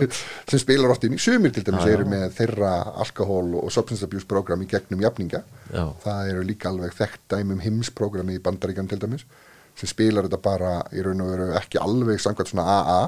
sem 0.50 0.62
spilar 0.64 0.90
oft 0.96 1.06
inn 1.06 1.14
í 1.14 1.22
sumir 1.22 1.54
til 1.54 1.62
dæmis 1.68 1.86
Já, 1.86 1.92
já. 1.92 1.98
eru 2.00 2.08
með 2.10 2.26
þeirra 2.40 2.72
alkohól 3.04 3.60
og 3.62 3.70
substance 3.70 4.08
abuse 4.08 4.26
program 4.26 4.66
í 4.66 4.70
gegnum 4.72 5.06
jafninga 5.06 5.44
Já. 5.70 5.84
það 6.02 6.32
eru 6.34 6.48
líka 6.50 6.72
alveg 6.72 6.98
þekkt 6.98 7.28
dæmum 7.36 7.62
HIMS-programmi 7.62 8.40
í 8.40 8.42
bandaríkan 8.42 8.90
til 8.90 9.04
dæmis 9.06 9.28
sem 9.78 9.94
spilar 9.94 10.26
þetta 10.26 10.42
bara 10.50 10.74
í 10.98 11.06
raun 11.06 11.22
og 11.22 11.34
veru 11.36 11.52
ekki 11.62 11.86
alveg 11.86 12.26
samkvæmt 12.26 12.56
svona 12.56 12.66
AA 12.82 13.02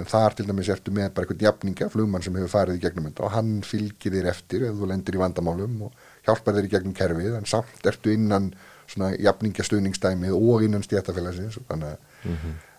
en 0.00 0.08
þar 0.10 0.34
til 0.34 0.48
dæmis 0.48 0.72
ertu 0.72 0.90
með 0.94 1.12
bara 1.14 1.28
eitthvað 1.28 1.44
jafninga 1.50 1.92
flugmann 1.92 2.24
sem 2.24 2.34
hefur 2.40 2.56
farið 2.56 2.80
í 2.80 2.82
gegnum 2.82 3.12
þetta 3.12 3.28
og 3.28 3.34
hann 3.36 3.58
fylgir 3.66 4.16
þér 4.16 4.30
eftir 4.32 4.64
ef 4.70 4.78
þú 4.80 4.88
lendir 4.90 5.20
í 5.20 5.20
vandamálum 5.20 5.82
og 5.86 6.06
hjálpar 6.26 6.56
þér 6.56 6.70
í 6.70 6.72
gegnum 6.72 6.96
kerfið 6.96 7.36
en 7.38 7.46
samt 7.46 7.92
ertu 7.92 8.16
innan 8.16 8.54
svona 8.90 9.14
jafningastöðningsdæmið 9.16 10.36
og 10.36 10.64
innan 10.66 10.84
stjætafélagsins 10.86 11.58
þannig 11.68 11.94
að 11.94 12.32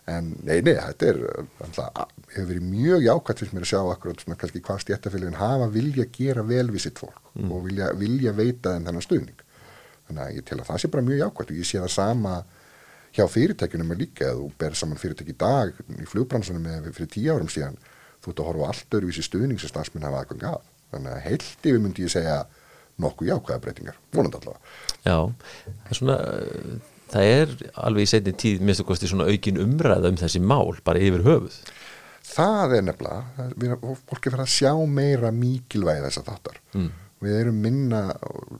en 0.06 0.28
nei, 0.46 0.60
nei, 0.62 0.76
þetta 0.78 1.08
er 1.10 1.16
alltaf, 1.64 2.12
hefur 2.30 2.50
verið 2.52 2.66
mjög 2.70 3.06
jákvæmt 3.06 3.40
fyrst 3.42 3.54
mér 3.56 3.64
að 3.66 3.70
sjá 3.72 3.80
akkurat 3.90 4.22
svona 4.22 4.38
kannski 4.38 4.62
hvað 4.62 4.82
stjættafélagin 4.84 5.40
hafa 5.40 5.66
vilja 5.74 6.06
gera 6.14 6.44
vel 6.46 6.68
við 6.70 6.84
sitt 6.86 7.00
fólk 7.02 7.32
og 7.50 7.64
vilja, 7.66 7.90
vilja 7.98 8.34
veita 8.36 8.76
þeim 8.76 8.86
þennan 8.86 9.06
stuðning. 9.06 9.42
Þannig 10.06 10.22
að 10.22 10.36
ég 10.36 10.46
tel 10.46 10.60
að 10.60 10.68
það 10.68 10.78
sé 10.82 10.90
bara 10.92 11.06
mjög 11.08 11.18
jákvæmt 11.24 11.50
og 11.50 11.58
ég 11.58 11.66
sé 11.66 11.80
það 11.82 11.92
sama 11.96 12.36
hjá 13.16 13.24
fyrirtækjunum 13.32 13.90
er 13.92 14.00
líka 14.04 14.30
að 14.30 14.38
þú 14.42 14.46
ber 14.60 14.78
saman 14.78 15.00
fyrirtæki 15.00 15.34
í 15.34 15.40
dag 15.40 15.74
í 15.96 16.06
flugbransunum 16.06 16.62
með 16.62 16.90
fyrir 16.92 17.10
tíu 17.10 17.34
árum 17.34 17.50
síðan 17.50 17.78
þú 18.22 18.30
ert 18.30 18.42
að 18.42 18.48
horfa 18.50 18.70
allt 18.70 18.96
öruvísi 19.00 19.24
stuðning 19.26 19.58
sem 19.58 19.72
starfsmenn 19.72 20.06
hafa 20.06 20.22
aðgang 20.22 20.46
að. 20.52 20.70
Þannig 20.92 21.16
að 21.16 21.24
heilt 21.26 21.66
yfir 21.66 21.82
myndi 21.82 22.06
ég 22.06 22.14
segja 22.14 22.38
nokkuð 23.02 23.28
jákvæða 23.32 23.60
breytingar, 23.64 23.96
vonandi 24.14 24.38
allavega. 24.40 24.60
Já, 25.06 25.16
svona 25.92 26.16
það 27.12 27.30
er 27.32 27.52
alveg 27.86 28.06
í 28.06 28.10
setni 28.10 28.32
tíð 28.34 28.62
minnstu 28.66 28.86
kosti 28.88 29.06
svona 29.10 29.28
aukin 29.30 29.60
umræða 29.62 30.10
um 30.12 30.16
þessi 30.20 30.40
mál 30.42 30.72
bara 30.84 30.98
yfir 31.02 31.22
höfuð. 31.26 31.58
Það 32.26 32.72
er 32.78 32.86
nefnilega, 32.88 33.50
við- 33.56 33.76
fólk 34.10 34.26
er 34.26 34.32
fyrir 34.34 34.44
að 34.46 34.54
sjá 34.56 34.72
meira 34.90 35.30
mikilvægi 35.32 36.02
þess 36.06 36.18
að 36.22 36.30
þáttar. 36.32 36.62
Mm. 36.74 36.88
við 37.26 37.32
erum 37.40 37.56
minna 37.64 38.00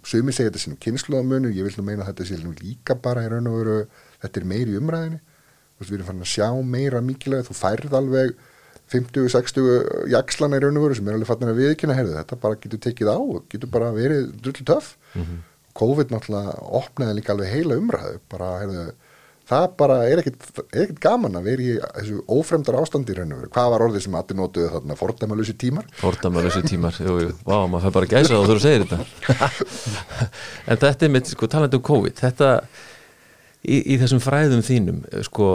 sumi 0.09 0.33
segja 0.33 0.49
þetta 0.51 0.61
sínum 0.63 0.79
kynsluðamönu 0.81 1.51
ég 1.53 1.67
vil 1.67 1.75
nú 1.77 1.83
meina 1.85 2.07
þetta 2.07 2.25
sé 2.25 2.39
nú 2.41 2.55
líka 2.57 2.95
bara 2.97 3.21
í 3.27 3.29
raun 3.29 3.47
og 3.51 3.59
veru 3.61 3.75
þetta 4.23 4.41
er 4.41 4.47
meiri 4.49 4.73
veist, 5.77 5.91
við 5.91 5.99
erum 5.99 6.07
farin 6.09 6.25
að 6.25 6.31
sjá 6.33 6.49
meira 6.65 7.03
mikilvægi 7.05 7.47
þú 7.51 7.57
færð 7.59 7.93
alveg 7.99 8.33
50-60 8.93 10.11
jakslana 10.13 10.61
í 10.61 10.63
raun 10.63 10.79
og 10.79 10.87
veru 10.87 10.97
sem 10.99 11.09
er 11.11 11.17
alveg 11.17 11.31
fattin 11.31 11.51
að 11.51 11.59
viðkynna 11.63 11.97
heyrðu, 11.99 12.15
þetta 12.21 12.39
bara 12.45 12.59
getur 12.63 12.83
tekið 12.85 13.09
á 13.11 13.19
og 13.19 13.47
getur 13.51 13.71
bara 13.73 13.91
verið 13.95 14.29
drullu 14.45 14.67
töff. 14.69 14.93
COVID 15.77 16.13
náttúrulega 16.15 16.55
opnaði 16.79 17.19
líka 17.19 17.35
alveg 17.35 17.51
heila 17.53 17.77
umræðu 17.81 18.21
bara, 18.33 18.53
heyrðu, 18.63 18.85
það 19.51 19.67
bara 19.83 19.97
er 20.09 20.23
ekkit, 20.23 20.47
er 20.71 20.85
ekkit 20.87 21.01
gaman 21.05 21.37
að 21.37 21.49
vera 21.51 21.67
í 21.67 21.75
þessu 21.83 22.23
ófremdar 22.33 22.79
ástandi 22.81 23.17
raun 23.19 23.35
og 23.35 23.43
veru. 23.43 23.51
Hvað 23.57 23.73
var 23.75 23.85
orðið 23.89 24.05
sem 24.07 24.17
allir 24.21 24.39
notuðu 24.41 24.71
þarna? 24.73 24.99
Fordæmalusi 25.03 25.57
tímar? 25.61 25.89
Fordæma 26.01 26.45
þessu 26.47 26.63
tímar, 26.71 27.01
jú, 27.03 27.17
jú, 27.27 27.33
vá, 27.43 27.57
maður 27.67 27.89
fær 27.89 27.97
bara 27.99 28.11
gæsa 28.15 28.39
þá 28.39 28.53
þú 28.53 28.59
segir 28.65 28.87
þetta. 28.87 29.51
En 30.71 30.81
þetta 30.87 31.07
er 31.07 31.13
með, 31.13 31.33
sko, 31.35 31.51
talandi 31.51 31.79
um 31.79 31.85
COVID 31.91 32.23
þetta, 32.23 32.53
í, 33.67 33.83
í 33.83 33.99
þessum 34.01 34.23
fræðum 34.25 34.65
þínum, 34.67 35.03
sko 35.27 35.51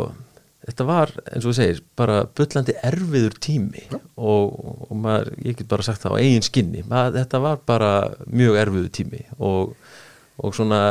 þetta 0.68 0.86
var, 0.86 1.14
eins 1.32 1.46
og 1.46 1.52
þú 1.52 1.56
segir, 1.58 1.80
bara 1.98 2.18
bullandi 2.38 2.76
erfiður 2.86 3.38
tími 3.42 3.86
og, 3.92 4.58
og 4.88 4.92
maður, 5.02 5.32
ég 5.46 5.58
get 5.58 5.72
bara 5.72 5.86
sagt 5.86 6.04
það 6.04 6.18
á 6.18 6.22
eigin 6.22 6.46
skinni, 6.46 6.84
maður, 6.90 7.18
þetta 7.22 7.42
var 7.46 7.64
bara 7.70 7.94
mjög 8.30 8.60
erfiður 8.62 8.92
tími 9.00 9.24
og, 9.40 9.74
og 10.42 10.58
svona 10.58 10.82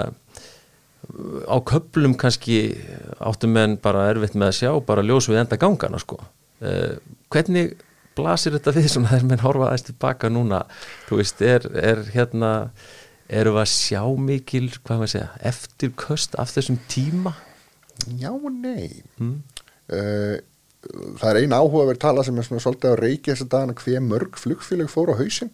á 1.47 1.57
köplum 1.67 2.15
kannski 2.19 2.59
áttum 3.19 3.55
menn 3.55 3.79
bara 3.83 4.09
erfitt 4.11 4.37
með 4.39 4.51
að 4.51 4.59
sjá 4.59 4.73
bara 4.87 5.05
ljós 5.07 5.29
við 5.31 5.41
enda 5.43 5.59
gangana 5.61 6.01
sko. 6.03 6.19
Uh, 6.61 6.99
hvernig 7.33 7.79
blasir 8.19 8.55
þetta 8.57 8.75
við 8.77 8.91
svona 8.93 9.15
þegar 9.15 9.29
menn 9.31 9.45
horfa 9.45 9.69
aðeins 9.71 9.87
tilbaka 9.89 10.31
núna? 10.33 10.65
Þú 11.09 11.21
veist, 11.23 11.41
er, 11.43 11.67
er 11.79 12.03
hérna 12.15 12.53
erum 13.31 13.57
við 13.57 13.63
að 13.65 13.73
sjá 13.73 14.03
mikil 14.29 14.67
hvað 14.81 15.03
maður 15.03 15.15
segja, 15.15 15.31
eftirköst 15.53 16.37
af 16.43 16.53
þessum 16.55 16.81
tíma? 16.91 17.35
Já 18.21 18.31
og 18.33 18.51
nei. 18.53 19.03
Mm. 19.21 19.41
Það 19.91 21.27
er 21.31 21.41
eina 21.43 21.59
áhugaverð 21.61 22.01
tala 22.01 22.25
sem 22.25 22.39
er 22.39 22.47
svona 22.47 22.63
svolítið 22.65 22.95
að 22.95 23.03
reykja 23.03 23.35
þess 23.35 23.47
að 23.47 23.51
dagana 23.55 23.81
hver 23.81 24.07
mörg 24.07 24.39
flugfélag 24.41 24.93
fór 24.93 25.13
á 25.13 25.21
hausinn. 25.21 25.53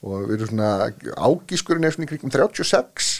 Og 0.00 0.28
við 0.28 0.36
erum 0.36 0.52
svona 0.52 0.70
ágískurinn 1.18 1.88
er 1.88 1.96
svona 1.96 2.06
í 2.06 2.12
kringum 2.12 2.32
36 2.32 3.10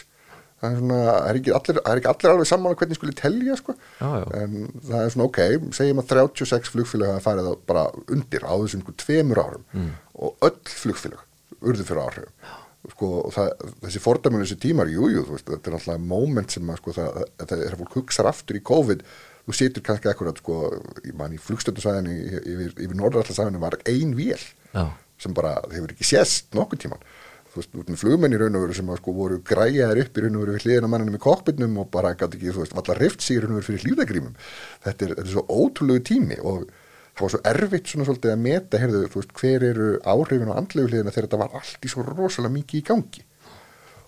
það 0.61 0.69
er 0.69 0.79
svona, 0.81 0.97
það 1.05 1.27
er 1.29 1.39
ekki 1.39 1.53
allir, 1.57 1.77
það 1.79 1.91
er 1.91 1.99
ekki 1.99 2.09
allir 2.11 2.31
alveg 2.31 2.49
sammála 2.49 2.79
hvernig 2.79 2.99
skuli 2.99 3.15
telja 3.17 3.57
sko. 3.57 3.75
Já, 3.97 4.09
já. 4.21 4.25
en 4.41 4.81
það 4.89 5.03
er 5.03 5.13
svona 5.15 5.27
ok, 5.27 5.39
segjum 5.77 6.01
að 6.01 6.09
36 6.13 6.73
flugfélag 6.75 7.13
hafa 7.15 7.25
farið 7.27 7.51
bara 7.69 7.85
undir 8.13 8.45
á 8.45 8.53
þessum 8.53 8.83
sko 8.85 8.97
tveimur 9.01 9.41
árum. 9.41 9.65
Mm. 9.73 9.93
og 10.21 10.45
öll 10.47 10.75
flugfélag 10.83 11.23
urðu 11.61 11.87
fyrir 11.87 12.03
áhrifum. 12.03 12.59
Sko, 12.91 13.07
það, 13.29 13.49
þessi 13.83 14.01
fordæminu 14.01 14.45
þessi 14.45 14.61
tímar, 14.61 14.89
jújú, 14.89 15.11
jú, 15.13 15.25
þetta 15.37 15.69
er 15.69 15.75
alltaf 15.77 15.99
moment 16.01 16.53
sem 16.53 16.69
að 16.73 16.79
sko, 16.79 16.93
það, 16.97 17.19
það 17.43 17.59
er 17.59 17.75
að 17.75 17.83
fólk 17.83 17.97
hugsar 17.99 18.29
aftur 18.29 18.57
í 18.57 18.63
COVID, 18.65 19.03
þú 19.45 19.57
situr 19.57 19.85
kannski 19.85 20.11
akkurat 20.11 20.37
sko, 20.41 20.59
ég 21.05 21.15
man 21.17 21.33
í 21.33 21.41
flugstöndusæðinu 21.41 22.15
yfir, 22.41 22.75
yfir 22.77 22.97
norðallarsæðinu 22.99 23.61
var 23.61 23.79
ein 23.89 24.15
vél 24.17 24.37
Já. 24.37 24.85
sem 25.21 25.33
bara 25.37 25.57
hefur 25.71 25.95
ekki 25.95 26.07
sést 26.07 26.53
nokkuð 26.57 26.85
tíman 26.85 27.05
þú 27.51 27.59
veist, 27.59 27.73
út 27.75 27.89
með 27.91 27.99
flugmenn 27.99 28.35
í 28.35 28.39
raun 28.39 28.55
og 28.55 28.63
veru 28.63 28.75
sem 28.77 28.91
sko 28.95 29.13
voru 29.15 29.39
græjaðir 29.47 30.05
upp 30.05 30.17
í 30.17 30.23
raun 30.23 30.37
og 30.37 30.43
veru 30.45 30.53
við 30.55 30.65
hliðina 30.65 30.87
á 30.87 30.91
manninu 30.93 31.15
með 31.15 31.23
kokpinnum 31.25 31.79
og 31.81 31.89
bara 31.91 32.13
gæti 32.15 32.37
ekki, 32.37 32.53
þú 32.55 32.63
veist, 32.63 32.75
allar 32.79 33.01
rift 33.03 33.25
sig 33.25 33.37
í 33.37 33.41
raun 33.41 33.51
og 33.51 33.59
veru 33.59 33.67
fyrir 33.67 33.83
hlýðagrímum. 33.85 34.37
Þetta 34.85 35.05
er, 35.07 35.15
þetta 35.17 35.25
er 35.25 35.33
svo 35.33 35.43
ótrúlegu 35.51 36.03
tími 36.07 36.37
og 36.39 36.69
það 37.11 37.25
var 37.25 37.33
svo 37.33 37.41
erfitt 37.51 37.91
svona 37.91 38.07
svolítið 38.07 38.31
að 38.31 38.45
meta 38.45 38.81
heyrðu, 38.81 39.01
þú 39.11 39.19
veist, 39.19 39.33
hver 39.41 39.67
eru 39.67 39.89
áhrifin 40.13 40.53
á 40.55 40.59
andlegu 40.61 40.91
hliðina 40.93 41.11
þegar 41.11 41.27
þetta 41.27 41.41
var 41.43 41.59
allt 41.59 41.83
í 41.83 41.91
svo 41.91 42.05
rosalega 42.07 42.55
mikið 42.55 42.79
í 42.79 42.85
gangi. 42.87 43.25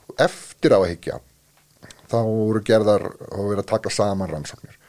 Og 0.08 0.24
eftir 0.24 0.78
á 0.78 0.80
að 0.80 0.90
higgja 0.94 1.20
þá 2.14 2.18
voru 2.30 2.64
gerðar 2.64 3.10
og 3.12 3.52
verið 3.52 3.64
að 3.66 3.72
taka 3.74 3.92
saman 3.92 4.32
rannsóknir 4.32 4.80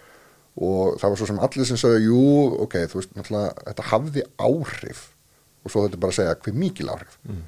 og 0.55 1.01
það 1.01 1.11
var 1.11 1.21
svo 1.21 1.29
sem 1.31 1.43
allir 1.47 1.69
sem 1.69 1.81
sagði 1.81 2.07
jú, 2.07 2.21
ok, 2.67 2.79
þú 2.91 3.01
veist, 3.01 3.17
náttúrulega 3.17 3.67
þetta 3.71 3.89
hafði 3.91 4.25
áhrif. 4.39 5.03
Og 5.65 5.73
svo 5.73 5.87
þetta 5.87 6.01
bara 6.03 6.15
að 6.15 6.21
segja 6.21 6.39
hver 6.45 6.57
mikil 6.61 6.93
áhrif? 6.93 7.19
Mm. 7.25 7.43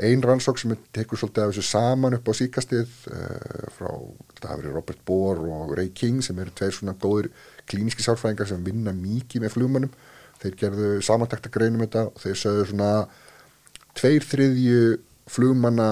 ein 0.00 0.22
rannsók 0.24 0.56
sem 0.56 0.72
tekur 0.96 1.20
svolítið 1.20 1.42
af 1.42 1.50
þessu 1.52 1.68
saman 1.68 2.14
upp 2.16 2.28
á 2.28 2.32
síkastið 2.32 2.92
uh, 3.12 3.66
frá, 3.76 3.90
þetta 4.32 4.48
hafi 4.48 4.62
verið 4.62 4.76
Robert 4.78 5.02
Bohr 5.04 5.42
og 5.44 5.74
Ray 5.76 5.90
King 5.92 6.22
sem 6.24 6.38
eru 6.40 6.54
tveir 6.56 6.72
svona 6.72 6.94
góður 6.96 7.28
klíniski 7.68 8.04
sálfræðingar 8.06 8.48
sem 8.48 8.64
vinna 8.64 8.94
mikið 8.96 9.44
með 9.44 9.52
flugmannum 9.58 9.92
þeir 10.40 10.56
gerðu 10.62 10.92
samantakta 11.04 11.52
greinum 11.52 11.84
þetta 11.84 12.06
og 12.08 12.22
þeir 12.22 12.40
sögðu 12.40 12.64
svona 12.70 12.90
tveir 13.98 14.24
þriðju 14.30 14.80
flugmanna 15.28 15.90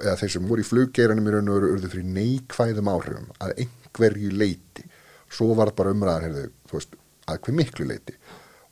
eða 0.00 0.16
þeir 0.22 0.34
sem 0.38 0.48
voru 0.48 0.64
í 0.64 0.70
fluggeiranum 0.70 1.28
í 1.28 1.34
raun 1.34 1.52
og 1.52 1.58
veru 1.58 1.72
urðu 1.76 1.92
fyrir 1.92 2.10
neikvæðum 2.16 2.92
áhrifum 2.94 3.28
að 3.44 3.56
einhverju 3.66 4.32
leiti 4.40 4.88
svo 5.32 5.52
var 5.56 5.72
það 5.72 5.80
bara 5.80 5.94
umræðar 5.96 6.26
heyrðu, 6.28 6.46
veist, 6.72 6.96
að 7.30 7.42
hver 7.46 7.56
miklu 7.58 7.88
leiti 7.88 8.16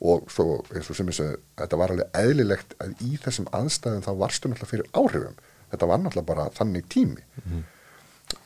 og 0.01 0.31
svo 0.33 0.61
eins 0.73 0.89
og 0.89 0.97
sem 0.97 1.11
ég 1.13 1.17
segi 1.17 1.35
þetta 1.61 1.79
var 1.81 1.93
alveg 1.93 2.15
eðlilegt 2.17 2.73
að 2.81 3.03
í 3.05 3.19
þessum 3.21 3.51
aðstæðum 3.57 4.07
þá 4.07 4.13
varstu 4.23 4.49
náttúrulega 4.49 4.71
fyrir 4.71 4.89
áhrifum. 4.97 5.37
Þetta 5.71 5.89
var 5.91 6.01
náttúrulega 6.01 6.31
bara 6.31 6.47
þannig 6.57 6.89
tími. 6.93 7.27
Mm. 7.45 7.67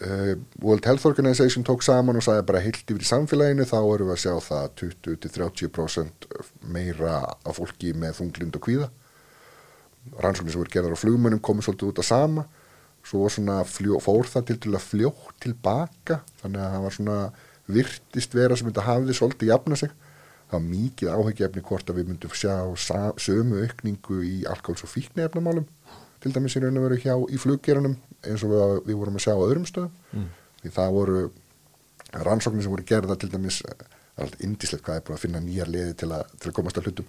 uh, 0.02 0.32
World 0.64 0.88
Health 0.88 1.06
Organization 1.06 1.66
tók 1.66 1.86
saman 1.86 2.18
og 2.18 2.26
sagði 2.26 2.48
bara 2.50 2.64
heilt 2.64 2.82
yfir 2.82 3.06
í 3.06 3.08
samfélaginu 3.08 3.68
þá 3.70 3.78
erum 3.78 4.10
við 4.10 4.16
að 4.16 4.22
sjá 4.24 4.34
það 4.48 4.66
20-30% 4.82 6.28
meira 6.74 7.22
af 7.22 7.60
fólki 7.60 7.94
með 7.94 8.18
þunglind 8.18 8.58
og 8.58 8.66
kvíða. 8.66 8.90
Rannsóknir 10.20 10.52
sem 10.52 10.60
voru 10.60 10.74
gerðar 10.74 10.98
á 10.98 11.02
flugmönnum 11.04 11.42
komið 11.44 11.68
svolítið 11.68 11.92
út 11.92 12.02
að 12.02 12.10
sama. 12.10 12.48
Svo 13.04 13.28
svona 13.28 13.62
fljó, 13.68 14.00
fór 14.02 14.26
það 14.26 14.46
til 14.48 14.62
til 14.64 14.74
að 14.74 14.86
fljótt 14.90 15.42
tilbaka 15.44 16.22
þannig 16.42 16.64
að 16.64 16.74
það 16.74 16.84
var 16.84 16.94
svona 16.98 17.18
virtist 17.66 18.34
vera 18.36 18.56
sem 18.56 18.68
þetta 18.68 18.84
hafði 18.88 19.16
svolítið 19.16 19.52
jafna 19.52 19.78
sig 19.80 19.92
það 20.50 20.56
var 20.58 20.66
mikið 20.68 21.12
áhyggjefni 21.14 21.64
hvort 21.64 21.90
að 21.90 22.00
við 22.00 22.10
myndum 22.10 22.34
sjá 22.36 22.56
sömu 23.20 23.62
aukningu 23.64 24.20
í 24.26 24.34
alkáls 24.50 24.84
og 24.84 24.92
fíknefnamálum 24.92 25.66
til 26.24 26.32
dæmis 26.32 26.56
í 26.56 26.62
raun 26.62 26.78
og 26.80 26.86
veru 26.86 27.00
hjá 27.00 27.14
í 27.28 27.40
fluggerunum 27.40 27.96
eins 28.24 28.44
og 28.44 28.52
við, 28.52 28.76
við 28.88 29.00
vorum 29.00 29.18
að 29.18 29.26
sjá 29.26 29.34
á 29.36 29.44
öðrum 29.44 29.66
stöðum. 29.68 29.90
Mm. 30.12 30.30
því 30.62 30.72
það 30.78 30.94
voru 30.98 31.24
rannsóknir 32.28 32.64
sem 32.64 32.72
voru 32.72 32.86
gerða 32.88 33.18
til 33.20 33.30
dæmis 33.32 33.60
það 33.64 33.82
er 34.14 34.24
alltaf 34.24 34.46
indislegt 34.46 34.84
hvað 34.86 34.96
er 34.96 35.04
búin 35.04 35.16
að 35.16 35.22
finna 35.24 35.42
nýjar 35.42 35.70
liði 35.74 35.94
til 36.00 36.08
að, 36.14 36.32
til 36.38 36.50
að 36.50 36.56
komast 36.56 36.78
að 36.78 36.88
hlutum. 36.88 37.08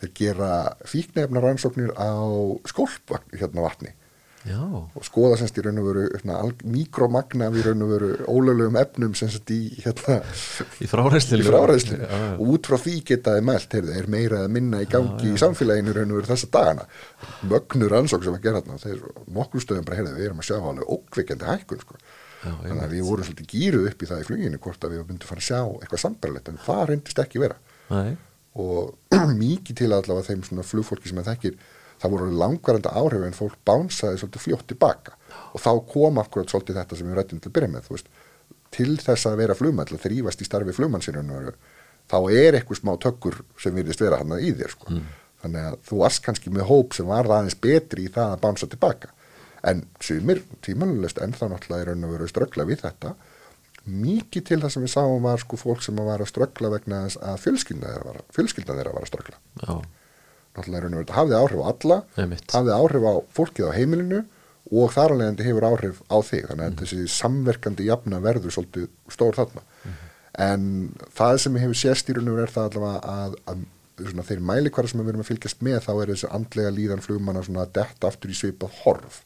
Þeir 0.00 0.10
gera 0.20 0.50
fíknefna 0.90 1.42
rannsóknir 1.42 1.94
á 1.96 2.12
skólp 2.68 3.14
hérna 3.32 3.64
vatni 3.64 3.94
Já, 4.44 4.60
og 4.60 5.04
skoða 5.06 5.38
semst 5.40 5.56
í 5.56 5.62
raun 5.64 5.78
og 5.80 5.86
veru 5.88 6.50
mikromagna 6.68 7.46
í 7.48 7.62
raun 7.64 7.84
og 7.86 7.92
veru 7.94 8.08
ólöglegum 8.28 8.76
efnum 8.76 9.14
semst 9.16 9.48
í 9.54 9.60
hérna 9.80 10.18
í 11.40 11.46
fráræðslu 11.48 11.96
Já, 12.02 12.10
já. 12.12 12.26
og 12.34 12.50
út 12.52 12.68
frá 12.68 12.76
því 12.82 12.96
geta 13.08 13.38
þið 13.38 13.46
mælt 13.48 13.76
heyrðu, 13.78 13.94
er 13.96 14.10
meira 14.12 14.42
eða 14.42 14.50
minna 14.52 14.82
í 14.84 14.88
gangi 14.92 15.30
í 15.32 15.40
samfélaginu 15.40 15.94
í 15.94 15.96
raun 15.96 16.12
og 16.12 16.20
veru 16.20 16.30
þessa 16.34 16.50
dagana. 16.58 16.84
Mögnur 17.54 17.96
ansók 18.02 18.26
sem 18.26 18.36
að 18.36 18.44
gera 18.44 18.60
þarna 18.60 18.82
þeir 18.84 19.00
nokkur 19.38 19.64
stöðum 19.64 19.88
bara 19.88 20.00
heyrðu 20.02 20.14
við 20.18 20.28
erum 20.28 20.44
að 20.44 20.48
sjá 20.50 20.58
alveg 20.60 20.92
ókvikjandi 20.98 21.48
hækkun 21.48 21.84
sko. 21.86 21.96
Já, 22.44 22.52
þannig 22.60 22.84
að 22.84 22.92
við 22.98 23.06
vorum 23.08 23.28
svolítið 23.30 23.52
gýruð 23.54 23.88
upp 23.88 24.02
í 24.04 24.08
það 24.10 24.20
í 24.20 24.28
fluginu 24.28 24.60
hvort 24.60 24.84
að 24.84 24.92
við 24.92 25.06
myndum 25.08 25.30
fara 25.30 25.40
að 25.40 25.48
sjá 25.48 25.60
eitthvað 25.64 26.02
sambarlegt 26.04 26.50
en 26.52 26.60
það 26.66 26.82
reyndist 26.90 27.22
ekki 27.24 27.40
vera. 27.40 27.56
Nei, 27.88 28.10
og 28.60 28.92
mikið 29.40 29.78
til 29.80 29.88
allavega 29.88 30.28
þeim 30.28 30.44
svona 30.44 30.66
flugfólki 30.68 31.08
sem 31.08 31.22
að 31.22 31.30
þekkir 31.32 31.56
það 32.04 32.14
voru 32.14 32.30
langvarandi 32.42 32.92
áhrif 33.00 33.26
en 33.26 33.36
fólk 33.36 33.56
bánsaði 33.66 34.20
svolítið 34.20 34.44
fljótt 34.44 34.68
tilbaka 34.70 35.16
og 35.56 35.64
þá 35.64 35.70
kom 35.90 36.20
akkurat 36.22 36.52
svolítið 36.52 36.80
þetta 36.82 37.00
sem 37.00 37.10
við 37.10 37.18
rættum 37.18 37.42
til 37.42 37.50
að 37.50 37.56
byrja 37.58 37.72
með 37.72 37.90
veist, 37.94 38.12
til 38.74 38.92
þess 39.00 39.30
að 39.30 39.40
vera 39.40 39.58
flugmann 39.58 39.88
til 39.88 39.98
að 39.98 40.06
þrýfast 40.06 40.44
í 40.44 40.48
starfi 40.48 40.76
flugmannsinu 40.76 41.24
þá 42.04 42.18
er 42.36 42.58
eitthvað 42.58 42.80
smá 42.82 42.94
tökkur 43.00 43.40
sem 43.56 43.74
virðist 43.74 44.02
vera 44.04 44.20
hann 44.20 44.36
í 44.36 44.52
þér 44.52 44.74
sko. 44.74 44.92
þannig 45.40 45.68
að 45.70 45.76
þú 45.88 46.00
varst 46.02 46.22
kannski 46.24 46.52
með 46.52 46.68
hóp 46.68 46.96
sem 46.96 47.08
var 47.08 47.24
aðeins 47.24 47.56
betri 47.56 48.04
í 48.04 48.12
það 48.12 48.34
að 48.34 48.42
bánsa 48.42 48.68
tilbaka 48.68 49.12
en 49.64 49.84
sumir 50.04 50.42
tímanulegt 50.64 51.20
en 51.24 51.32
þá 51.32 51.46
náttúrulega 51.52 51.86
er 51.86 51.90
raun 51.92 52.06
og 52.08 52.14
veru 52.14 52.28
ströggla 52.28 52.66
við 52.68 52.84
þetta. 52.84 53.14
Mikið 53.84 54.46
til 54.48 54.60
það 54.62 54.72
sem 54.74 54.84
við 54.84 54.94
sáum 54.94 55.26
var 55.26 55.42
sko 55.42 55.58
fólk 55.60 55.84
sem 55.84 55.96
var 55.96 56.22
að 56.24 56.30
ströggla 56.32 56.70
vegna 56.72 57.02
að 57.08 57.42
fjölskylda 57.42 57.92
þeirra 57.92 58.06
var, 58.10 58.22
fjölskylda 58.32 58.78
þeirra 58.78 58.94
var 58.96 59.04
að 59.04 59.12
ströggla 59.12 59.40
náttúrulega 60.54 60.84
raun 60.84 60.96
og 60.96 61.02
þetta 61.02 61.18
hafði 61.18 61.36
áhrif 61.40 61.60
á 61.60 61.66
alla 61.72 61.98
Einmitt. 62.16 62.46
hafði 62.54 62.74
áhrif 62.78 63.06
á 63.06 63.14
fólkið 63.38 63.68
á 63.68 63.76
heimilinu 63.76 64.22
og 64.72 64.94
þar 64.94 65.14
alveg 65.14 65.44
hefur 65.44 65.68
áhrif 65.68 66.00
á 66.08 66.16
þig. 66.24 66.48
Þannig 66.48 66.64
að 66.66 66.80
þessi 66.82 67.06
samverkandi 67.14 67.86
jafna 67.88 68.20
verður 68.24 68.54
svolítið 68.56 68.88
stór 69.12 69.38
þarna. 69.38 69.64
En 70.44 70.64
það 71.14 71.36
sem 71.44 71.58
hefur 71.62 71.78
sést 71.78 72.08
í 72.10 72.16
raun 72.16 72.30
og 72.32 72.38
veru 72.38 72.46
er 72.48 72.54
það 72.54 72.70
allavega 72.70 73.12
að, 73.14 73.36
að 73.52 74.08
svona, 74.08 74.24
þeir 74.26 74.40
mælikvara 74.48 74.90
sem 74.90 75.02
við 75.02 75.12
erum 75.12 75.22
að 75.22 75.28
fylgjast 75.28 75.60
með 75.62 75.76
þá 75.84 75.92
er 75.94 76.10
þessi 76.10 76.30
andlega 76.34 76.72
líðan 76.74 77.04
flugmanna 77.04 77.44
svona 77.46 77.66
að 77.68 77.76
detta 77.78 78.10
aftur 78.10 78.32
í 78.32 78.38
svipað 78.38 78.80
horf. 78.82 79.20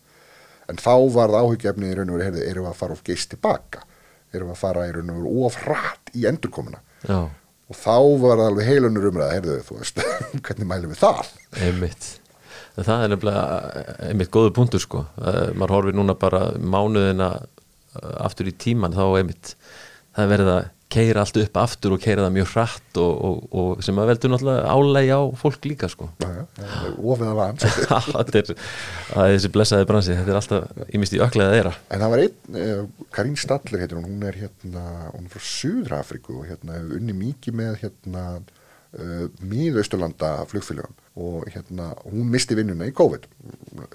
En 0.68 0.76
þá 0.76 0.92
var 1.14 1.32
það 1.32 1.46
áhyggjefnið 1.46 1.94
í 1.94 1.96
raun 1.96 2.12
og 2.12 2.24
heyrðu, 2.26 2.42
erum 2.44 2.66
við 2.66 2.72
að 2.74 2.82
fara 2.82 2.98
of 2.98 3.06
geist 3.06 3.30
tilbaka 3.32 3.86
erum 4.34 4.50
við 4.50 4.56
að 4.56 4.62
fara 4.62 4.86
í 4.88 4.94
raun 4.94 5.12
og 5.12 5.20
veru 5.22 5.44
of 5.46 5.58
hratt 5.62 6.10
í 6.16 6.24
endurkomuna? 6.28 6.80
Já, 7.06 7.20
og 7.68 7.76
þá 7.76 7.96
var 8.22 8.40
það 8.40 8.46
alveg 8.46 8.70
heilunur 8.70 9.10
umræða 9.10 9.34
heyrðu, 9.36 9.58
þú 9.66 9.76
veist, 9.82 10.00
hvernig 10.46 10.70
mælum 10.70 10.94
við 10.94 11.02
það? 11.02 11.34
Einmitt. 11.66 12.08
Það 12.78 13.04
er 13.04 13.12
nefnilega 13.12 13.84
einmitt 14.06 14.32
góðu 14.34 14.54
punktur 14.54 14.82
sko. 14.82 15.04
Uh, 15.18 15.48
maður 15.58 15.74
horfir 15.76 15.96
núna 15.98 16.14
bara 16.18 16.44
mánuðina 16.56 17.32
uh, 17.34 18.12
aftur 18.22 18.50
í 18.50 18.54
tíman 18.54 18.94
þá 18.94 19.04
einmitt 19.18 19.54
það 20.14 20.24
er 20.24 20.32
verið 20.34 20.52
að 20.54 20.68
keira 20.92 21.22
allt 21.22 21.36
upp 21.42 21.58
aftur 21.60 21.94
og 21.96 22.02
keira 22.02 22.24
það 22.24 22.34
mjög 22.38 22.52
hratt 22.54 23.00
og, 23.02 23.24
og, 23.28 23.40
og 23.60 23.82
sem 23.84 23.98
að 24.00 24.12
veldur 24.12 24.32
náttúrulega 24.32 24.72
álægi 24.72 25.10
á 25.12 25.22
fólk 25.40 25.68
líka 25.68 25.90
sko. 25.92 26.08
Ofið 26.96 27.26
að 27.28 27.38
van 27.38 27.60
þetta 27.60 28.40
er, 28.40 28.52
það 29.10 29.24
er 29.24 29.34
þessi 29.34 29.52
blessaði 29.56 29.88
bransi 29.90 30.16
þetta 30.16 30.32
er 30.34 30.40
alltaf 30.40 30.94
ímist 30.96 31.16
í 31.16 31.20
öklega 31.24 31.56
þeirra. 31.56 31.74
En 31.92 32.04
það 32.04 32.14
var 32.14 32.24
einn, 32.24 32.62
uh, 32.62 33.10
Karín 33.14 33.36
Stadler 33.40 33.84
heitir 33.84 34.00
hún, 34.00 34.08
hún 34.08 34.24
er 34.30 34.40
hérna, 34.40 34.86
hún 35.12 35.28
er 35.28 35.34
frá 35.34 35.50
Suður-Afriku 35.52 36.40
og 36.40 36.48
hérna 36.48 36.78
hefur 36.78 36.96
unni 37.02 37.18
mikið 37.20 37.60
með 37.60 37.78
hérna 37.84 38.24
uh, 38.38 39.28
miðausturlanda 39.44 40.32
flugfélögum 40.48 40.96
og 41.18 41.48
hérna 41.52 41.92
hún 42.06 42.28
misti 42.32 42.56
vinnuna 42.56 42.88
í 42.88 42.94
COVID 42.96 43.28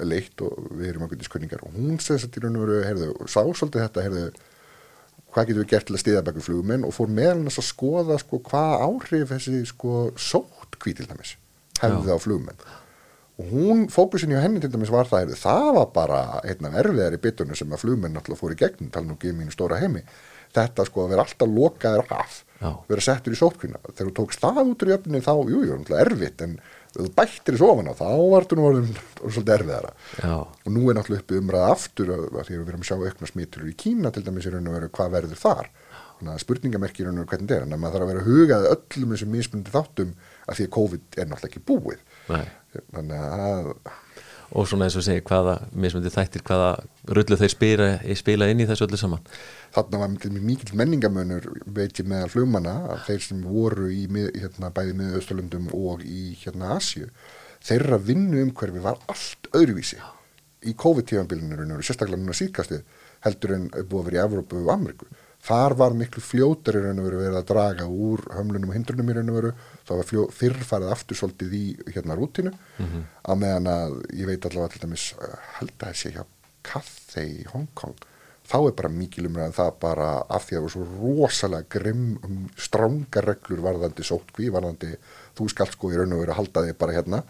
leitt 0.05 0.41
og 0.43 0.73
við 0.75 0.91
erum 0.91 1.05
ákveðið 1.07 1.29
skunningar 1.29 1.63
og 1.65 1.75
hún 1.77 1.97
segði 2.03 2.19
þess 2.19 2.29
að 2.29 2.37
í 2.37 2.43
raun 2.43 2.57
og 2.59 2.65
veru, 2.65 2.81
heyrðu, 2.87 3.13
sá 3.25 3.39
svolítið 3.41 3.85
þetta, 3.85 4.03
heyrðu, 4.07 4.25
hvað 5.33 5.49
getum 5.49 5.63
við 5.63 5.71
gert 5.73 5.89
til 5.89 5.97
að 5.97 6.03
stiða 6.03 6.23
bækur 6.27 6.45
flugmenn? 6.47 6.85
Og 6.87 6.93
fór 6.95 7.11
meðal 7.11 7.39
annars 7.39 7.59
að 7.61 7.69
skoða 7.69 8.19
sko 8.21 8.39
hvað 8.49 8.85
áhrif 8.87 9.33
þessi 9.33 9.63
sko 9.69 10.05
sótt 10.19 10.79
til 10.83 11.07
dæmis 11.07 11.35
hefði 11.81 12.15
á 12.15 12.19
flugmenn. 12.21 12.63
Og 13.41 13.49
hún, 13.49 13.87
fókusin 13.89 14.33
hjá 14.33 14.43
henni 14.43 14.61
til 14.61 14.69
dæmis 14.73 14.91
var 14.93 15.09
það, 15.09 15.33
það 15.39 15.69
var 15.79 15.89
bara 15.95 16.19
einn 16.45 16.67
af 16.69 16.75
erfiðar 16.83 17.15
í 17.17 17.21
bitunum 17.23 17.57
sem 17.57 17.71
að 17.73 17.81
flugmenn 17.81 18.13
náttúrulega 18.13 18.41
fór 18.43 18.53
í 18.53 18.59
gegnum, 18.59 18.91
tala 18.93 19.09
nú 19.09 19.17
ekki 19.17 19.31
um 19.33 19.39
mínu 19.41 19.55
stóra 19.55 19.79
heimi. 19.81 20.03
Þetta 20.53 20.85
sko 20.85 21.05
að 21.05 21.15
vera 21.15 21.25
alltaf 21.25 21.49
lokaður 21.49 22.11
af 22.13 22.35
Já. 22.59 22.69
vera 22.87 23.03
settur 23.03 23.33
í 23.33 23.39
sótkvína 23.39 23.81
þegar 23.87 24.11
þú 24.11 24.13
tókst 24.19 24.43
það 24.43 24.59
út 24.61 24.85
úr 24.85 24.91
jöfninu 24.93 25.23
þá, 25.25 25.33
jú, 25.49 25.63
jú, 25.65 25.79
erfitt 25.97 26.43
en 26.45 26.53
þú 26.93 27.07
bættir 27.17 27.55
þessu 27.55 27.69
ofan 27.69 27.89
á 27.89 27.93
þá 27.97 28.07
vartu 28.33 28.57
nú 28.57 28.67
orðin 28.69 28.91
svolítið 29.23 29.53
erfiðara. 29.55 29.93
Já, 30.19 30.35
og 30.45 30.69
nú 30.75 30.83
er 30.87 30.97
náttúrulega 30.97 31.23
uppi 31.23 31.39
umræða 31.39 31.71
aftur 31.73 32.13
að 32.13 32.27
því 32.29 32.43
að 32.43 32.59
við 32.59 32.71
erum 32.73 32.83
að 32.83 32.89
sjá 32.89 32.97
aukna 32.99 33.29
smittur 33.29 33.65
í 33.69 33.75
Kína 33.83 34.13
til 34.13 34.23
dæmis 34.27 34.47
í 34.47 34.53
raun 34.53 34.69
og 34.69 34.77
veru 34.77 34.91
hvað 34.93 35.15
verður 35.17 35.41
þar. 35.41 35.71
Þannig 36.19 36.33
að 36.33 36.43
spurningamerki 36.45 37.03
í 37.03 37.07
raun 37.07 37.17
og 37.17 37.23
veru 37.23 37.31
hvernig 37.33 37.49
þetta 37.49 37.57
er. 37.57 37.65
En 37.67 37.75
að 37.75 37.81
maður 37.83 37.97
þarf 37.97 38.05
að 38.05 38.13
vera 38.13 38.27
hugað 38.27 38.69
öllum 38.69 39.15
þessum 39.15 39.33
mismundi 39.33 39.73
þáttum 39.73 40.13
að 40.45 40.59
því 40.59 40.67
að 40.67 40.73
COVID 40.77 41.17
er 41.17 41.29
náttúrulega 41.31 41.51
ekki 41.51 41.65
búið. 41.71 42.03
Nei. 42.29 42.45
Þannig 42.93 43.25
að 43.33 43.71
og 44.53 44.67
svona 44.69 44.87
eins 44.87 44.97
og 44.99 45.05
segja 45.05 45.25
hvaða 45.25 45.55
mismundi 45.73 46.11
þættir 46.13 46.43
hvaða 46.45 46.71
rullu 47.17 47.37
þeir 47.41 47.51
spila, 47.51 47.87
spila 48.19 48.49
inn 48.51 48.61
í 48.61 48.67
þessu 48.69 48.85
öllu 48.85 48.99
saman. 49.01 49.23
Þarna 49.73 50.01
var 50.03 50.11
mikil 50.45 50.77
menningamönur 50.77 51.47
veit 51.65 51.97
ég 51.97 52.09
meðal 52.09 52.29
flugmanna 52.29 52.75
að 52.93 53.07
þeir 53.07 53.23
sem 53.27 53.39
voru 53.47 53.87
í 53.89 54.03
hérna, 54.11 54.69
bæði 54.73 54.97
með 54.99 55.17
Östurlundum 55.21 55.71
og 55.73 56.05
í 56.05 56.35
hérna 56.43 56.75
Asju 56.77 57.09
þeirra 57.63 57.99
vinnu 58.01 58.43
umhverfi 58.43 58.83
var 58.83 58.99
allt 59.11 59.49
öðruvísi 59.55 59.99
í 60.67 60.73
COVID-tífambilinu 60.79 61.79
sérstaklega 61.83 62.19
núna 62.19 62.35
síðkastið 62.37 62.83
heldur 63.23 63.55
en 63.55 63.69
búið 63.71 63.99
að 63.99 64.07
vera 64.09 64.19
í 64.19 64.23
Evrópu 64.23 64.61
og 64.63 64.73
Ameríku 64.73 65.07
þar 65.43 65.75
var 65.79 65.95
miklu 65.97 66.23
fljótar 66.23 66.77
í 66.79 66.83
raun 66.85 67.01
og 67.01 67.07
veru 67.09 67.19
verið 67.19 67.39
að 67.41 67.49
draga 67.49 67.87
úr 67.89 68.23
hömlunum 68.31 68.71
og 68.71 68.77
hindrunum 68.77 69.09
í 69.11 69.17
raun 69.17 69.31
og 69.33 69.37
veru. 69.39 69.51
Það 69.83 69.99
var 69.99 70.09
fljó, 70.09 70.23
fyrr 70.31 70.63
farið 70.69 70.93
aftur 70.95 71.19
svolítið 71.19 71.57
í 71.57 71.65
hérna 71.91 72.17
rútinu 72.19 72.53
á 73.27 73.31
meðan 73.35 73.67
að 73.67 73.97
ég 74.15 74.29
veit 74.29 74.47
allavega 74.47 74.73
til 74.73 74.83
dæmis 74.85 75.09
uh, 75.19 75.37
held 75.59 75.75
að 75.77 75.91
þessi 75.91 76.13
hjá 76.15 76.23
Cathay 76.63 77.29
í 77.43 77.45
Hong 77.51 77.67
Kong. 77.75 77.95
Þá 78.47 78.57
er 78.59 78.75
bara 78.79 78.91
mikil 78.91 79.27
umræðan 79.27 79.55
það 79.55 79.71
bara 79.79 80.09
af 80.27 80.47
því 80.47 80.55
að 80.55 80.59
það 80.59 80.65
var 80.65 80.73
svo 80.75 80.87
rosalega 81.03 81.71
grimm 81.75 82.09
um, 82.23 82.41
stránga 82.55 83.23
reglur 83.23 83.63
varðandi 83.63 84.03
sótkví, 84.07 84.51
varðandi 84.51 84.95
þú 85.35 85.49
skalt 85.51 85.75
sko 85.75 85.91
í 85.91 85.99
raun 85.99 86.15
og 86.15 86.23
veru 86.23 86.35
að 86.35 86.39
halda 86.39 86.67
þig 86.67 86.77
bara 86.79 86.99
hérna. 86.99 87.23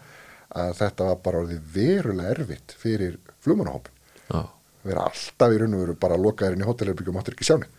Að 0.54 0.76
þetta 0.78 1.06
var 1.10 1.22
bara 1.22 1.40
orðið 1.42 1.70
verulega 1.74 2.34
erfitt 2.36 2.76
fyrir 2.78 3.18
flugmannahópin 3.42 3.90
já 4.30 4.53
vera 4.90 5.08
alltaf 5.08 5.54
í 5.54 5.58
raun 5.60 5.76
og 5.76 5.84
veru 5.84 5.96
bara 6.04 6.20
lokaðir 6.20 6.56
inn 6.56 6.64
í 6.64 6.68
hótelherbyggjum 6.68 7.16
og 7.16 7.24
áttur 7.24 7.36
ekki 7.36 7.48
sjáni 7.50 7.70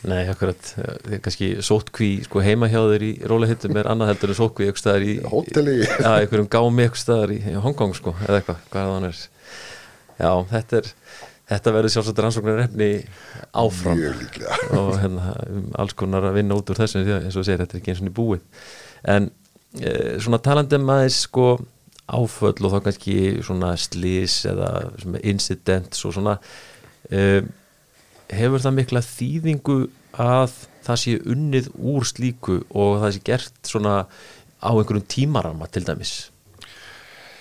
Nei, 0.00 0.22
akkurat, 0.32 0.70
er 0.80 1.18
kannski 1.20 1.50
sótkví 1.60 2.22
sko 2.24 2.40
heima 2.40 2.70
hjá 2.72 2.78
þeir 2.88 3.02
í 3.04 3.10
rólihittum 3.28 3.76
er 3.76 3.90
annað 3.90 4.14
heldur 4.14 4.30
en 4.32 4.38
sótkví 4.38 4.64
eitthvað 4.64 4.80
staðar 4.80 5.04
í 5.04 5.16
Hóteli. 5.28 5.74
Já, 6.06 6.08
einhverjum 6.14 6.48
gámi 6.54 6.86
eitthvað 6.86 7.02
staðar 7.02 7.34
í, 7.34 7.40
Hongkong 7.66 7.92
sko, 7.98 8.14
eða 8.24 8.38
eitthvað, 8.40 8.62
hvað 8.72 8.80
er 8.80 8.88
það 8.88 8.96
hann 8.96 9.08
er 9.10 9.20
Já, 10.20 10.30
þetta 10.54 10.80
er 10.80 10.88
þetta 11.50 11.74
verður 11.74 11.94
sjálfsagt 11.94 12.22
rannsóknar 12.24 12.62
efni 12.64 12.88
áfram 13.58 14.00
og 14.78 14.90
hérna, 15.02 15.34
um 15.50 15.68
alls 15.82 15.96
konar 15.98 16.30
að 16.30 16.38
vinna 16.38 16.58
út 16.58 16.72
úr 16.72 16.80
þessu 16.80 17.02
eins 17.02 17.36
og 17.36 17.46
segir, 17.46 17.64
þetta 17.64 17.76
er 17.76 17.82
ekki 17.82 17.94
eins 17.94 18.02
og 18.04 18.14
búið. 18.16 18.44
En 19.10 19.28
e, 19.76 19.92
svona 20.22 20.40
talandi 20.44 20.78
um 20.78 20.92
aðeins 20.94 21.24
sko 21.26 21.50
áföll 22.10 22.66
og 22.66 22.74
þá 22.74 22.80
kannski 22.86 23.16
svona 23.46 23.72
slís 23.80 24.40
eða 24.50 24.90
incidents 25.22 26.04
og 26.08 26.16
svona 26.16 26.36
e, 27.10 27.40
hefur 28.30 28.64
það 28.64 28.76
mikla 28.80 29.04
þýðingu 29.06 29.78
að 30.20 30.58
það 30.86 31.00
sé 31.04 31.16
unnið 31.34 31.70
úr 31.76 32.06
slíku 32.08 32.60
og 32.70 33.00
það 33.04 33.16
sé 33.16 33.24
gert 33.30 33.72
svona 33.72 33.96
á 34.60 34.70
einhverjum 34.70 35.08
tímarama 35.08 35.70
til 35.70 35.86
dæmis 35.86 36.14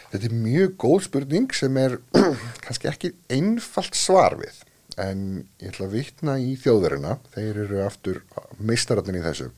Þetta 0.09 0.25
er 0.25 0.39
mjög 0.41 0.71
góð 0.81 1.03
spurning 1.05 1.51
sem 1.53 1.75
er 1.77 1.99
kannski 2.65 2.89
ekki 2.89 3.13
einfalt 3.29 3.97
svar 3.97 4.39
við 4.39 4.63
en 4.99 5.21
ég 5.61 5.71
ætla 5.71 5.87
að 5.87 5.95
vitna 5.95 6.35
í 6.41 6.55
þjóðverina, 6.59 7.17
þeir 7.35 7.61
eru 7.65 7.81
aftur 7.85 8.21
meistararnir 8.59 9.21
í 9.21 9.23
þessu. 9.23 9.49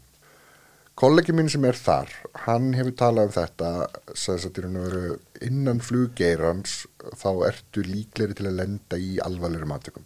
Kollegi 1.02 1.34
minn 1.34 1.48
sem 1.50 1.64
er 1.66 1.74
þar, 1.74 2.12
hann 2.44 2.76
hefur 2.78 2.94
talað 2.94 3.32
um 3.32 3.32
þetta, 3.34 3.70
sagðis 4.14 4.44
að 4.46 4.58
þetta 4.60 4.82
eru 4.82 5.16
innan 5.48 5.80
fluggeirans 5.82 6.76
þá 7.18 7.30
ertu 7.48 7.82
líkleri 7.88 8.36
til 8.38 8.46
að 8.46 8.60
lenda 8.60 9.00
í 9.02 9.16
alvarlegum 9.26 9.74
aðtökum 9.74 10.06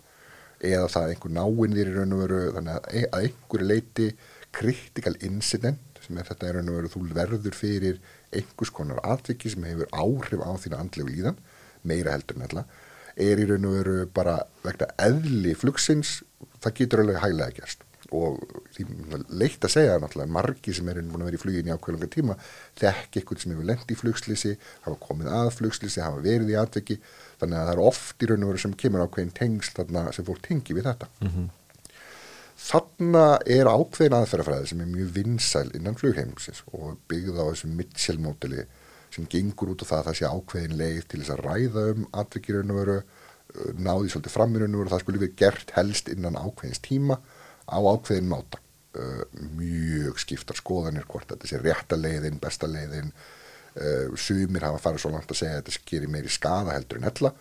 eða 0.63 0.85
það 0.93 1.09
einhver 1.09 1.33
náinn 1.35 1.75
þér 1.75 1.91
í 1.91 1.95
raun 1.97 2.15
og 2.15 2.21
veru 2.23 2.39
þannig 2.55 2.77
að 2.77 2.87
e- 3.01 3.09
að 3.09 3.27
einhverju 3.27 3.67
leiti 3.73 4.07
critical 4.55 5.13
incident 5.27 5.99
sem 6.05 6.21
er 6.21 6.29
þetta 6.29 6.47
í 6.47 6.55
raun 6.55 6.71
og 6.71 6.79
veru 6.79 6.93
þú 6.93 7.03
verður 7.19 7.59
fyrir 7.59 7.99
einhvers 8.31 8.71
konar 8.79 9.03
atviki 9.03 9.51
sem 9.51 9.67
hefur 9.67 9.91
áhrif 9.91 10.47
á 10.47 10.51
þína 10.63 10.79
andlegu 10.79 11.11
líðan 11.11 11.43
meira 11.83 12.15
heldur 12.15 12.39
en 12.39 12.47
alltaf 12.47 13.19
er 13.27 13.43
í 13.43 13.49
raun 13.51 13.67
og 13.67 13.75
veru 13.81 13.97
bara 14.15 14.37
vegna 14.63 14.93
eðli 15.09 15.59
flugsins 15.59 16.21
það 16.63 16.79
getur 16.79 17.03
alveg 17.03 17.19
hæglega 17.25 17.59
gerst 17.59 17.84
og 18.15 18.39
því 18.75 18.85
leitt 19.41 19.65
að 19.65 19.73
segja 19.75 19.97
náttúrulega 20.01 20.35
margi 20.35 20.73
sem 20.75 20.89
er 20.91 21.01
búin 21.03 21.23
að 21.23 21.29
vera 21.29 21.39
í 21.39 21.41
flugin 21.43 21.69
í 21.69 21.75
ákveðlanga 21.75 22.09
tíma 22.13 22.37
þekk 22.79 23.19
eitthvað 23.19 23.43
sem 23.43 23.53
hefur 23.53 23.69
lendi 23.69 23.95
í 23.95 23.99
flugslýsi 23.99 24.53
hafa 24.85 24.95
komið 25.03 25.31
að 25.35 25.51
flugslýsi, 25.59 26.03
hafa 26.03 26.23
verið 26.23 26.53
í 26.53 26.57
atveki 26.59 26.97
þannig 27.39 27.59
að 27.59 27.67
það 27.67 27.73
er 27.73 27.83
oft 27.89 28.23
í 28.23 28.29
raun 28.29 28.45
og 28.45 28.51
veru 28.51 28.63
sem 28.63 28.79
kemur 28.83 29.05
ákveðin 29.05 29.35
tengsl 29.39 29.75
þarna 29.79 30.07
sem 30.15 30.27
fólk 30.27 30.41
tengi 30.45 30.75
við 30.77 30.89
þetta. 30.89 31.09
Mm 31.19 31.33
-hmm. 31.33 31.51
þarna 32.65 33.25
er 33.57 33.69
ákveðin 33.69 34.17
aðferðafræði 34.19 34.71
sem 34.71 34.81
er 34.81 34.93
mjög 34.93 35.11
vinsæl 35.19 35.69
innan 35.75 35.99
flugheimsins 35.99 36.63
og 36.71 36.97
byggð 37.11 37.41
á 37.41 37.43
þessum 37.51 37.75
Mitchell-mótili 37.79 38.65
sem 39.11 39.27
gengur 39.31 39.71
út 39.73 39.83
á 39.83 39.89
það 39.89 39.99
að 39.99 40.07
það 40.07 40.17
sé 40.19 40.31
ákveðin 40.31 40.77
leið 40.79 41.03
til 41.07 41.21
þess 41.21 41.35
að 41.35 41.45
ræða 41.45 41.85
um 41.93 42.07
atveki 42.11 42.55
raun 42.55 42.73
og 42.73 42.79
veru 42.81 42.97
náði 43.55 44.11
svolítið 44.11 44.33
fram 44.33 44.55
í 44.55 44.61
raun 44.61 44.75
og 44.75 44.81
veru. 44.81 44.93
Það 44.93 45.03
skulle 45.03 45.23
við 45.23 45.35
gert 45.39 45.73
helst 45.75 46.11
innan 46.11 46.39
ákveðins 46.39 46.83
tíma 46.83 47.19
á 47.65 47.77
ákveðin 47.77 48.29
máta 48.29 48.59
uh, 48.97 49.23
mjög 49.57 50.19
skiptar 50.21 50.59
skoðanir 50.59 51.07
hvort 51.09 51.29
þetta 51.31 51.49
sé 51.49 51.59
rétta 51.61 51.99
leiðin, 51.99 52.39
besta 52.41 52.69
leiðin. 52.69 53.11
Uh, 53.75 54.13
sumir 54.19 54.63
hafa 54.63 54.79
farið 54.79 55.03
svo 55.03 55.11
langt 55.11 55.31
að 55.31 55.41
segja 55.41 55.59
að 55.59 55.65
þetta 55.65 55.87
gerir 55.89 56.11
meiri 56.13 56.29
skada 56.31 56.77
heldur 56.77 57.01
en 57.01 57.09
hella 57.09 57.33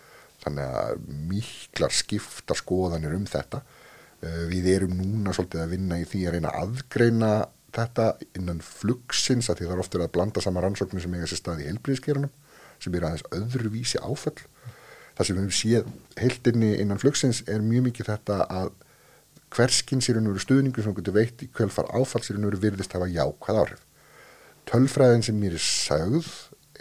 þannig 0.43 0.73
að 0.81 1.05
miklar 1.31 1.95
skiptar 1.95 2.59
skoðanir 2.59 3.15
um 3.17 3.27
þetta. 3.31 3.63
Uh, 4.25 4.47
við 4.51 4.71
erum 4.75 4.97
núna 4.99 5.35
svolítið 5.37 5.63
að 5.65 5.77
vinna 5.77 6.01
í 6.01 6.09
því 6.09 6.25
að 6.27 6.37
reyna 6.37 6.55
að 6.55 6.65
aðgreina 6.65 7.35
þetta 7.75 8.09
innan 8.39 8.63
flugsins 8.63 9.51
að 9.51 9.61
því 9.61 9.69
það 9.69 9.77
er 9.77 9.85
oftur 9.85 10.05
að 10.05 10.13
blanda 10.15 10.43
saman 10.43 10.65
rannsóknir 10.65 11.03
sem 11.03 11.15
eiga 11.17 11.29
sér 11.31 11.41
stað 11.41 11.63
í 11.65 11.69
heilbríðskerunum 11.71 12.35
sem 12.83 12.95
eru 12.95 13.09
aðeins 13.09 13.27
öðruvísi 13.35 14.01
áföll. 14.03 14.37
Það 15.15 15.27
sem 15.27 15.37
við 15.37 15.45
hefum 15.45 15.57
séð 15.59 16.21
heildinni 16.21 16.71
innan 16.83 17.01
flugsins 17.03 17.43
er 17.51 17.63
mjög 17.63 17.89
mikið 17.89 18.11
þetta 18.11 18.39
að 18.51 18.73
hverskins 19.55 20.09
er 20.11 20.19
einhverju 20.19 20.43
stuðningu 20.43 20.83
sem 20.83 20.97
getur 20.97 21.17
veitt 21.17 21.45
í 21.45 21.51
kvölfar 21.55 21.91
áfalls 21.95 22.31
er 22.31 22.39
einhverju 22.39 22.63
virðist 22.65 22.97
hafa 22.97 23.11
jákvæð 23.11 23.61
áhrif. 23.61 23.85
Tölfræðin 24.69 25.25
sem 25.27 25.39
mér 25.39 25.57
er 25.59 25.65
sagð 25.65 26.29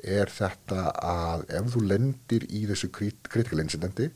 er 0.04 0.32
þetta 0.32 0.90
að 1.00 1.46
ef 1.60 1.70
þú 1.76 1.86
lendir 1.92 2.48
í 2.50 2.66
þessu 2.70 2.90
critical 2.94 3.62
incidenti 3.64 4.10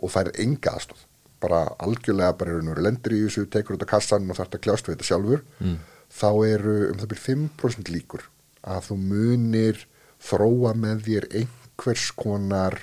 og 0.00 0.12
það 0.12 0.30
er 0.30 0.40
enga 0.44 0.74
aðstóð, 0.74 1.02
bara 1.42 1.64
algjörlega 1.82 2.36
bara 2.38 2.58
einhverju 2.58 2.86
lendir 2.86 3.16
í 3.16 3.24
þessu, 3.24 3.46
tekur 3.50 3.78
út 3.78 3.86
á 3.86 3.92
kassan 3.94 4.28
og 4.28 4.38
þarf 4.38 4.58
að 4.58 4.64
kljást 4.66 4.88
við 4.88 4.96
þetta 4.96 5.08
sjálfur, 5.10 5.44
mm. 5.60 5.76
þá 6.20 6.30
eru 6.50 6.76
um 6.90 7.00
það 7.00 7.10
byrjum 7.14 7.50
5% 7.58 7.92
líkur 7.94 8.28
að 8.64 8.88
þú 8.88 8.98
munir 9.00 9.84
þróa 10.24 10.72
með 10.78 11.04
þér 11.08 11.28
einhvers 11.42 12.08
konar, 12.16 12.78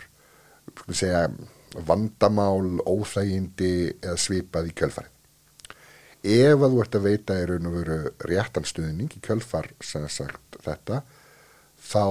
segja, 0.89 1.25
vandamál, 1.87 2.81
óþægindi 2.85 3.73
eða 4.01 4.17
svipað 4.19 4.71
í 4.71 4.75
kjölfarið. 4.75 5.17
Ef 6.21 6.61
að 6.61 6.73
þú 6.73 6.81
ert 6.83 6.95
að 6.95 7.05
veita 7.07 7.37
í 7.41 7.45
raun 7.49 7.67
og 7.69 7.75
veru 7.79 7.99
réttanstuðning 8.29 9.13
í 9.17 9.21
kjölfar 9.25 9.71
sem 9.81 10.03
sagt 10.11 10.59
þetta, 10.61 11.01
þá 11.81 12.05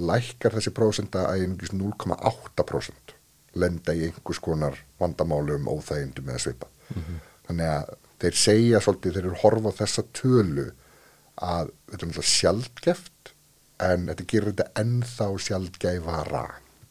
lækkar 0.00 0.56
þessi 0.56 0.72
prósenda 0.72 1.26
að 1.28 1.44
einhvers 1.44 1.74
0,8% 1.76 3.16
lenda 3.60 3.94
í 3.94 4.06
einhvers 4.06 4.40
konar 4.40 4.78
vandamálum, 5.00 5.68
óþægindum 5.68 6.30
eða 6.30 6.44
svipað. 6.46 6.72
Mm 6.94 7.02
-hmm. 7.02 7.18
Þannig 7.48 7.72
að 7.74 7.92
þeir 8.20 8.36
segja 8.36 8.80
svolítið, 8.80 9.12
þeir 9.12 9.26
eru 9.26 9.42
horfa 9.42 9.72
þessa 9.82 10.02
tölu 10.12 10.66
að 11.40 11.70
þetta 11.90 12.04
er 12.04 12.08
náttúrulega 12.08 12.32
sjálfgeft 12.32 13.32
en 13.80 14.06
þetta 14.10 14.26
gerir 14.32 14.52
þetta 14.52 14.82
ennþá 14.82 15.28
sjálfgæfara. 15.46 16.44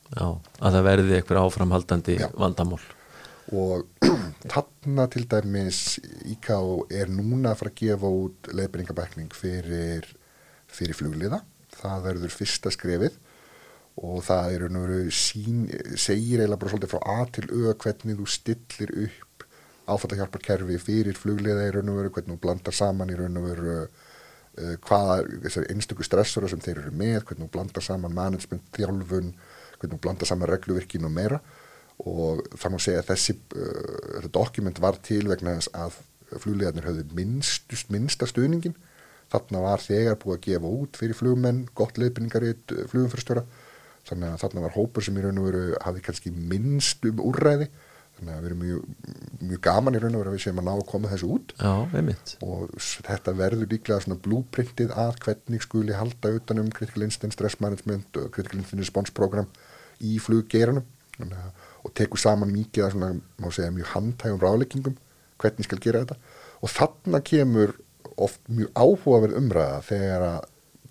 Já, 0.09 0.25
að 0.59 0.75
það 0.75 0.87
verði 0.87 1.17
eitthvað 1.17 1.43
áframhaldandi 1.45 2.17
Já. 2.17 2.29
vandamál 2.33 2.81
og 3.49 3.85
þarna 4.53 5.05
til 5.13 5.23
dæmis 5.29 5.99
IKA 6.29 6.59
er 7.01 7.09
núna 7.13 7.53
að 7.53 7.61
fara 7.61 7.73
að 7.73 7.79
gefa 7.81 8.11
út 8.23 8.49
leiðbyrningabækning 8.53 9.33
fyrir, 9.37 10.05
fyrir 10.69 10.97
flugliða 10.97 11.41
það 11.79 12.05
verður 12.07 12.35
fyrsta 12.35 12.73
skrefið 12.73 13.17
og 13.99 14.21
það 14.23 14.53
er 14.55 14.67
nú 14.71 14.83
sín, 15.11 15.65
segir 15.99 16.39
eiginlega 16.39 16.59
bara 16.61 16.73
svolítið 16.73 16.93
frá 16.93 17.01
A 17.03 17.25
til 17.35 17.47
Ö 17.51 17.73
hvernig 17.73 18.19
þú 18.19 18.27
stillir 18.31 18.93
upp 19.07 19.45
áfallahjálparkerfi 19.89 20.77
fyrir 20.81 21.17
flugliða 21.17 21.67
í 21.67 21.73
raun 21.73 21.91
og 21.91 21.99
veru, 21.99 22.13
hvernig 22.13 22.37
þú 22.37 22.43
blandar 22.43 22.75
saman 22.75 23.11
í 23.11 23.17
raun 23.17 23.39
og 23.41 23.47
veru 23.49 23.75
uh, 23.79 24.75
hvaða 24.85 25.63
einstöku 25.73 26.05
stressora 26.05 26.49
sem 26.51 26.61
þeir 26.63 26.83
eru 26.83 26.93
með, 26.93 27.23
hvernig 27.25 27.47
þú 27.47 27.53
blandar 27.55 27.85
saman 27.85 28.15
management, 28.15 28.69
þjálfun 28.77 29.33
hvernig 29.79 30.01
blanda 30.03 30.27
saman 30.27 30.51
regluvirkinu 30.51 31.09
og 31.09 31.15
meira. 31.15 31.39
Og 32.07 32.45
það 32.55 32.73
má 32.73 32.79
segja 32.83 33.01
að 33.03 33.09
þessi 33.11 33.35
uh, 33.59 34.29
dokument 34.31 34.83
var 34.83 34.99
til 35.03 35.25
vegna 35.27 35.57
þess 35.57 35.73
að 35.75 35.97
fluglegarnir 36.39 36.85
höfðu 36.85 37.17
minnstust 37.17 37.89
minnsta 37.89 38.27
stuðningin 38.29 38.77
þarna 39.29 39.61
var 39.63 39.83
þegar 39.83 40.17
búið 40.21 40.37
að 40.37 40.45
gefa 40.45 40.71
út 40.79 40.97
fyrir 40.99 41.17
flugmenn 41.17 41.65
gott 41.77 41.99
leifinningaritt 42.01 42.73
uh, 42.75 42.85
flugumfyrstöra 42.91 43.45
þannig 44.09 44.33
að 44.33 44.41
þarna 44.43 44.65
var 44.65 44.75
hópur 44.75 45.05
sem 45.05 45.17
í 45.19 45.23
raun 45.23 45.39
og 45.41 45.47
veru 45.49 45.63
hafði 45.83 46.03
kannski 46.07 46.33
minnst 46.33 47.05
um 47.05 47.21
úrræði. 47.29 47.69
Þannig 48.19 48.33
að 48.33 48.39
við 48.39 48.49
erum 48.49 48.63
mjög, 48.63 49.11
mjög 49.47 49.59
gaman 49.63 49.95
í 49.95 49.99
raun 50.01 50.15
og 50.17 50.23
veru 50.23 50.31
að 50.31 50.35
við 50.35 50.43
séum 50.43 50.57
að 50.59 50.65
ná 50.67 50.71
að 50.73 50.87
koma 50.89 51.11
þessu 51.11 51.29
út. 51.35 51.53
Já, 51.61 51.73
og 52.43 52.73
þetta 53.07 53.33
verður 53.37 53.69
líklega 53.71 54.03
svona 54.03 54.19
blúprintið 54.25 54.95
að 55.05 55.19
hvernig 55.23 55.63
skuli 55.63 55.95
halda 55.95 56.33
utanum 56.39 56.71
critical 56.75 57.05
incident 57.05 57.37
stress 57.37 57.61
management 57.63 58.19
og 58.19 58.31
critical 58.35 58.59
incident 58.59 58.83
response 58.83 59.15
program 59.15 59.47
í 59.99 60.19
fluggeiranum 60.23 60.85
og 61.83 61.93
tekur 61.95 62.19
saman 62.21 62.51
mikið 62.53 62.85
að 62.85 62.95
svona, 62.95 63.09
má 63.39 63.49
segja, 63.51 63.73
mjög 63.75 63.91
handhægum 63.93 64.41
ráleggingum 64.43 64.95
hvernig 65.39 65.67
skal 65.67 65.81
gera 65.83 66.03
þetta. 66.03 66.17
Og 66.63 66.71
þarna 66.73 67.21
kemur 67.25 67.75
oft 68.19 68.41
mjög 68.51 68.71
áhugaverð 68.75 69.37
umræða 69.39 69.83
þegar 69.87 70.25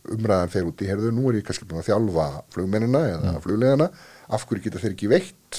umræðan 0.09 0.53
fer 0.53 0.69
út 0.69 0.85
í 0.85 0.89
herðu, 0.89 1.11
nú 1.13 1.27
er 1.29 1.41
ég 1.41 1.49
kannski 1.49 1.69
búin 1.69 1.83
að 1.83 1.91
þjálfa 1.91 2.29
flugmennina 2.55 3.03
eða 3.11 3.33
mm. 3.35 3.43
flugleðana 3.45 3.89
af 4.33 4.47
hverju 4.49 4.65
geta 4.65 4.81
þeir 4.81 4.95
ekki 4.95 5.11
veitt 5.13 5.59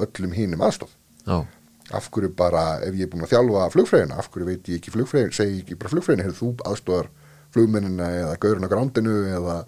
öllum 0.00 0.32
hínum 0.34 0.64
aðstof 0.64 0.94
oh. 1.28 1.44
af 1.92 2.08
hverju 2.14 2.32
bara, 2.38 2.62
ef 2.86 2.96
ég 2.96 3.04
er 3.04 3.12
búin 3.12 3.26
að 3.26 3.34
þjálfa 3.34 3.66
flugfræðina, 3.74 4.20
af 4.20 4.30
hverju 4.32 4.48
veit 4.48 4.70
ég 4.72 4.80
ekki 4.80 4.94
flugfræðina 4.94 5.36
segi 5.36 5.58
ég 5.58 5.66
ekki 5.66 5.76
bara 5.82 5.92
flugfræðina, 5.92 6.26
hefur 6.30 6.40
þú 6.40 6.70
aðstofar 6.70 7.10
flugmennina 7.54 8.08
eða 8.22 8.38
gaurinn 8.40 8.66
á 8.66 8.72
grándinu 8.72 9.18
eða 9.30 9.58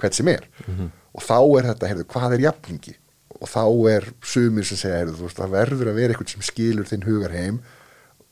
hvert 0.00 0.16
sem 0.16 0.32
er. 0.32 0.48
Mm 0.64 0.78
-hmm 0.78 0.94
og 1.16 1.24
þá 1.24 1.38
er 1.40 1.70
þetta, 1.72 1.90
heyrðu, 1.90 2.06
hvað 2.12 2.36
er 2.36 2.46
jafningi 2.46 2.96
og 3.36 3.50
þá 3.50 3.64
er 3.92 4.10
sumir 4.24 4.66
sem 4.66 4.80
segja, 4.80 5.00
heyrðu, 5.02 5.18
þú 5.18 5.28
veist, 5.28 5.40
það 5.40 5.56
verður 5.56 5.90
að 5.90 5.98
vera 6.00 6.14
eitthvað 6.14 6.32
sem 6.34 6.46
skilur 6.46 6.88
þinn 6.88 7.06
hugar 7.06 7.34
heim. 7.36 7.60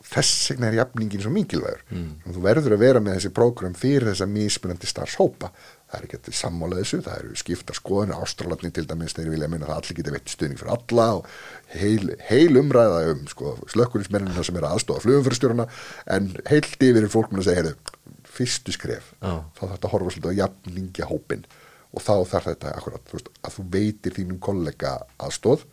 Þess 0.04 0.50
vegna 0.52 0.68
er 0.68 0.76
jafningin 0.82 1.22
svo 1.24 1.30
mikilvægur. 1.32 1.80
Mm. 1.88 2.10
þú 2.34 2.42
verður 2.44 2.74
að 2.76 2.82
vera 2.82 3.00
með 3.00 3.16
þessi 3.16 3.30
prógram 3.36 3.76
fyrir 3.78 4.10
þessa 4.10 4.28
mísmunandi 4.28 4.88
starfshópa. 4.90 5.50
Það 5.88 5.96
er 5.96 6.06
ekki 6.08 6.34
sammála 6.36 6.80
þessu, 6.80 7.00
það 7.06 7.18
eru 7.22 7.38
skipta 7.40 7.76
skoðinu 7.76 8.18
ástralarni 8.20 8.70
til 8.74 8.84
dæmis, 8.90 9.14
þeir 9.16 9.30
vilja 9.32 9.48
minna 9.48 9.68
að 9.70 9.78
allir 9.78 9.98
geta 10.00 10.12
veitt 10.12 10.32
stuðning 10.32 10.60
fyrir 10.60 10.74
alla 10.74 11.08
og 11.20 11.28
heil, 11.72 12.12
heil 12.28 12.60
umræða 12.60 13.02
um 13.12 13.24
sko, 13.30 13.54
slökkunismennina 13.72 14.44
sem 14.44 14.58
er 14.60 14.68
aðstofa 14.68 15.04
flugumfyrirstjórna 15.06 15.68
en 16.16 16.32
heilt 16.50 16.88
yfir 16.88 17.08
fólk 17.12 17.32
með 17.32 17.44
að 17.44 17.48
segja, 17.48 17.62
heyrðu, 17.62 18.24
fyrstu 18.34 18.74
skref. 18.74 19.12
Oh. 19.22 19.44
þá 19.54 19.62
þarf 19.62 19.76
þetta 19.76 19.88
að 19.88 19.94
horfa 19.94 20.16
svolítið 20.16 20.34
á 20.34 20.40
jafningja 20.42 21.08
hópin 21.12 21.46
og 21.94 22.02
þá 22.02 22.14
þarf 22.32 22.50
þetta 22.50 22.74
akkurat 22.78 23.08
þú 23.08 23.18
veist, 23.18 23.30
að 23.40 23.56
þú 23.56 23.64
veitir 23.76 24.16
þínum 24.18 24.40
kollega 24.42 24.92
aðstóð 25.22 25.64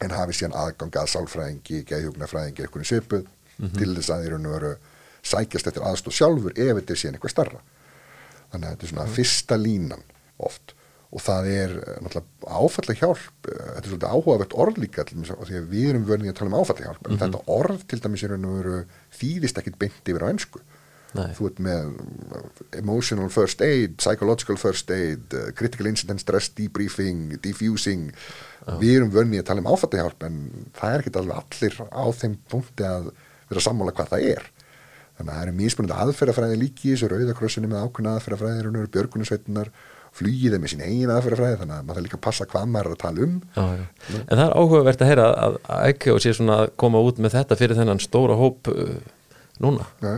en 0.00 0.14
hafi 0.14 0.36
síðan 0.36 0.56
aðganga 0.56 1.02
að 1.02 1.12
sálfræðingi, 1.14 1.82
geðhjóknarfræðingi 1.90 2.64
eitthvað 2.64 2.88
svipuð 2.88 3.24
mm 3.26 3.66
-hmm. 3.66 3.78
til 3.78 3.94
þess 3.96 4.10
að 4.10 4.22
þeir 4.24 4.34
eru 4.34 4.52
veru 4.54 4.72
sækjast 5.22 5.66
eftir 5.66 5.86
aðstóð 5.86 6.16
sjálfur 6.16 6.52
ef 6.56 6.76
þetta 6.76 6.92
er 6.92 7.00
síðan 7.00 7.16
eitthvað 7.18 7.34
starra 7.36 7.60
þannig 8.50 8.66
að 8.66 8.70
þetta 8.70 8.84
er 8.84 8.92
svona 8.92 9.02
mm 9.02 9.08
-hmm. 9.08 9.16
fyrsta 9.18 9.56
línan 9.56 10.04
oft 10.38 10.74
og 11.10 11.22
það 11.24 11.46
er 11.50 11.70
eh, 11.74 11.96
náttúrulega 12.04 12.58
áfallega 12.60 13.00
hjálp 13.00 13.48
eh, 13.50 13.64
þetta 13.74 13.82
er 13.82 13.90
svolítið 13.90 14.12
áhugavert 14.14 14.52
orð 14.54 14.76
líka 14.78 15.02
og 15.02 15.46
því 15.48 15.56
að 15.58 15.70
við 15.74 15.88
erum 15.90 16.04
verðin 16.06 16.30
að 16.30 16.38
tala 16.38 16.50
um 16.50 16.60
áfallega 16.60 16.86
hjálp 16.86 17.00
mm 17.00 17.06
-hmm. 17.06 17.12
en 17.12 17.22
þetta 17.24 17.42
orð 17.46 17.86
til 17.86 18.00
dæmis 18.00 18.22
er 18.22 18.86
þýðist 19.20 19.58
ekkit 19.58 19.78
beint 19.78 20.08
yfir 20.08 20.22
á 20.22 20.30
ennsku 20.30 20.60
Nei. 21.16 21.32
þú 21.34 21.48
ert 21.48 21.58
með 21.64 21.88
emotional 22.78 23.30
first 23.34 23.62
aid, 23.66 23.96
psychological 23.98 24.58
first 24.60 24.90
aid 24.94 25.34
uh, 25.34 25.48
critical 25.58 25.88
incident 25.90 26.22
stress 26.22 26.50
debriefing 26.54 27.34
diffusing, 27.42 28.10
Já. 28.62 28.76
við 28.78 29.00
erum 29.00 29.12
vönnið 29.14 29.42
að 29.42 29.48
tala 29.50 29.64
um 29.64 29.70
áfattahjálp 29.72 30.26
en 30.28 30.40
það 30.78 30.94
er 30.94 31.04
ekki 31.04 31.14
alveg 31.18 31.40
allir 31.42 31.78
á 31.90 32.04
þeim 32.20 32.36
punkti 32.52 32.86
að 32.86 33.12
vera 33.50 33.64
sammála 33.66 33.94
hvað 33.96 34.12
það 34.14 34.26
er. 34.36 34.50
Þannig 35.18 35.32
að 35.32 35.40
það 35.40 35.48
er 35.48 35.56
míspunandi 35.58 35.96
aðferðafræði 36.04 36.60
líki 36.60 36.92
þessu 36.92 37.08
rauðakrossinni 37.10 37.70
með 37.70 37.88
ákveðna 37.88 38.12
aðferðafræði 38.16 38.84
björgunarsveitunar, 38.94 39.72
flýðið 40.16 40.62
með 40.62 40.72
sín 40.72 40.84
eigin 40.86 41.12
aðferðafræði, 41.12 41.58
þannig 41.60 41.74
að 41.74 41.82
maður 41.88 41.98
þarf 41.98 42.06
líka 42.06 42.16
að 42.18 42.22
passa 42.24 42.46
hvað 42.50 42.70
maður 42.70 42.88
er 42.88 42.94
að 42.94 43.02
tala 43.02 43.26
um. 43.26 43.34
Já, 43.54 43.66
En 44.20 44.40
það 44.40 44.44
er 44.46 44.54
áhugavert 44.56 45.04
að 45.04 45.10
heyra 45.10 45.26
að 45.44 45.58
ekki 45.90 46.14
og 46.14 46.22
sé 46.24 46.32
svona 46.38 46.56
að 46.62 46.72
koma 46.82 47.02
út 47.04 47.20
með 47.20 47.36
þetta 47.36 47.58
fyrir 47.60 47.78
þennan 47.78 48.02
stóra 48.02 48.38
hóp 48.40 48.72
uh, 48.72 48.96
núna. 49.60 49.86
Já 50.00 50.16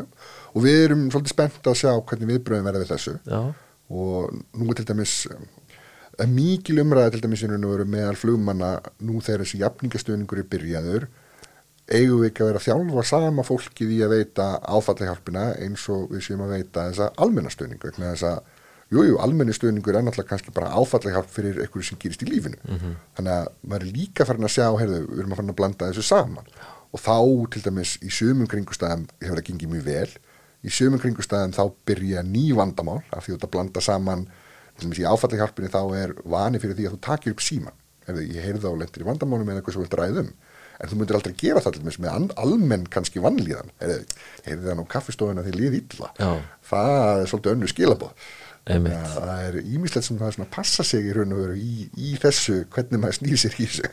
og 0.52 0.64
við 0.66 0.78
erum 0.86 1.08
svolítið 1.10 1.34
spennt 1.34 1.66
að 1.70 1.80
sjá 1.80 1.90
hvernig 1.96 2.30
viðbröðum 2.30 2.68
verða 2.68 2.84
við 2.84 2.92
þessu 2.92 3.16
Já. 3.24 3.40
og 3.92 4.38
nú 4.58 4.68
er 4.68 4.80
til 4.80 4.88
dæmis 4.92 5.16
mikil 6.28 6.78
umræða 6.82 7.14
til 7.14 7.24
dæmis 7.24 7.44
meðal 7.48 8.16
flugmanna 8.20 8.72
nú 9.00 9.20
þegar 9.20 9.44
þessi 9.44 9.62
jafningastöðningur 9.62 10.42
er 10.42 10.50
byrjaður 10.52 11.08
eigum 11.92 12.22
við 12.22 12.30
ekki 12.30 12.44
að 12.44 12.50
vera 12.52 12.64
þjálfa 12.66 13.04
sama 13.08 13.44
fólkið 13.46 13.94
í 13.96 14.02
að 14.04 14.16
veita 14.16 14.48
áfallahjálpina 14.62 15.46
eins 15.64 15.88
og 15.92 16.12
við 16.12 16.26
séum 16.28 16.44
að 16.44 16.58
veita 16.58 16.88
þessa 16.90 17.08
almennastöðning 17.24 17.82
vegna 17.82 18.12
þess 18.12 18.28
að 18.30 18.42
Jújú, 18.92 19.16
almenni 19.24 19.54
stöðningur 19.56 19.96
er 19.96 20.04
náttúrulega 20.04 20.34
kannski 20.34 20.52
bara 20.52 20.72
áfallahjálp 20.76 21.30
fyrir 21.32 21.62
einhverju 21.64 21.86
sem 21.86 21.98
gerist 22.00 22.24
í 22.26 22.28
lífinu. 22.28 22.58
Mm 22.66 22.76
-hmm. 22.76 22.96
Þannig 23.16 23.32
að 23.32 23.46
maður 23.62 23.86
er 23.86 23.94
líka 23.96 24.26
farin 24.28 24.44
að 24.44 24.52
sjá, 24.52 24.66
heyrðu, 24.80 24.98
við 25.08 25.22
erum 25.22 25.32
að 25.32 25.40
fara 25.40 25.48
að 25.48 25.60
blanda 25.60 25.88
þessu 25.88 26.02
saman. 26.02 26.50
Og 26.92 27.00
þá, 27.00 27.16
til 27.54 27.62
dæmis, 27.64 27.96
í 28.04 28.10
sömum 28.12 28.50
kringustæðum 28.52 29.06
hefur 29.22 29.38
það 29.38 29.46
gengið 29.48 29.72
mjög 29.72 29.84
vel. 29.84 30.10
Í 30.62 30.72
sömum 30.72 31.02
kringustæðum 31.02 31.54
þá 31.56 31.62
byrja 31.88 32.22
ný 32.26 32.48
vandamál 32.56 33.00
af 33.10 33.26
því 33.26 33.36
að 33.36 33.44
það 33.44 33.52
blanda 33.56 33.82
saman, 33.82 34.26
í 34.82 35.06
áfallahjálpini 35.06 35.70
þá 35.72 35.80
er 35.98 36.14
vani 36.24 36.60
fyrir 36.62 36.78
því 36.78 36.88
að 36.88 36.96
þú 36.96 37.00
takir 37.08 37.34
upp 37.34 37.44
síman. 37.44 37.78
Heyrðu, 38.06 38.24
ég 38.34 38.46
heyrði 38.46 38.64
þá 38.64 38.78
lendir 38.78 39.04
í 39.04 39.08
vandamálum 39.08 39.50
eða 39.50 39.60
eitthvað 39.62 39.76
sem 39.76 39.84
vilt 39.84 39.98
ræðum. 39.98 40.30
En 40.82 40.90
þú 40.90 40.96
myndir 40.98 41.18
aldrei 41.18 41.34
gera 41.38 41.60
það 41.62 41.74
til 41.76 41.82
dæmis 41.82 41.98
með 42.02 42.32
almenn 42.42 42.86
kannski 42.90 43.22
vannlíðan. 43.22 43.74
Heyrðu 43.82 44.64
það 44.64 44.78
nú 44.78 44.86
kaffistofuna 44.90 45.44
því 45.46 45.52
líð 45.58 45.76
illa. 45.78 46.08
Já. 46.18 46.30
Það 46.72 47.20
er 47.20 47.30
svolítið 47.30 47.54
önnu 47.56 47.70
skilabóð 47.70 48.16
það 48.62 49.30
er 49.42 49.56
ímislegt 49.62 50.06
sem 50.06 50.18
það 50.20 50.44
passa 50.52 50.84
sig 50.86 51.08
í 51.08 51.14
raun 51.16 51.34
og 51.34 51.40
veru 51.42 51.56
í, 51.58 51.88
í 51.98 52.12
þessu 52.22 52.62
hvernig 52.70 53.02
maður 53.02 53.18
snýr 53.18 53.40
sér 53.42 53.56
í 53.58 53.66
þessu 53.66 53.90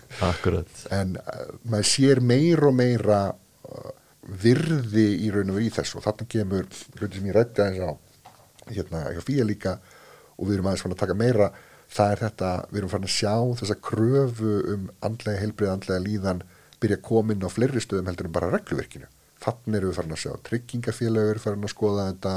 en 0.94 1.16
uh, 1.18 1.48
maður 1.66 1.90
sér 1.90 2.22
meir 2.22 2.62
og 2.68 2.76
meira 2.78 3.22
uh, 3.34 3.90
virði 4.44 5.08
í 5.26 5.32
raun 5.34 5.52
og 5.52 5.58
veru 5.60 5.70
í 5.70 5.74
þessu. 5.74 6.00
Og 6.00 6.06
þarna 6.06 6.28
kemur 6.34 6.68
hluti 7.00 7.18
sem 7.18 7.30
ég 7.30 7.36
rætti 7.36 7.64
aðeins 7.64 7.86
á 7.86 7.92
hérna 8.70 9.04
hjá 9.16 9.24
fíja 9.26 9.48
líka 9.48 9.80
og 10.38 10.48
við 10.48 10.58
erum 10.58 10.70
aðeins 10.70 10.86
fann 10.86 10.96
að 10.96 11.04
taka 11.04 11.18
meira 11.18 11.50
það 11.90 12.14
er 12.14 12.24
þetta, 12.24 12.50
við 12.70 12.82
erum 12.82 12.92
fann 12.94 13.08
að 13.08 13.16
sjá 13.16 13.36
þessa 13.62 13.78
kröfu 13.90 14.56
um 14.76 14.88
andlega 15.06 15.42
heilbrið, 15.42 15.72
andlega 15.74 16.06
líðan 16.06 16.44
byrja 16.80 17.00
að 17.00 17.06
koma 17.10 17.34
inn 17.34 17.46
á 17.46 17.50
fleiri 17.52 17.82
stöðum 17.84 18.10
heldur 18.12 18.30
en 18.30 18.36
bara 18.36 18.52
regluverkinu. 18.54 19.10
Þannig 19.40 19.80
erum 19.80 19.92
við 19.92 20.00
fann 20.00 20.16
að 20.16 20.24
sjá 20.24 20.32
tryggingafélagur 20.48 21.42
fann 21.44 21.66
að 21.66 21.74
skoða 21.74 22.10
þetta 22.12 22.34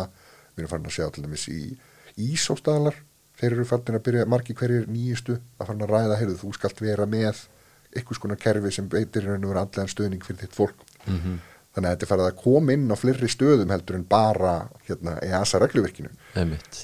við 0.54 0.62
erum 0.62 0.72
fann 0.72 0.88
að 0.88 0.96
sjá 0.96 1.08
til 1.12 1.24
dæmis 1.26 1.48
í 1.52 1.62
Ísóstaðalar, 2.22 2.96
þeir 3.40 3.54
eru 3.54 3.64
fannir 3.64 3.96
að 3.96 4.04
byrja 4.08 4.28
margi 4.28 4.56
hverjir 4.56 4.88
nýjustu 4.92 5.38
að 5.58 5.70
fann 5.70 5.84
að 5.84 5.94
ræða 5.94 6.18
heyrðu, 6.20 6.40
þú 6.42 6.50
skalt 6.58 6.82
vera 6.84 7.06
með 7.08 7.46
ykkur 7.96 8.18
skona 8.18 8.36
kerfi 8.40 8.72
sem 8.72 8.88
beitir 8.88 9.28
henni 9.28 9.48
verið 9.48 9.62
andlegan 9.62 9.90
stöðning 9.92 10.24
fyrir 10.24 10.42
þitt 10.44 10.56
fólk. 10.56 10.84
Mm 11.06 11.18
-hmm. 11.18 11.38
Þannig 11.72 11.88
að 11.88 11.94
þetta 11.94 12.06
er 12.06 12.10
farið 12.10 12.28
að 12.28 12.40
koma 12.42 12.74
inn 12.76 12.92
á 12.92 12.96
fleiri 13.00 13.28
stöðum 13.32 13.72
heldur 13.72 13.96
en 13.98 14.04
bara 14.08 14.52
hérna, 14.88 15.16
EASA 15.24 15.60
regluverkinu 15.62 16.10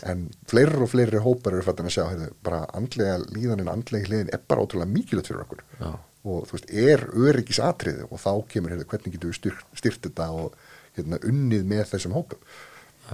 en 0.08 0.22
fleiri 0.48 0.80
og 0.84 0.92
fleiri 0.92 1.20
hópar 1.24 1.58
eru 1.58 1.66
fannir 1.66 1.90
að 1.90 1.96
sjá 1.98 2.04
heyrðu, 2.06 2.30
bara 2.46 2.62
andlega 2.78 3.18
líðanin, 3.26 3.70
andlega 3.72 4.08
hliðin 4.08 4.32
er 4.32 4.44
bara 4.48 4.64
ótrúlega 4.64 4.92
mikilvægt 4.92 5.32
fyrir 5.32 5.44
okkur. 5.44 5.64
Já. 5.82 5.90
og 6.28 6.48
þú 6.48 6.56
veist, 6.56 6.72
er 6.72 7.04
öryggis 7.28 7.60
atriði 7.64 8.08
og 8.08 8.20
þá 8.20 8.32
kemur, 8.50 8.74
heyrðu, 8.74 8.88
hvernig 8.90 9.14
getur 9.14 9.30
við 9.30 9.38
styrt, 9.38 9.68
styrt 9.78 10.02
þetta 10.08 10.32
og 10.34 10.58
hérna, 10.96 11.20
unnið 11.28 11.68
með 11.68 11.86
þessum 11.92 12.16
hópum? 12.16 12.42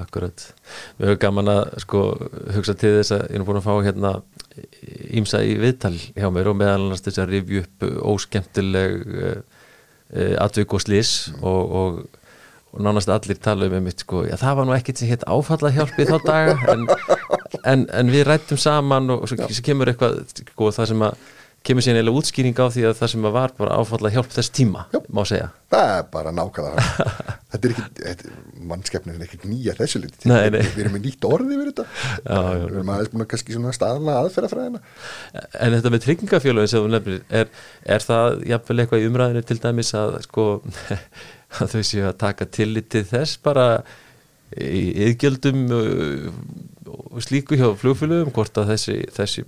Akkurat, 0.00 0.48
við 0.98 1.12
höfum 1.12 1.20
gaman 1.22 1.50
að 1.52 1.60
sko 1.84 2.00
hugsa 2.56 2.74
til 2.78 2.96
þess 2.96 3.14
að 3.14 3.28
ég 3.28 3.36
er 3.38 3.44
búin 3.46 3.60
að 3.60 3.66
fá 3.68 3.74
hérna 3.86 4.10
ímsa 5.14 5.42
í 5.46 5.52
viðtal 5.62 5.94
hjá 5.94 6.26
mér 6.34 6.50
og 6.50 6.56
meðal 6.58 6.80
annars 6.80 7.04
þess 7.04 7.22
að 7.22 7.34
rifju 7.36 7.62
upp 7.62 7.84
óskemtileg 8.10 8.96
uh, 9.04 9.53
atvöku 10.14 10.78
og 10.78 10.84
slís 10.84 11.14
og, 11.40 11.74
og, 11.80 12.02
og 12.72 12.84
nánast 12.86 13.10
allir 13.10 13.38
tala 13.42 13.66
um 13.66 13.82
mitt 13.82 14.04
sko, 14.04 14.24
já 14.28 14.36
það 14.40 14.58
var 14.58 14.68
nú 14.68 14.76
ekkert 14.76 15.00
sem 15.00 15.10
hétt 15.10 15.26
áfalla 15.26 15.72
hjálpi 15.74 16.06
þá 16.08 16.16
daga 16.26 16.58
en, 16.74 16.86
en, 17.64 17.86
en 17.90 18.12
við 18.12 18.26
rættum 18.28 18.60
saman 18.60 19.10
og 19.10 19.26
svo 19.28 19.62
kemur 19.66 19.90
eitthvað 19.90 20.22
sko 20.38 20.70
það 20.74 20.92
sem 20.92 21.06
að 21.08 21.18
kemur 21.64 21.84
sér 21.84 21.96
neila 21.96 22.12
útskýring 22.12 22.56
á 22.60 22.68
því 22.68 22.82
að 22.90 22.98
það 22.98 23.10
sem 23.14 23.26
var 23.34 23.52
bara 23.56 23.78
áfalla 23.80 24.10
hjálp 24.12 24.32
þess 24.34 24.52
tíma, 24.52 24.84
Jó, 24.92 25.00
má 25.16 25.22
segja. 25.28 25.48
Það 25.72 25.92
er 25.94 26.08
bara 26.12 26.32
nákvæmlega 26.36 27.06
þetta 27.54 27.70
er 27.70 27.74
ekki, 27.74 28.32
mannskefnin 28.68 29.16
er 29.16 29.24
ekki 29.26 29.50
nýja 29.50 29.76
þessu 29.78 30.02
liti, 30.02 30.28
nei, 30.28 30.50
nei. 30.52 30.60
við 30.60 30.82
erum 30.84 30.96
með 30.98 31.06
nýtt 31.08 31.28
orði 31.28 31.58
við 31.58 31.70
þetta, 31.70 31.86
já, 32.20 32.40
við 32.50 32.66
erum 32.68 32.92
aðeins 32.94 33.12
búin 33.14 33.24
að 33.24 33.30
kannski 33.32 33.56
svona 33.56 33.74
staðla 33.76 34.16
aðferðafræðina. 34.22 34.82
En 35.64 35.76
þetta 35.78 35.94
með 35.94 36.08
nefnir 36.94 37.22
er, 37.42 37.52
er 37.96 38.04
það 38.04 38.40
jafnvel 38.52 38.78
eitthvað 38.82 39.04
í 39.04 39.08
umræðinu 39.10 39.44
til 39.48 39.60
dæmis 39.64 39.94
að 39.98 40.18
sko 40.26 40.48
að 41.60 41.76
þau 41.76 41.82
séu 41.86 42.08
að 42.08 42.18
taka 42.20 42.48
tillit 42.50 42.90
til 42.92 43.04
þess 43.08 43.40
bara 43.44 43.68
í 44.54 44.84
yðgjöldum 45.08 45.64
og 45.74 47.22
slíku 47.24 47.56
hjá 47.58 47.70
flugfélugum 47.78 48.32
hvort 48.34 48.60
að 48.60 48.74
þessi, 48.74 48.98
þessi 49.14 49.44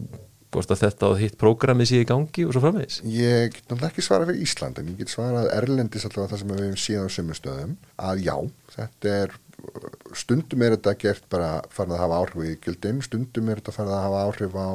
hvort 0.55 0.72
að 0.72 0.82
þetta 0.84 1.09
og 1.11 1.20
hitt 1.20 1.38
prógramið 1.40 1.90
sé 1.90 2.03
í 2.03 2.09
gangi 2.09 2.44
og 2.47 2.55
svo 2.55 2.62
framvegis? 2.64 3.01
Ég 3.05 3.55
get 3.55 3.64
náttúrulega 3.66 3.90
ekki 3.90 4.05
svara 4.07 4.28
fyrir 4.28 4.44
Ísland 4.47 4.78
en 4.80 4.92
ég 4.92 5.01
get 5.01 5.12
svarað 5.12 5.51
erlendis 5.55 6.07
allavega 6.09 6.32
það 6.32 6.42
sem 6.42 6.53
við 6.53 6.62
hefum 6.62 6.82
síðan 6.84 7.11
á 7.11 7.14
sömustöðum 7.16 7.74
að 8.11 8.22
já, 8.26 8.36
þetta 8.76 9.16
er 9.22 9.34
stundum 10.16 10.62
er 10.62 10.76
þetta 10.76 10.94
gert 11.03 11.26
bara 11.32 11.51
farið 11.74 11.97
að 11.97 12.03
hafa 12.05 12.20
áhrif 12.22 12.47
í 12.47 12.55
gildin, 12.64 13.03
stundum 13.05 13.51
er 13.51 13.61
þetta 13.61 13.76
farið 13.76 13.97
að 13.97 14.05
hafa 14.07 14.24
áhrif 14.26 14.57
á 14.57 14.70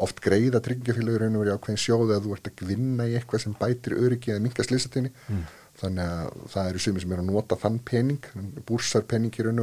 oft 0.00 0.20
greiða 0.24 0.60
tryggingafélagur 0.64 1.26
einu 1.26 1.42
verið 1.42 1.56
ákveðin 1.58 1.80
sjóð 1.80 2.12
eða 2.14 2.24
þú 2.24 2.36
ert 2.36 2.50
að 2.50 2.60
gvinna 2.62 3.08
í 3.08 3.16
eitthvað 3.18 3.42
sem 3.44 3.56
bætir 3.58 3.96
öryggi 3.98 4.32
eða 4.32 4.44
minga 4.46 4.64
slisatinni 4.64 5.10
mm. 5.12 5.42
þannig 5.82 6.12
að 6.14 6.46
það 6.54 6.70
eru 6.70 6.84
sumið 6.84 7.04
sem 7.04 7.12
er 7.16 7.22
að 7.22 7.28
nota 7.28 7.58
þann 7.60 7.80
pening, 7.90 8.30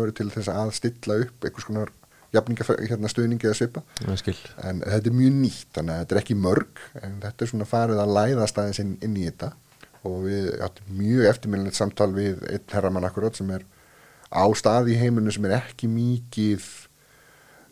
verið 0.04 0.18
til 0.20 0.30
þess 0.36 0.52
að 0.54 0.76
stilla 0.78 1.18
upp 1.24 1.48
einhvers 1.48 1.70
konar 1.70 1.94
hérna, 2.38 3.12
stuðningi 3.12 3.48
eða 3.48 3.58
svipa. 3.60 3.84
En 4.68 4.84
þetta 4.84 5.12
er 5.12 5.18
mjög 5.18 5.38
nýtt 5.42 5.72
þannig 5.78 5.94
að 5.94 6.04
þetta 6.04 6.16
er 6.16 6.22
ekki 6.22 6.38
mörg 6.42 6.84
en 7.02 7.18
þetta 7.24 7.46
er 7.46 7.52
svona 7.54 7.70
farið 7.70 8.04
að 8.04 8.14
læða 8.18 8.50
staðins 8.52 8.82
inn, 8.84 8.94
inn 9.06 9.18
í 9.18 9.26
þetta. 9.28 9.52
Og 10.08 10.20
við 10.28 10.50
áttum 10.64 10.94
mjög 11.00 11.32
eftirminnilegt 11.32 11.80
samtal 11.80 12.12
við 12.16 12.44
einn 12.48 12.74
herramann 12.74 13.08
akkurat 13.08 13.38
sem 13.38 13.50
er 13.56 13.66
á 14.32 14.46
stað 14.60 14.92
í 14.94 14.98
heiminu 15.00 15.34
sem 15.34 15.46
er 15.48 15.58
ekki 15.60 15.90
mikið 15.92 16.66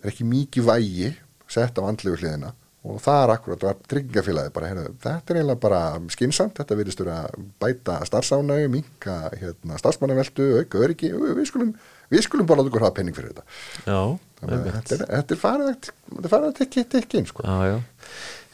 er 0.01 0.13
ekki 0.13 0.27
mikið 0.27 0.69
vægi 0.69 1.09
sett 1.51 1.77
á 1.79 1.83
andlegu 1.85 2.19
hliðina. 2.19 2.53
Og 2.85 2.99
það 3.01 3.23
er 3.23 3.31
akkurat, 3.33 3.59
það 3.61 3.69
var 3.71 3.77
tryggingafélagi 3.89 4.51
bara, 4.53 4.67
heyrðu, 4.69 4.89
þetta 5.01 5.33
er 5.33 5.37
eiginlega 5.39 5.61
bara 5.63 5.79
skinsamt, 6.13 6.59
þetta 6.59 6.75
virðist 6.77 6.99
að 7.01 7.37
bæta 7.63 7.95
starfsánægu, 8.05 8.67
minka 8.75 9.15
hérna, 9.33 9.79
starfsmannaveldu, 9.81 10.45
auka 10.59 10.83
öryggi, 10.85 11.09
við 11.15 11.47
skulum 11.49 11.71
við 12.13 12.25
skulum 12.27 12.45
bara 12.49 12.61
láta 12.61 12.69
okkur 12.69 12.85
hafa 12.85 12.97
penning 12.99 13.17
fyrir 13.17 13.33
þetta. 13.33 13.45
Já, 13.89 14.01
þetta, 14.41 14.97
er, 14.97 15.03
þetta 15.09 15.35
er 15.35 15.41
farið 15.41 15.73
þetta 15.73 16.23
er 16.23 16.33
farið 16.35 16.47
að 16.49 16.55
tekja 16.93 17.21
inn 17.21 17.29
sko. 17.29 17.45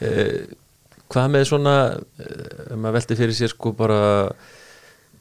Eh, 0.02 0.58
Hvað 1.12 1.32
með 1.34 1.48
svona 1.50 1.76
eh, 2.24 2.76
maður 2.80 2.96
veldi 2.96 3.16
fyrir 3.20 3.36
sér 3.36 3.52
sko 3.52 3.74
bara 3.76 4.02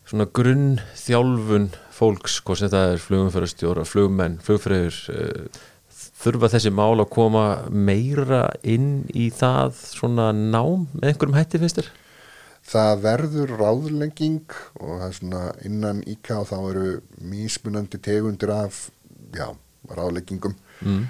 svona 0.07 0.27
grunn 0.35 0.77
þjálfun 0.99 1.71
fólks, 1.95 2.39
hvað 2.47 2.61
sem 2.61 2.71
það 2.73 2.93
er 2.93 3.03
flugumfærastjóra, 3.05 3.87
flugmenn, 3.87 4.37
flugfræður 4.45 5.01
eh, 5.15 5.65
þurfa 6.21 6.51
þessi 6.53 6.73
mál 6.75 7.01
að 7.01 7.11
koma 7.15 7.45
meira 7.71 8.45
inn 8.63 9.03
í 9.17 9.31
það 9.35 9.75
svona 9.81 10.31
nám 10.37 10.87
með 10.95 11.11
einhverjum 11.11 11.39
hætti 11.39 11.61
finnst 11.63 11.81
þér? 11.81 11.91
Það 12.71 13.03
verður 13.03 13.55
ráðlenging 13.59 14.57
og 14.79 14.91
það 14.93 15.07
er 15.09 15.17
svona 15.17 15.43
innan 15.67 16.05
og 16.07 16.47
þá 16.53 16.57
eru 16.61 16.89
mísmunandi 17.33 17.99
tegundir 18.05 18.53
af 18.55 18.83
já, 19.35 19.49
ráðlengingum 19.89 20.55
mm. 20.85 21.03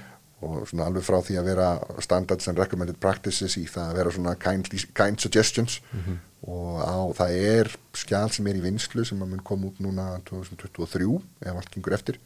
og 0.47 0.67
svona 0.71 0.89
alveg 0.89 1.07
frá 1.07 1.19
því 1.25 1.39
að 1.41 1.49
vera 1.51 1.69
standards 2.05 2.51
and 2.51 2.61
recommended 2.61 3.01
practices 3.03 3.57
í 3.61 3.67
það 3.71 3.91
að 3.91 4.01
vera 4.01 4.15
svona 4.17 4.35
kind, 4.41 4.71
kind 4.95 5.21
suggestions 5.21 5.81
mm 5.91 6.01
-hmm. 6.01 6.19
og 6.55 6.81
á, 6.81 6.99
það 7.19 7.31
er 7.55 7.73
skjál 7.93 8.31
sem 8.31 8.47
er 8.47 8.61
í 8.61 8.65
vinslu 8.65 9.05
sem 9.05 9.23
að 9.23 9.33
mun 9.35 9.43
koma 9.45 9.67
út 9.67 9.81
núna 9.81 10.21
2023 10.25 11.21
ef 11.41 11.57
allt 11.57 11.71
gengur 11.75 11.95
eftir 11.95 12.21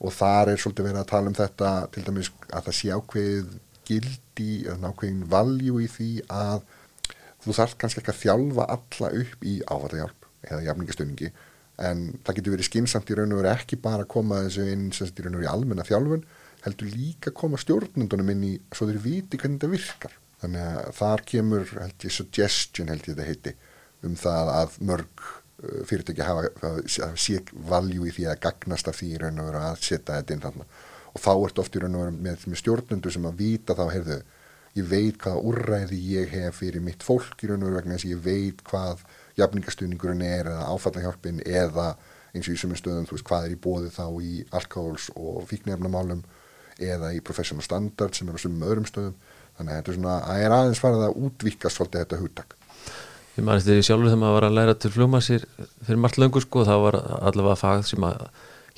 og 0.00 0.12
þar 0.12 0.52
er 0.52 0.60
svolítið 0.60 0.86
verið 0.88 1.00
að 1.00 1.10
tala 1.12 1.28
um 1.28 1.34
þetta 1.34 1.70
til 1.92 2.04
dæmis 2.04 2.30
að 2.48 2.64
það 2.64 2.74
sé 2.78 2.88
ákveð 2.88 3.58
gildi, 3.90 4.52
ákveðin 4.68 5.26
valjú 5.28 5.80
í 5.80 5.88
því 5.90 6.10
að 6.28 6.62
þú 7.44 7.56
þarf 7.56 7.76
kannski 7.80 8.00
ekki 8.00 8.12
að 8.14 8.22
þjálfa 8.22 8.66
alla 8.76 9.12
upp 9.22 9.44
í 9.44 9.54
áfallahjálp 9.66 10.26
eða 10.48 10.64
jafningastöningi 10.68 11.32
en 11.80 12.04
það 12.24 12.38
getur 12.38 12.54
verið 12.56 12.68
skinsamt 12.68 13.10
í 13.10 13.16
raun 13.16 13.34
og 13.34 13.40
verið 13.40 13.56
ekki 13.56 13.78
bara 13.80 14.04
að 14.04 14.12
koma 14.12 14.42
þessu 14.44 14.66
inn 14.68 14.88
sem 14.94 15.08
í 15.08 15.24
raun 15.24 15.36
og 15.36 15.42
verið 15.42 15.52
almenna 15.54 15.86
þjálfun 15.88 16.24
heldur 16.64 16.92
líka 16.92 17.30
að 17.30 17.38
koma 17.40 17.60
stjórnundunum 17.60 18.32
inn 18.34 18.46
í 18.50 18.54
svo 18.76 18.88
þeir 18.90 19.00
viti 19.04 19.40
hvernig 19.40 19.60
þetta 19.60 19.72
virkar. 19.72 20.16
Þannig 20.40 20.66
að 20.66 20.90
þar 20.96 21.22
kemur 21.32 21.72
held 21.76 22.06
ég 22.06 22.16
suggestion 22.16 22.92
held 22.92 23.06
ég 23.08 23.14
þetta 23.14 23.28
heiti 23.28 23.54
um 24.08 24.16
það 24.16 24.52
að 24.56 24.76
mörg 24.90 25.24
uh, 25.24 25.80
fyrirtæki 25.88 26.24
hafa 26.24 26.74
sé 27.20 27.40
valjú 27.68 28.06
í 28.08 28.14
því 28.16 28.28
að 28.30 28.42
gagnast 28.46 28.88
af 28.88 29.00
því 29.00 29.10
í 29.14 29.20
raun 29.20 29.40
og 29.40 29.50
verið 29.50 29.66
að 29.70 29.82
setja 29.84 30.20
þetta 30.20 30.36
inn 30.36 30.44
þannig 30.44 30.78
og 31.10 31.24
þá 31.24 31.32
ertu 31.32 31.64
oft 31.64 31.76
í 31.76 31.82
raun 31.82 31.96
og 31.96 32.04
verið 32.04 32.20
með, 32.26 32.46
með 32.46 32.62
stjórnundu 32.62 33.12
sem 33.12 33.26
að 33.28 33.40
vita 33.40 33.76
þá 33.76 33.84
heyrðu 33.94 34.20
ég 34.78 34.86
veit 34.90 35.18
hvaða 35.24 35.44
úrræði 35.50 35.98
ég 36.14 36.34
hef 36.36 36.60
fyrir 36.62 36.84
mitt 36.84 37.04
fólk 37.04 37.42
í 37.42 37.50
raun 37.50 37.66
og 37.66 37.74
vegna 37.74 37.96
þess 37.96 38.06
að 38.06 38.14
ég 38.14 38.24
veit 38.24 38.64
hvað 38.68 39.04
jafningastuðningurinn 39.40 40.24
er 40.26 40.52
eða 40.52 40.68
áfallahjálpin 40.74 41.42
eða 41.46 41.90
eins 42.34 42.46
og 42.46 42.54
í 42.54 42.60
sumum 42.60 42.78
stöðum 42.78 43.08
þú 43.08 43.16
veist 43.16 43.26
hvað 43.26 43.48
er 43.48 43.56
í 43.56 43.60
bóði 43.64 43.90
þá 43.94 44.04
í 44.22 44.44
alkohols 44.54 45.10
og 45.18 45.42
fíknefnamálum 45.50 46.22
eða 46.80 47.10
í 47.16 47.20
professional 47.24 47.64
standard 47.66 48.16
sem 48.16 48.30
er 48.30 48.38
á 48.38 48.40
sumum 48.40 48.68
öðrum 48.68 48.88
stöðum. 48.88 49.18
Þannig 49.58 49.74
að 49.74 49.80
þetta 49.80 49.92
er 49.92 49.98
svona 49.98 50.16
að 50.24 50.44
er 50.44 50.56
aðeins 50.56 50.80
farið 50.80 51.06
að 51.08 51.18
útvíkast 51.26 51.76
svolítið 51.76 52.04
þetta 52.04 52.20
húttak 52.22 52.56
Ég 53.36 53.44
maður 53.46 53.60
eftir 53.60 53.76
því 53.76 53.82
sjálfur 53.86 54.08
þegar 54.10 54.20
maður 54.20 54.34
var 54.36 54.46
að 54.46 54.56
læra 54.56 54.72
til 54.76 54.90
flugmassir 54.92 55.44
fyrir 55.86 56.00
margt 56.02 56.18
löngu 56.18 56.40
sko, 56.42 56.64
það 56.66 56.80
var 56.82 56.96
allavega 57.30 57.58
fag 57.60 57.84
sem 57.86 58.04
að 58.04 58.24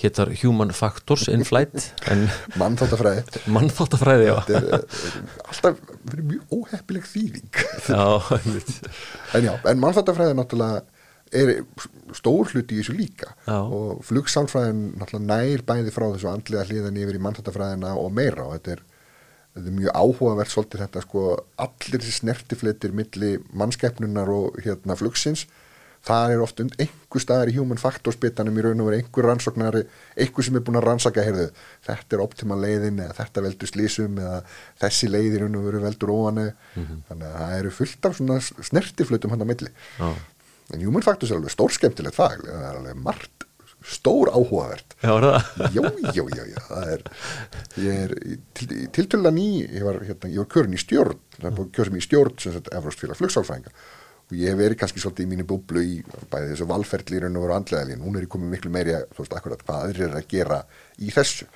héttar 0.03 0.33
Human 0.43 0.73
Factors 0.77 1.29
in 1.33 1.45
Flight 1.49 1.91
Mannþáttafræði 2.61 3.45
mannþáttafræði, 3.53 4.31
já. 4.31 4.37
Er 4.49 4.67
eh, 4.79 5.05
alltaf 5.49 5.79
verið 6.11 6.33
mjög 6.33 6.57
óheppileg 6.59 7.07
þýðing 7.09 7.63
Já, 7.89 8.05
einmitt. 8.39 8.75
En 9.39 9.47
já, 9.49 9.55
en 9.71 9.83
mannþáttafræði 9.83 10.39
náttúrulega 10.39 10.83
er 11.33 11.53
stór 12.17 12.51
hluti 12.53 12.77
í 12.77 12.83
þessu 12.83 12.95
líka 12.97 13.31
Já. 13.47 13.59
og 13.63 14.03
flugsálfræðin 14.05 14.83
náttúrulega 15.01 15.29
nær 15.31 15.65
bæði 15.69 15.95
frá 15.95 16.07
þessu 16.13 16.29
andlega 16.29 16.67
hliðan 16.69 16.99
yfir 17.01 17.19
í 17.19 17.23
mannþáttafræðina 17.25 17.95
og 18.01 18.13
meira 18.13 18.45
og 18.45 18.59
þetta 18.59 18.75
er, 18.77 18.83
þetta 19.57 19.71
er 19.71 19.79
mjög 19.79 19.97
áhugavert 20.03 20.53
svolítið 20.53 20.85
þetta 20.85 21.05
sko 21.07 21.25
allir 21.65 22.03
þessi 22.05 22.17
snertifletir 22.19 22.97
milli 22.97 23.33
mannskeppnunar 23.57 24.33
og 24.35 24.61
hérna 24.65 24.99
flugsins 25.01 25.47
það 26.07 26.35
er 26.35 26.43
oft 26.43 26.61
und 26.63 26.75
einhver 26.83 27.23
staðar 27.23 27.51
í 27.53 27.55
human 27.57 27.79
factors 27.81 28.19
bitanum 28.21 28.57
í 28.59 28.65
raun 28.65 28.83
og 28.83 28.89
veru 28.89 28.99
einhver 28.99 29.29
rannsóknari 29.29 29.85
einhver 30.17 30.47
sem 30.47 30.59
er 30.59 30.65
búin 30.67 30.81
að 30.81 30.89
rannsaka, 30.89 31.23
heyrðu 31.27 31.47
þetta 31.87 32.19
er 32.19 32.25
optimal 32.25 32.59
leiðin 32.63 32.99
eða 33.05 33.17
þetta 33.21 33.45
veldur 33.47 33.71
slísum 33.71 34.19
eða 34.19 34.41
þessi 34.83 35.13
leið 35.13 35.39
í 35.39 35.45
raun 35.45 35.61
og 35.61 35.69
veru 35.69 35.85
veldur 35.85 36.15
óanu 36.17 36.49
þannig 36.75 37.29
að 37.29 37.39
það 37.39 37.55
eru 37.61 37.73
fullt 37.79 38.11
af 38.11 38.19
svona 38.19 38.41
snertiflutum 38.43 39.35
hann 39.35 39.47
á 39.47 39.51
milli. 39.53 39.73
Já. 40.01 40.11
en 40.73 40.85
human 40.87 41.07
factors 41.07 41.31
er 41.31 41.39
alveg 41.39 41.55
stór 41.55 41.75
skemmtilegt 41.75 42.19
fag 42.19 42.43
það 42.49 42.69
er 42.69 42.83
alveg 42.83 43.01
margt 43.03 43.49
stór 43.83 44.31
áhugavert. 44.31 44.95
Já, 45.75 45.83
já, 46.15 46.23
já, 46.23 46.45
já, 46.47 46.61
það 46.69 46.93
er 46.93 47.03
ég 47.83 48.03
er 48.05 48.13
til, 48.55 48.69
í 48.79 48.85
tiltölulega 48.95 49.35
ný 49.35 49.47
ég 49.65 49.83
var, 49.87 49.99
hérna, 50.07 50.31
ég 50.31 50.39
var 50.43 50.51
kjörin 50.55 50.77
í 50.77 50.83
stjórn 50.83 51.19
er 51.41 51.49
að 51.51 51.65
kjöra 51.75 51.91
sem 51.91 51.99
í 51.99 52.05
stjórn 52.07 52.39
sem 52.43 52.55
sagt 52.55 52.71
Evróstfélag 52.77 53.19
flugsálfræðinga 53.19 53.73
og 53.73 53.83
ég 54.39 54.53
hef 54.53 54.59
verið 54.59 54.81
kannski 54.81 55.03
svolítið 55.03 55.27
í 55.27 55.31
mínu 55.33 55.47
búblu 55.49 55.85
í 55.85 56.01
bæði 56.33 56.53
þessu 56.53 56.69
raun 57.25 57.39
og 57.41 57.55
andlega 57.57 57.89
lín, 57.89 58.03
hún 58.05 58.19
er 58.19 58.27
komið 58.31 58.57
miklu 58.57 58.73
meiri 58.75 58.97
að, 58.97 59.07
þú 59.13 59.25
veist, 59.25 59.37
akkurat 59.39 59.63
hvað 59.67 59.87
aðrir 59.87 60.09
er 60.09 60.19
að 60.19 60.29
gera 60.33 60.59
í 60.99 61.13
þessu. 61.15 61.49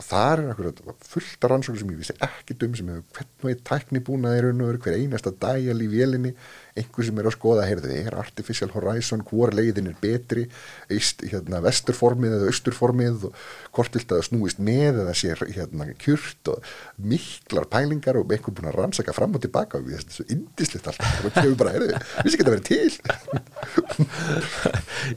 Og 0.00 0.06
það 0.08 0.30
er 0.32 0.42
akkurat 0.54 0.78
fullt 1.04 1.44
af 1.44 1.50
rannsóknir 1.52 1.82
sem 1.82 1.90
ég 1.92 2.00
vissi 2.00 2.14
ekki 2.24 2.54
um 2.64 2.76
sem 2.78 2.88
hefur 2.88 3.18
hvern 3.18 3.44
og 3.44 3.50
einn 3.50 3.64
tækni 3.68 4.00
raun 4.46 4.62
og 4.64 4.70
veru 4.70 4.80
hver 4.86 4.96
einasta 4.96 5.32
dæjal 5.42 5.82
í 5.84 5.88
vélinni 5.92 6.32
einhver 6.80 7.06
sem 7.06 7.20
er 7.20 7.28
að 7.30 7.36
skoða, 7.36 7.66
heyrðu, 7.68 7.92
er 7.94 8.16
Artificial 8.20 8.70
Horizon 8.74 9.22
hvor 9.28 9.52
leiðin 9.56 9.90
er 9.92 9.96
betri 10.00 10.46
eist, 10.90 11.22
hérna, 11.30 11.60
vesturformið 11.64 12.36
eða 12.38 12.50
austurformið 12.50 13.28
og 13.30 13.44
hvort 13.76 13.96
vilt 13.98 14.14
að 14.16 14.24
snúist 14.26 14.60
með 14.62 15.02
eða 15.04 15.14
sér 15.16 15.44
hérna 15.54 15.90
kjurt 16.00 16.52
og 16.52 16.70
miklar 17.00 17.68
pælingar 17.70 18.18
og 18.20 18.32
einhver 18.32 18.54
búin 18.56 18.70
að 18.70 18.78
rannsaka 18.80 19.14
fram 19.16 19.36
og 19.36 19.44
tilbaka 19.44 19.78
og 19.80 19.86
við 19.88 20.02
þessu 20.02 20.26
indislegt 20.32 20.90
allt 20.90 21.00
og 21.00 21.30
það 21.30 21.42
hefur 21.44 21.58
bara, 21.60 21.74
heyrðu, 21.76 22.02
vissi 22.24 22.36
ekki 22.38 22.46
að 22.46 22.54
vera 22.54 22.66
til. 22.70 22.90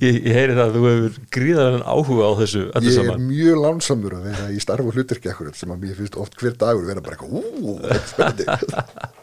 Ég, 0.03 0.15
ég 0.25 0.33
heyri 0.35 0.55
það 0.55 0.63
að 0.63 0.75
þú 0.75 0.83
hefur 0.87 1.17
gríðarinn 1.35 1.83
áhuga 1.85 2.29
á 2.29 2.31
þessu 2.39 2.61
öllu 2.69 2.89
ég 2.89 2.97
er 2.97 3.07
saman. 3.09 3.25
mjög 3.29 3.59
lánsamur 3.63 4.15
að 4.17 4.27
vera 4.29 4.47
í 4.53 4.61
starf 4.63 4.87
og 4.87 4.97
hlutverki 4.97 5.31
akkurat 5.31 5.57
sem 5.59 5.73
að 5.73 5.83
mér 5.83 5.97
finnst 5.99 6.17
oft 6.19 6.37
hver 6.39 6.55
dagur 6.59 6.87
vera 6.87 7.03
bara 7.03 7.17
eitthvað, 7.17 7.31
ú, 7.33 7.75
þetta 7.83 7.99
er 7.99 8.07
spennandi 8.13 8.45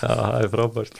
það 0.00 0.36
er 0.38 0.48
frábært. 0.52 0.98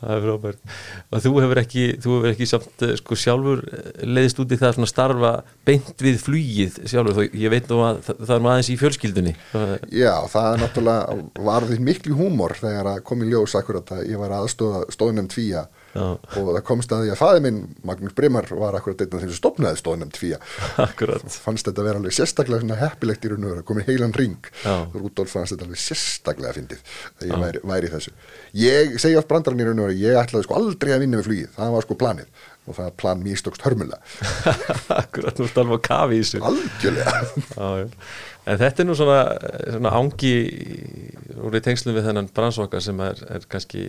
Það 0.00 0.12
er 0.16 0.24
frábært. 0.26 0.74
Og 1.10 1.24
þú 1.24 1.32
hefur 1.42 1.60
ekki, 1.62 1.86
þú 2.02 2.16
hefur 2.16 2.32
ekki 2.32 2.48
samt 2.50 2.84
eh, 2.86 2.94
sko 3.00 3.18
sjálfur 3.20 3.62
eh, 3.66 3.88
leiðist 4.06 4.42
út 4.42 4.54
í 4.54 4.60
það 4.60 4.76
svona 4.76 4.90
starfa 4.90 5.32
beint 5.68 6.04
við 6.06 6.20
flugið 6.22 6.78
sjálfur. 6.92 7.16
Þó 7.16 7.40
ég 7.44 7.54
veit 7.54 7.72
nú 7.72 7.80
að 7.86 8.02
það, 8.08 8.34
er 8.36 8.44
nú 8.44 8.52
aðeins 8.52 8.72
í 8.72 8.78
fjölskyldunni. 8.82 9.34
Já, 9.94 10.12
það 10.32 10.50
er 10.52 10.62
náttúrulega 10.64 11.18
var 11.48 11.68
því 11.70 11.80
miklu 11.90 12.20
húmor 12.20 12.56
þegar 12.60 12.92
að 12.94 13.02
kom 13.08 13.24
í 13.24 13.32
ljós 13.32 13.56
akkurat 13.58 13.96
að 13.96 14.06
ég 14.12 14.22
var 14.22 14.38
aðstóða 14.40 14.86
stóðnefnd 14.94 15.34
tvíja. 15.34 15.66
Og 15.96 16.50
það 16.52 16.60
komst 16.68 16.92
að 16.94 17.04
því 17.04 17.12
að 17.14 17.20
faði 17.20 17.42
minn, 17.46 17.60
Magnús 17.86 18.16
Brimar, 18.16 18.48
var 18.60 18.78
akkurat 18.78 19.04
einn 19.04 19.16
af 19.16 19.24
þeim 19.24 19.32
sem 19.32 19.40
stopnaði 19.40 20.10
tvíja 20.16 20.40
akkurat. 20.86 21.24
fannst 21.44 21.68
þetta 21.68 21.86
vera 21.86 22.00
alveg 22.00 22.16
sérstaklega 22.16 22.78
heppilegt 22.80 23.24
í 23.24 23.32
raun 23.32 23.46
og 23.46 23.54
vera, 23.54 23.66
komið 23.66 23.90
heilan 23.92 24.16
ring. 24.16 24.50
Rúdolf 24.94 25.32
fannst 25.34 25.54
þetta 25.54 25.68
alveg 25.68 25.82
sérstaklega 25.82 26.56
fyndið 26.56 26.84
að 27.20 27.30
ég 27.30 27.42
væri, 27.46 27.64
væri 27.72 27.92
þessu. 27.94 28.14
Ég 28.56 28.98
segi 29.02 29.18
allt 29.18 29.30
brandarinn 29.30 29.64
í 29.64 29.68
raun 29.70 29.82
og 29.84 29.90
vera, 29.90 29.98
ég 30.02 30.20
ætlaði 30.22 30.48
sko 30.48 30.60
aldrei 30.60 30.94
að 30.96 31.04
vinna 31.06 31.20
við 31.20 31.30
flugið, 31.30 31.50
það 31.56 31.74
var 31.76 31.88
sko 31.88 31.98
planið. 32.04 32.44
Og 32.66 32.74
það 32.74 32.88
plan 32.98 33.20
místókst 33.22 33.62
hörmulega. 33.62 34.00
Akkurat, 35.00 35.36
þú 35.38 35.44
ert 35.46 35.60
alveg 35.62 35.76
að 35.76 35.84
kafi 35.86 36.16
í 36.16 36.24
þessu. 36.24 36.40
algjörlega. 36.48 37.84
En 38.46 38.60
þetta 38.60 38.82
er 38.82 38.86
nú 38.86 38.94
svona, 38.94 39.22
svona 39.74 39.90
ángi 39.98 40.32
úr 41.42 41.56
í 41.58 41.60
tengslum 41.66 41.96
við 41.96 42.06
þennan 42.06 42.28
bransvaka 42.34 42.78
sem 42.84 43.00
er, 43.02 43.18
er 43.34 43.46
kannski 43.50 43.88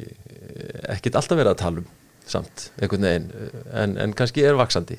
ekkit 0.96 1.18
alltaf 1.20 1.40
verið 1.40 1.54
að 1.54 1.62
tala 1.62 1.84
um 1.84 1.88
samt, 2.28 2.70
einhvern 2.82 3.08
veginn, 3.08 3.28
en, 3.72 3.96
en 4.04 4.14
kannski 4.18 4.44
er 4.44 4.58
vaksandi. 4.60 4.98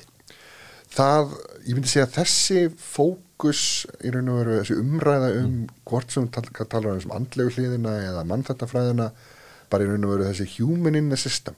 það, 0.95 1.35
ég 1.67 1.77
myndi 1.77 1.91
segja 1.91 2.07
að 2.07 2.15
þessi 2.17 2.63
fókus 2.81 3.63
í 4.01 4.13
raun 4.13 4.31
og 4.33 4.39
veru, 4.41 4.55
þessi 4.63 4.77
umræða 4.81 5.31
um 5.43 5.57
hvort 5.89 6.15
sem 6.15 6.25
tal, 6.33 6.47
talar 6.63 6.97
um 6.97 7.13
andlegu 7.19 7.53
hliðina 7.53 7.95
eða 8.07 8.25
mannþættafræðina 8.31 9.11
bara 9.69 9.85
í 9.85 9.91
raun 9.91 10.07
og 10.07 10.15
veru 10.15 10.29
þessi 10.31 10.49
human 10.57 10.97
in 10.97 11.13
the 11.13 11.19
system 11.19 11.57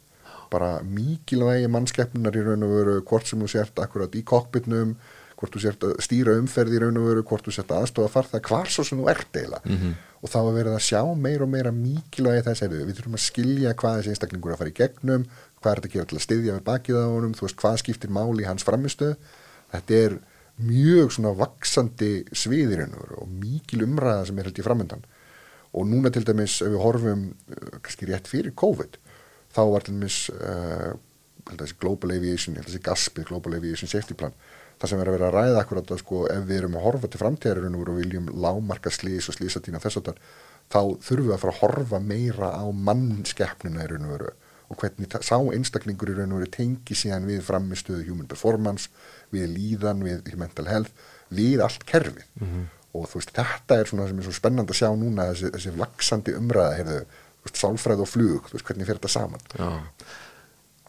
bara 0.51 0.82
mikilvægi 0.84 1.69
mannskeppnunar 1.71 2.36
í 2.36 2.43
raun 2.43 2.67
og 2.67 2.75
veru 2.75 2.95
hvort 3.07 3.29
sem 3.29 3.39
þú 3.39 3.49
sért 3.53 3.79
akkurat 3.79 4.15
í 4.19 4.25
kokpitnum 4.27 4.97
hvort 5.42 5.56
þú 5.56 5.62
sért 5.64 5.86
að 5.88 5.94
stýra 6.06 6.38
umferð 6.38 6.76
í 6.78 6.80
raun 6.84 7.00
og 7.02 7.08
veru 7.10 7.24
hvort 7.26 7.48
þú 7.48 7.54
sért 7.56 7.72
að 7.74 7.86
aðstofa 7.86 8.14
farða 8.14 8.42
hvar 8.46 8.70
svo 8.70 8.86
sem 8.86 9.00
þú 9.02 9.08
ert 9.10 9.38
eiginlega. 9.38 9.62
-hmm. 9.66 9.94
og 10.22 10.30
þá 10.30 10.39
er 10.42 10.58
verið 10.60 10.74
að 10.78 10.88
sjá 10.89 11.02
meira 11.18 11.44
og 11.44 11.50
meira 11.50 11.72
mikilvægi 11.72 12.46
þess 12.46 12.62
að 12.62 12.76
við 12.78 12.96
þurfum 12.98 13.18
að 13.18 13.28
skilja 13.30 13.74
hvað 13.74 13.98
þessi 13.98 14.12
einstaklingur 14.14 14.54
að 14.54 14.60
fara 14.62 14.70
í 14.70 14.80
gegnum 14.82 15.26
hvað 15.62 15.72
er 15.72 15.78
þetta 15.78 15.89
að 15.89 15.94
gera 15.94 16.06
til 16.06 16.18
að 16.18 16.26
styðja 16.28 16.54
við 16.58 16.68
bakið 16.70 16.96
á 17.02 17.06
honum 17.10 17.34
þú 17.34 17.46
veist 17.46 17.62
hvað 17.62 17.78
skiptir 17.82 18.10
máli 18.10 18.44
í 18.44 18.50
hans 18.50 18.64
framistöð 18.64 19.16
þetta 19.72 19.94
er 19.94 20.20
mjög 20.62 21.12
svona 21.16 21.34
vaksandi 21.34 22.12
sviðirinn 22.32 22.94
og 23.18 23.28
mikil 23.28 23.84
umræða 23.88 24.28
sem 24.30 24.39
er 24.39 24.50
held 24.50 24.60
í 24.60 24.66
framöndan 24.66 25.06
og 25.74 25.88
núna 25.88 26.12
til 26.12 26.26
dæmis 26.28 26.62
ef 26.62 26.70
við 26.70 26.84
horfum 26.84 27.24
uh, 27.32 27.80
kannski 27.82 28.10
rétt 28.10 28.28
fyrir 28.28 28.54
COVID 28.54 29.00
þá 29.56 29.62
var 29.72 29.86
til 29.86 29.96
dæmis 29.96 30.30
uh, 30.36 30.94
að 31.50 31.74
Global 31.82 32.14
Aviation, 32.16 32.58
að 32.58 33.24
Global 33.26 33.56
Aviation 33.58 33.89
Safety 33.89 34.14
Plan 34.14 34.36
það 34.82 34.89
sem 34.89 35.01
er 35.01 35.09
að 35.09 35.15
vera 35.17 35.27
að 35.29 35.36
ræða 35.38 35.61
akkurat 35.61 35.91
að 35.93 35.99
sko 36.01 36.21
ef 36.32 36.45
við 36.49 36.57
erum 36.57 36.77
að 36.79 36.86
horfa 36.88 37.09
til 37.11 37.21
framtíðarinn 37.21 37.77
og 37.77 37.91
viljum 37.99 38.32
lámarka 38.41 38.93
slís 38.93 39.27
og 39.29 39.38
slísatína 39.38 39.82
þess 39.84 40.01
að 40.01 40.15
þá 40.71 40.79
þurfum 41.03 41.27
við 41.27 41.36
að 41.36 41.41
fara 41.43 41.53
að 41.53 41.59
horfa 41.61 41.99
meira 42.01 42.49
á 42.57 42.65
mannskeppnuna 42.89 43.86
í 43.86 43.91
raun 43.91 44.07
og 44.07 44.13
veru. 44.15 44.34
Og 44.71 44.79
hvernig 44.79 45.15
sá 45.27 45.36
einstaklingur 45.38 46.13
í 46.13 46.15
raun 46.17 46.32
og 46.32 46.41
veru 46.41 46.51
tengi 46.55 46.95
síðan 46.95 47.27
við 47.27 47.41
framistöðu 47.43 48.05
human 48.07 48.29
performance, 48.32 48.88
við 49.34 49.49
líðan, 49.51 50.01
við 50.07 50.38
mental 50.39 50.65
health, 50.71 50.93
við 51.29 51.61
allt 51.65 51.84
kerfið. 51.89 52.23
Og 52.95 53.05
þú 53.11 53.19
veist 53.21 53.36
þetta 53.36 53.77
er 53.79 53.91
svona 53.91 54.07
sem 54.09 54.17
er 54.19 54.27
svo 54.27 54.34
spennandi 54.36 54.73
að 54.73 54.79
sjá 54.82 54.89
núna 54.99 55.29
þessi, 55.32 55.51
þessi 55.57 55.75
vaksandi 55.79 56.34
umræða, 56.39 56.77
heyrðu, 56.79 57.01
sálfræð 57.51 58.03
og 58.05 58.09
flug, 58.11 58.49
þú 58.49 58.57
veist 58.57 58.67
hvernig 58.71 58.88
fer 58.89 58.99
þetta 58.99 59.11
saman? 59.19 59.45
Já. 59.59 59.69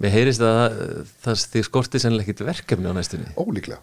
Mér 0.03 0.15
heyrist 0.17 0.43
að 0.43 0.57
það, 1.23 1.43
þið 1.53 1.67
skorti 1.69 2.01
sennilega 2.03 2.27
ekkit 2.27 2.45
verkefni 2.49 2.91
á 2.91 2.95
næstunni. 2.97 3.29
ólíklega, 3.39 3.79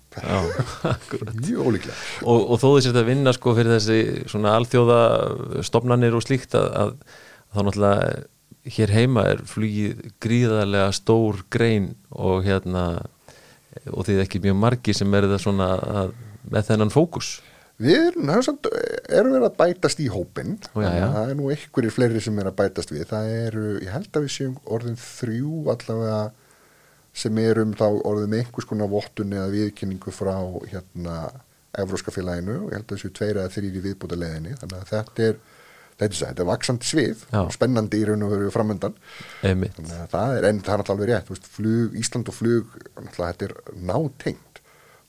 mjög 1.46 1.70
ólíklega 1.70 1.96
Og, 2.28 2.42
og 2.44 2.60
þó 2.60 2.68
þess 2.74 2.92
að 2.92 3.08
vinna 3.08 3.34
sko 3.36 3.54
fyrir 3.56 3.78
þessi 3.78 4.26
svona 4.32 4.58
alþjóða 4.60 5.00
stofnanir 5.70 6.18
og 6.18 6.26
slíkt 6.26 6.58
að, 6.60 6.68
að, 6.84 6.92
þá 7.56 7.62
náttúrulega 7.62 8.74
hér 8.76 8.92
heima 8.94 9.24
er 9.32 9.46
flugið 9.48 10.04
gríðarlega 10.22 10.92
stór 10.98 11.40
grein 11.54 11.94
og 12.12 12.44
hérna 12.44 12.84
og 13.88 14.08
þið 14.08 14.24
ekki 14.26 14.42
mjög 14.44 14.58
margi 14.60 14.96
sem 14.98 15.14
er 15.16 15.28
það 15.30 15.44
svona 15.46 15.70
að, 16.04 16.12
með 16.50 16.68
þennan 16.72 16.94
fókus. 16.94 17.38
Við 17.80 18.00
erum, 18.10 18.30
er 18.30 19.20
erum 19.22 19.36
við 19.38 19.46
að 19.48 19.58
bætast 19.62 20.02
í 20.04 20.10
hópin 20.12 20.58
Ó, 20.76 20.82
já, 20.84 20.90
já. 21.00 21.06
það 21.16 21.30
er 21.32 21.38
nú 21.40 21.52
einhverjir 21.54 21.96
fleiri 21.96 22.24
sem 22.24 22.40
er 22.42 22.50
að 22.50 22.58
bætast 22.60 22.92
við 22.92 23.06
það 23.08 23.30
eru, 23.38 23.68
ég 23.80 23.94
held 23.96 24.10
að 24.12 24.26
við 24.26 24.34
séum 24.36 24.58
orðin 24.68 25.00
þrjú 25.00 25.54
allavega 25.76 26.18
sem 27.20 27.40
erum 27.44 27.72
þá 27.80 27.86
orðin 27.88 28.36
einhvers 28.42 28.68
konar 28.68 28.92
vottun 28.92 29.32
eða 29.36 29.54
viðkynningu 29.54 30.12
frá 30.16 30.36
hérna 30.72 31.22
Evróska 31.80 32.12
félaginu 32.12 32.58
og 32.66 32.74
ég 32.74 32.80
held 32.80 32.90
að 32.90 32.98
þessu 32.98 33.14
tveir 33.16 33.40
eða 33.40 33.54
þrýri 33.54 33.86
viðbúta 33.86 34.18
leðinni 34.20 34.58
þannig 34.60 34.78
að 34.82 34.92
þetta 34.92 35.28
er 35.30 35.40
þetta 36.00 36.08
er, 36.08 36.20
þetta 36.20 36.44
er 36.44 36.50
vaksandi 36.50 36.88
svið 36.88 37.24
Já. 37.28 37.40
og 37.44 37.54
spennandi 37.56 38.00
í 38.00 38.06
raun 38.08 38.26
og 38.26 38.34
veru 38.34 38.52
framöndan 38.54 38.96
Einmitt. 39.46 39.76
þannig 39.78 39.98
að 40.04 40.14
það 40.14 40.36
er, 40.38 40.48
en 40.50 40.62
það 40.64 40.74
er 40.74 40.84
alltaf 40.84 40.96
alveg 40.96 41.12
rétt 41.12 41.32
veist, 41.34 41.50
flug, 41.56 41.98
Ísland 42.00 42.32
og 42.32 42.38
flug 42.38 42.78
þetta 43.16 43.50
er 43.50 43.56
nátengt 43.90 44.49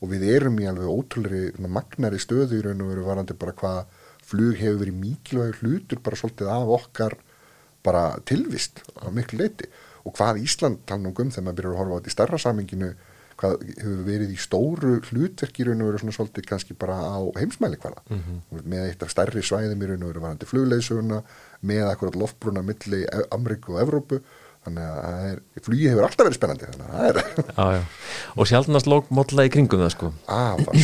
og 0.00 0.08
við 0.12 0.22
erum 0.36 0.56
í 0.62 0.68
alveg 0.70 0.88
ótrúlega 0.88 1.68
magnari 1.68 2.18
stöðu 2.22 2.58
í 2.58 2.62
raun 2.64 2.80
og 2.84 2.92
veru 2.94 3.04
varandi 3.04 3.34
bara 3.36 3.52
hvað 3.52 3.84
flug 4.30 4.56
hefur 4.60 4.80
verið 4.84 4.98
mikilvægur 5.02 5.60
hlutur 5.60 6.00
bara 6.04 6.16
svolítið 6.16 6.50
af 6.54 6.74
okkar 6.78 7.16
bara 7.84 8.04
tilvist 8.28 8.82
á 9.00 9.08
miklu 9.12 9.38
leiti 9.42 9.68
og 10.04 10.14
hvað 10.16 10.40
Ísland 10.44 10.82
tala 10.88 11.02
nú 11.02 11.12
um 11.12 11.30
þegar 11.30 11.44
maður 11.46 11.56
byrjar 11.60 11.72
að 11.74 11.80
horfa 11.80 11.92
á 11.92 11.98
þetta 12.00 12.10
í 12.12 12.16
starra 12.16 12.38
saminginu 12.40 12.90
hvað 13.40 13.54
hefur 13.80 14.00
verið 14.04 14.32
í 14.34 14.38
stóru 14.40 14.90
hlutverki 15.08 15.62
í 15.62 15.66
raun 15.68 15.80
og 15.84 15.88
veru 15.90 16.00
svona 16.02 16.12
svolítið 16.16 16.48
kannski 16.50 16.74
bara 16.76 16.96
á 17.00 17.20
heimsmæli 17.40 17.78
hvaða 17.80 18.02
Mhm. 18.10 18.40
með 18.68 18.84
eitt 18.90 19.02
af 19.02 19.10
stærri 19.14 19.40
svæðum 19.44 19.80
í 19.84 19.88
raun 19.88 20.02
og 20.04 20.10
veru 20.12 20.20
varandi 20.26 20.46
flugleysuguna 20.48 21.22
með 21.64 21.84
akkurat 21.92 22.16
loftbruna 22.20 22.62
milli 22.62 23.04
Ameríku 23.32 23.76
og 23.76 23.80
Evrópu 23.84 24.20
þannig 24.66 24.86
að 24.86 25.26
er, 25.30 25.38
flugið 25.64 25.92
hefur 25.92 26.06
alltaf 26.06 26.26
verið 26.26 26.38
spennandi 26.38 26.68
þannig 26.68 26.86
að 26.86 27.20
það 27.56 27.74
er. 27.76 27.84
Og 28.36 28.50
sjálfnast 28.50 28.90
lókmólla 28.90 29.46
í 29.48 29.52
kringum 29.54 29.84
það 29.84 29.94
sko. 29.94 30.10
Það 30.26 30.74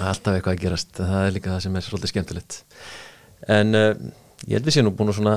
er 0.00 0.06
alltaf 0.12 0.36
eitthvað 0.36 0.54
að 0.54 0.62
gerast. 0.64 0.94
Það 0.96 1.26
er 1.26 1.34
líka 1.36 1.52
það 1.52 1.64
sem 1.66 1.76
er 1.76 1.86
svolítið 1.86 2.12
skemmtilegt. 2.14 2.60
En 3.50 3.76
uh, 3.76 3.90
ég 4.46 4.56
held 4.56 4.70
við 4.70 4.78
sé 4.78 4.84
nú 4.86 4.94
búin 4.96 5.12
að 5.12 5.20
svona, 5.20 5.36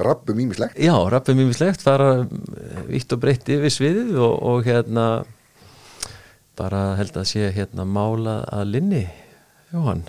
rabbum 0.00 0.40
ímislegt 0.40 0.78
já, 0.80 0.94
rappið 1.12 1.36
mjög 1.36 1.50
mislegt, 1.50 1.84
fara 1.84 2.08
vitt 2.88 3.12
og 3.12 3.20
breytt 3.20 3.50
yfir 3.52 3.74
sviðið 3.74 4.16
og, 4.16 4.34
og 4.48 4.64
hérna 4.64 5.06
bara 6.60 6.94
held 6.98 7.16
að 7.20 7.28
sé 7.30 7.52
hérna 7.56 7.86
mála 7.88 8.40
að 8.52 8.74
linni, 8.74 9.04
Jóhann. 9.74 10.04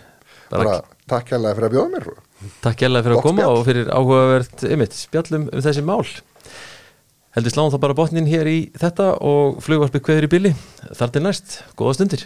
Bara, 0.51 0.81
takk 1.11 1.31
hérlega 1.35 1.55
fyrir 1.57 1.69
að 1.69 1.75
bjóða 1.75 1.91
mér 1.95 2.07
takk 2.63 2.83
hérlega 2.83 3.05
fyrir 3.05 3.15
að 3.15 3.19
Gott 3.19 3.27
koma 3.27 3.43
spjall. 3.43 3.55
og 3.55 3.65
fyrir 3.67 4.95
spjallum 4.97 5.47
um 5.51 5.63
þessi 5.63 5.83
mál. 5.85 6.03
Heldur 7.31 7.53
sláum 7.53 7.71
það 7.71 7.83
bara 7.85 7.95
botnin 7.95 8.27
hér 8.27 8.47
í 8.51 8.57
þetta 8.75 9.13
og 9.23 9.61
flugvarpið 9.63 10.03
kveður 10.03 10.27
í 10.27 10.31
bili. 10.33 10.53
Þar 10.91 11.13
til 11.15 11.23
næst, 11.23 11.61
góða 11.79 11.93
stundir. 11.95 12.25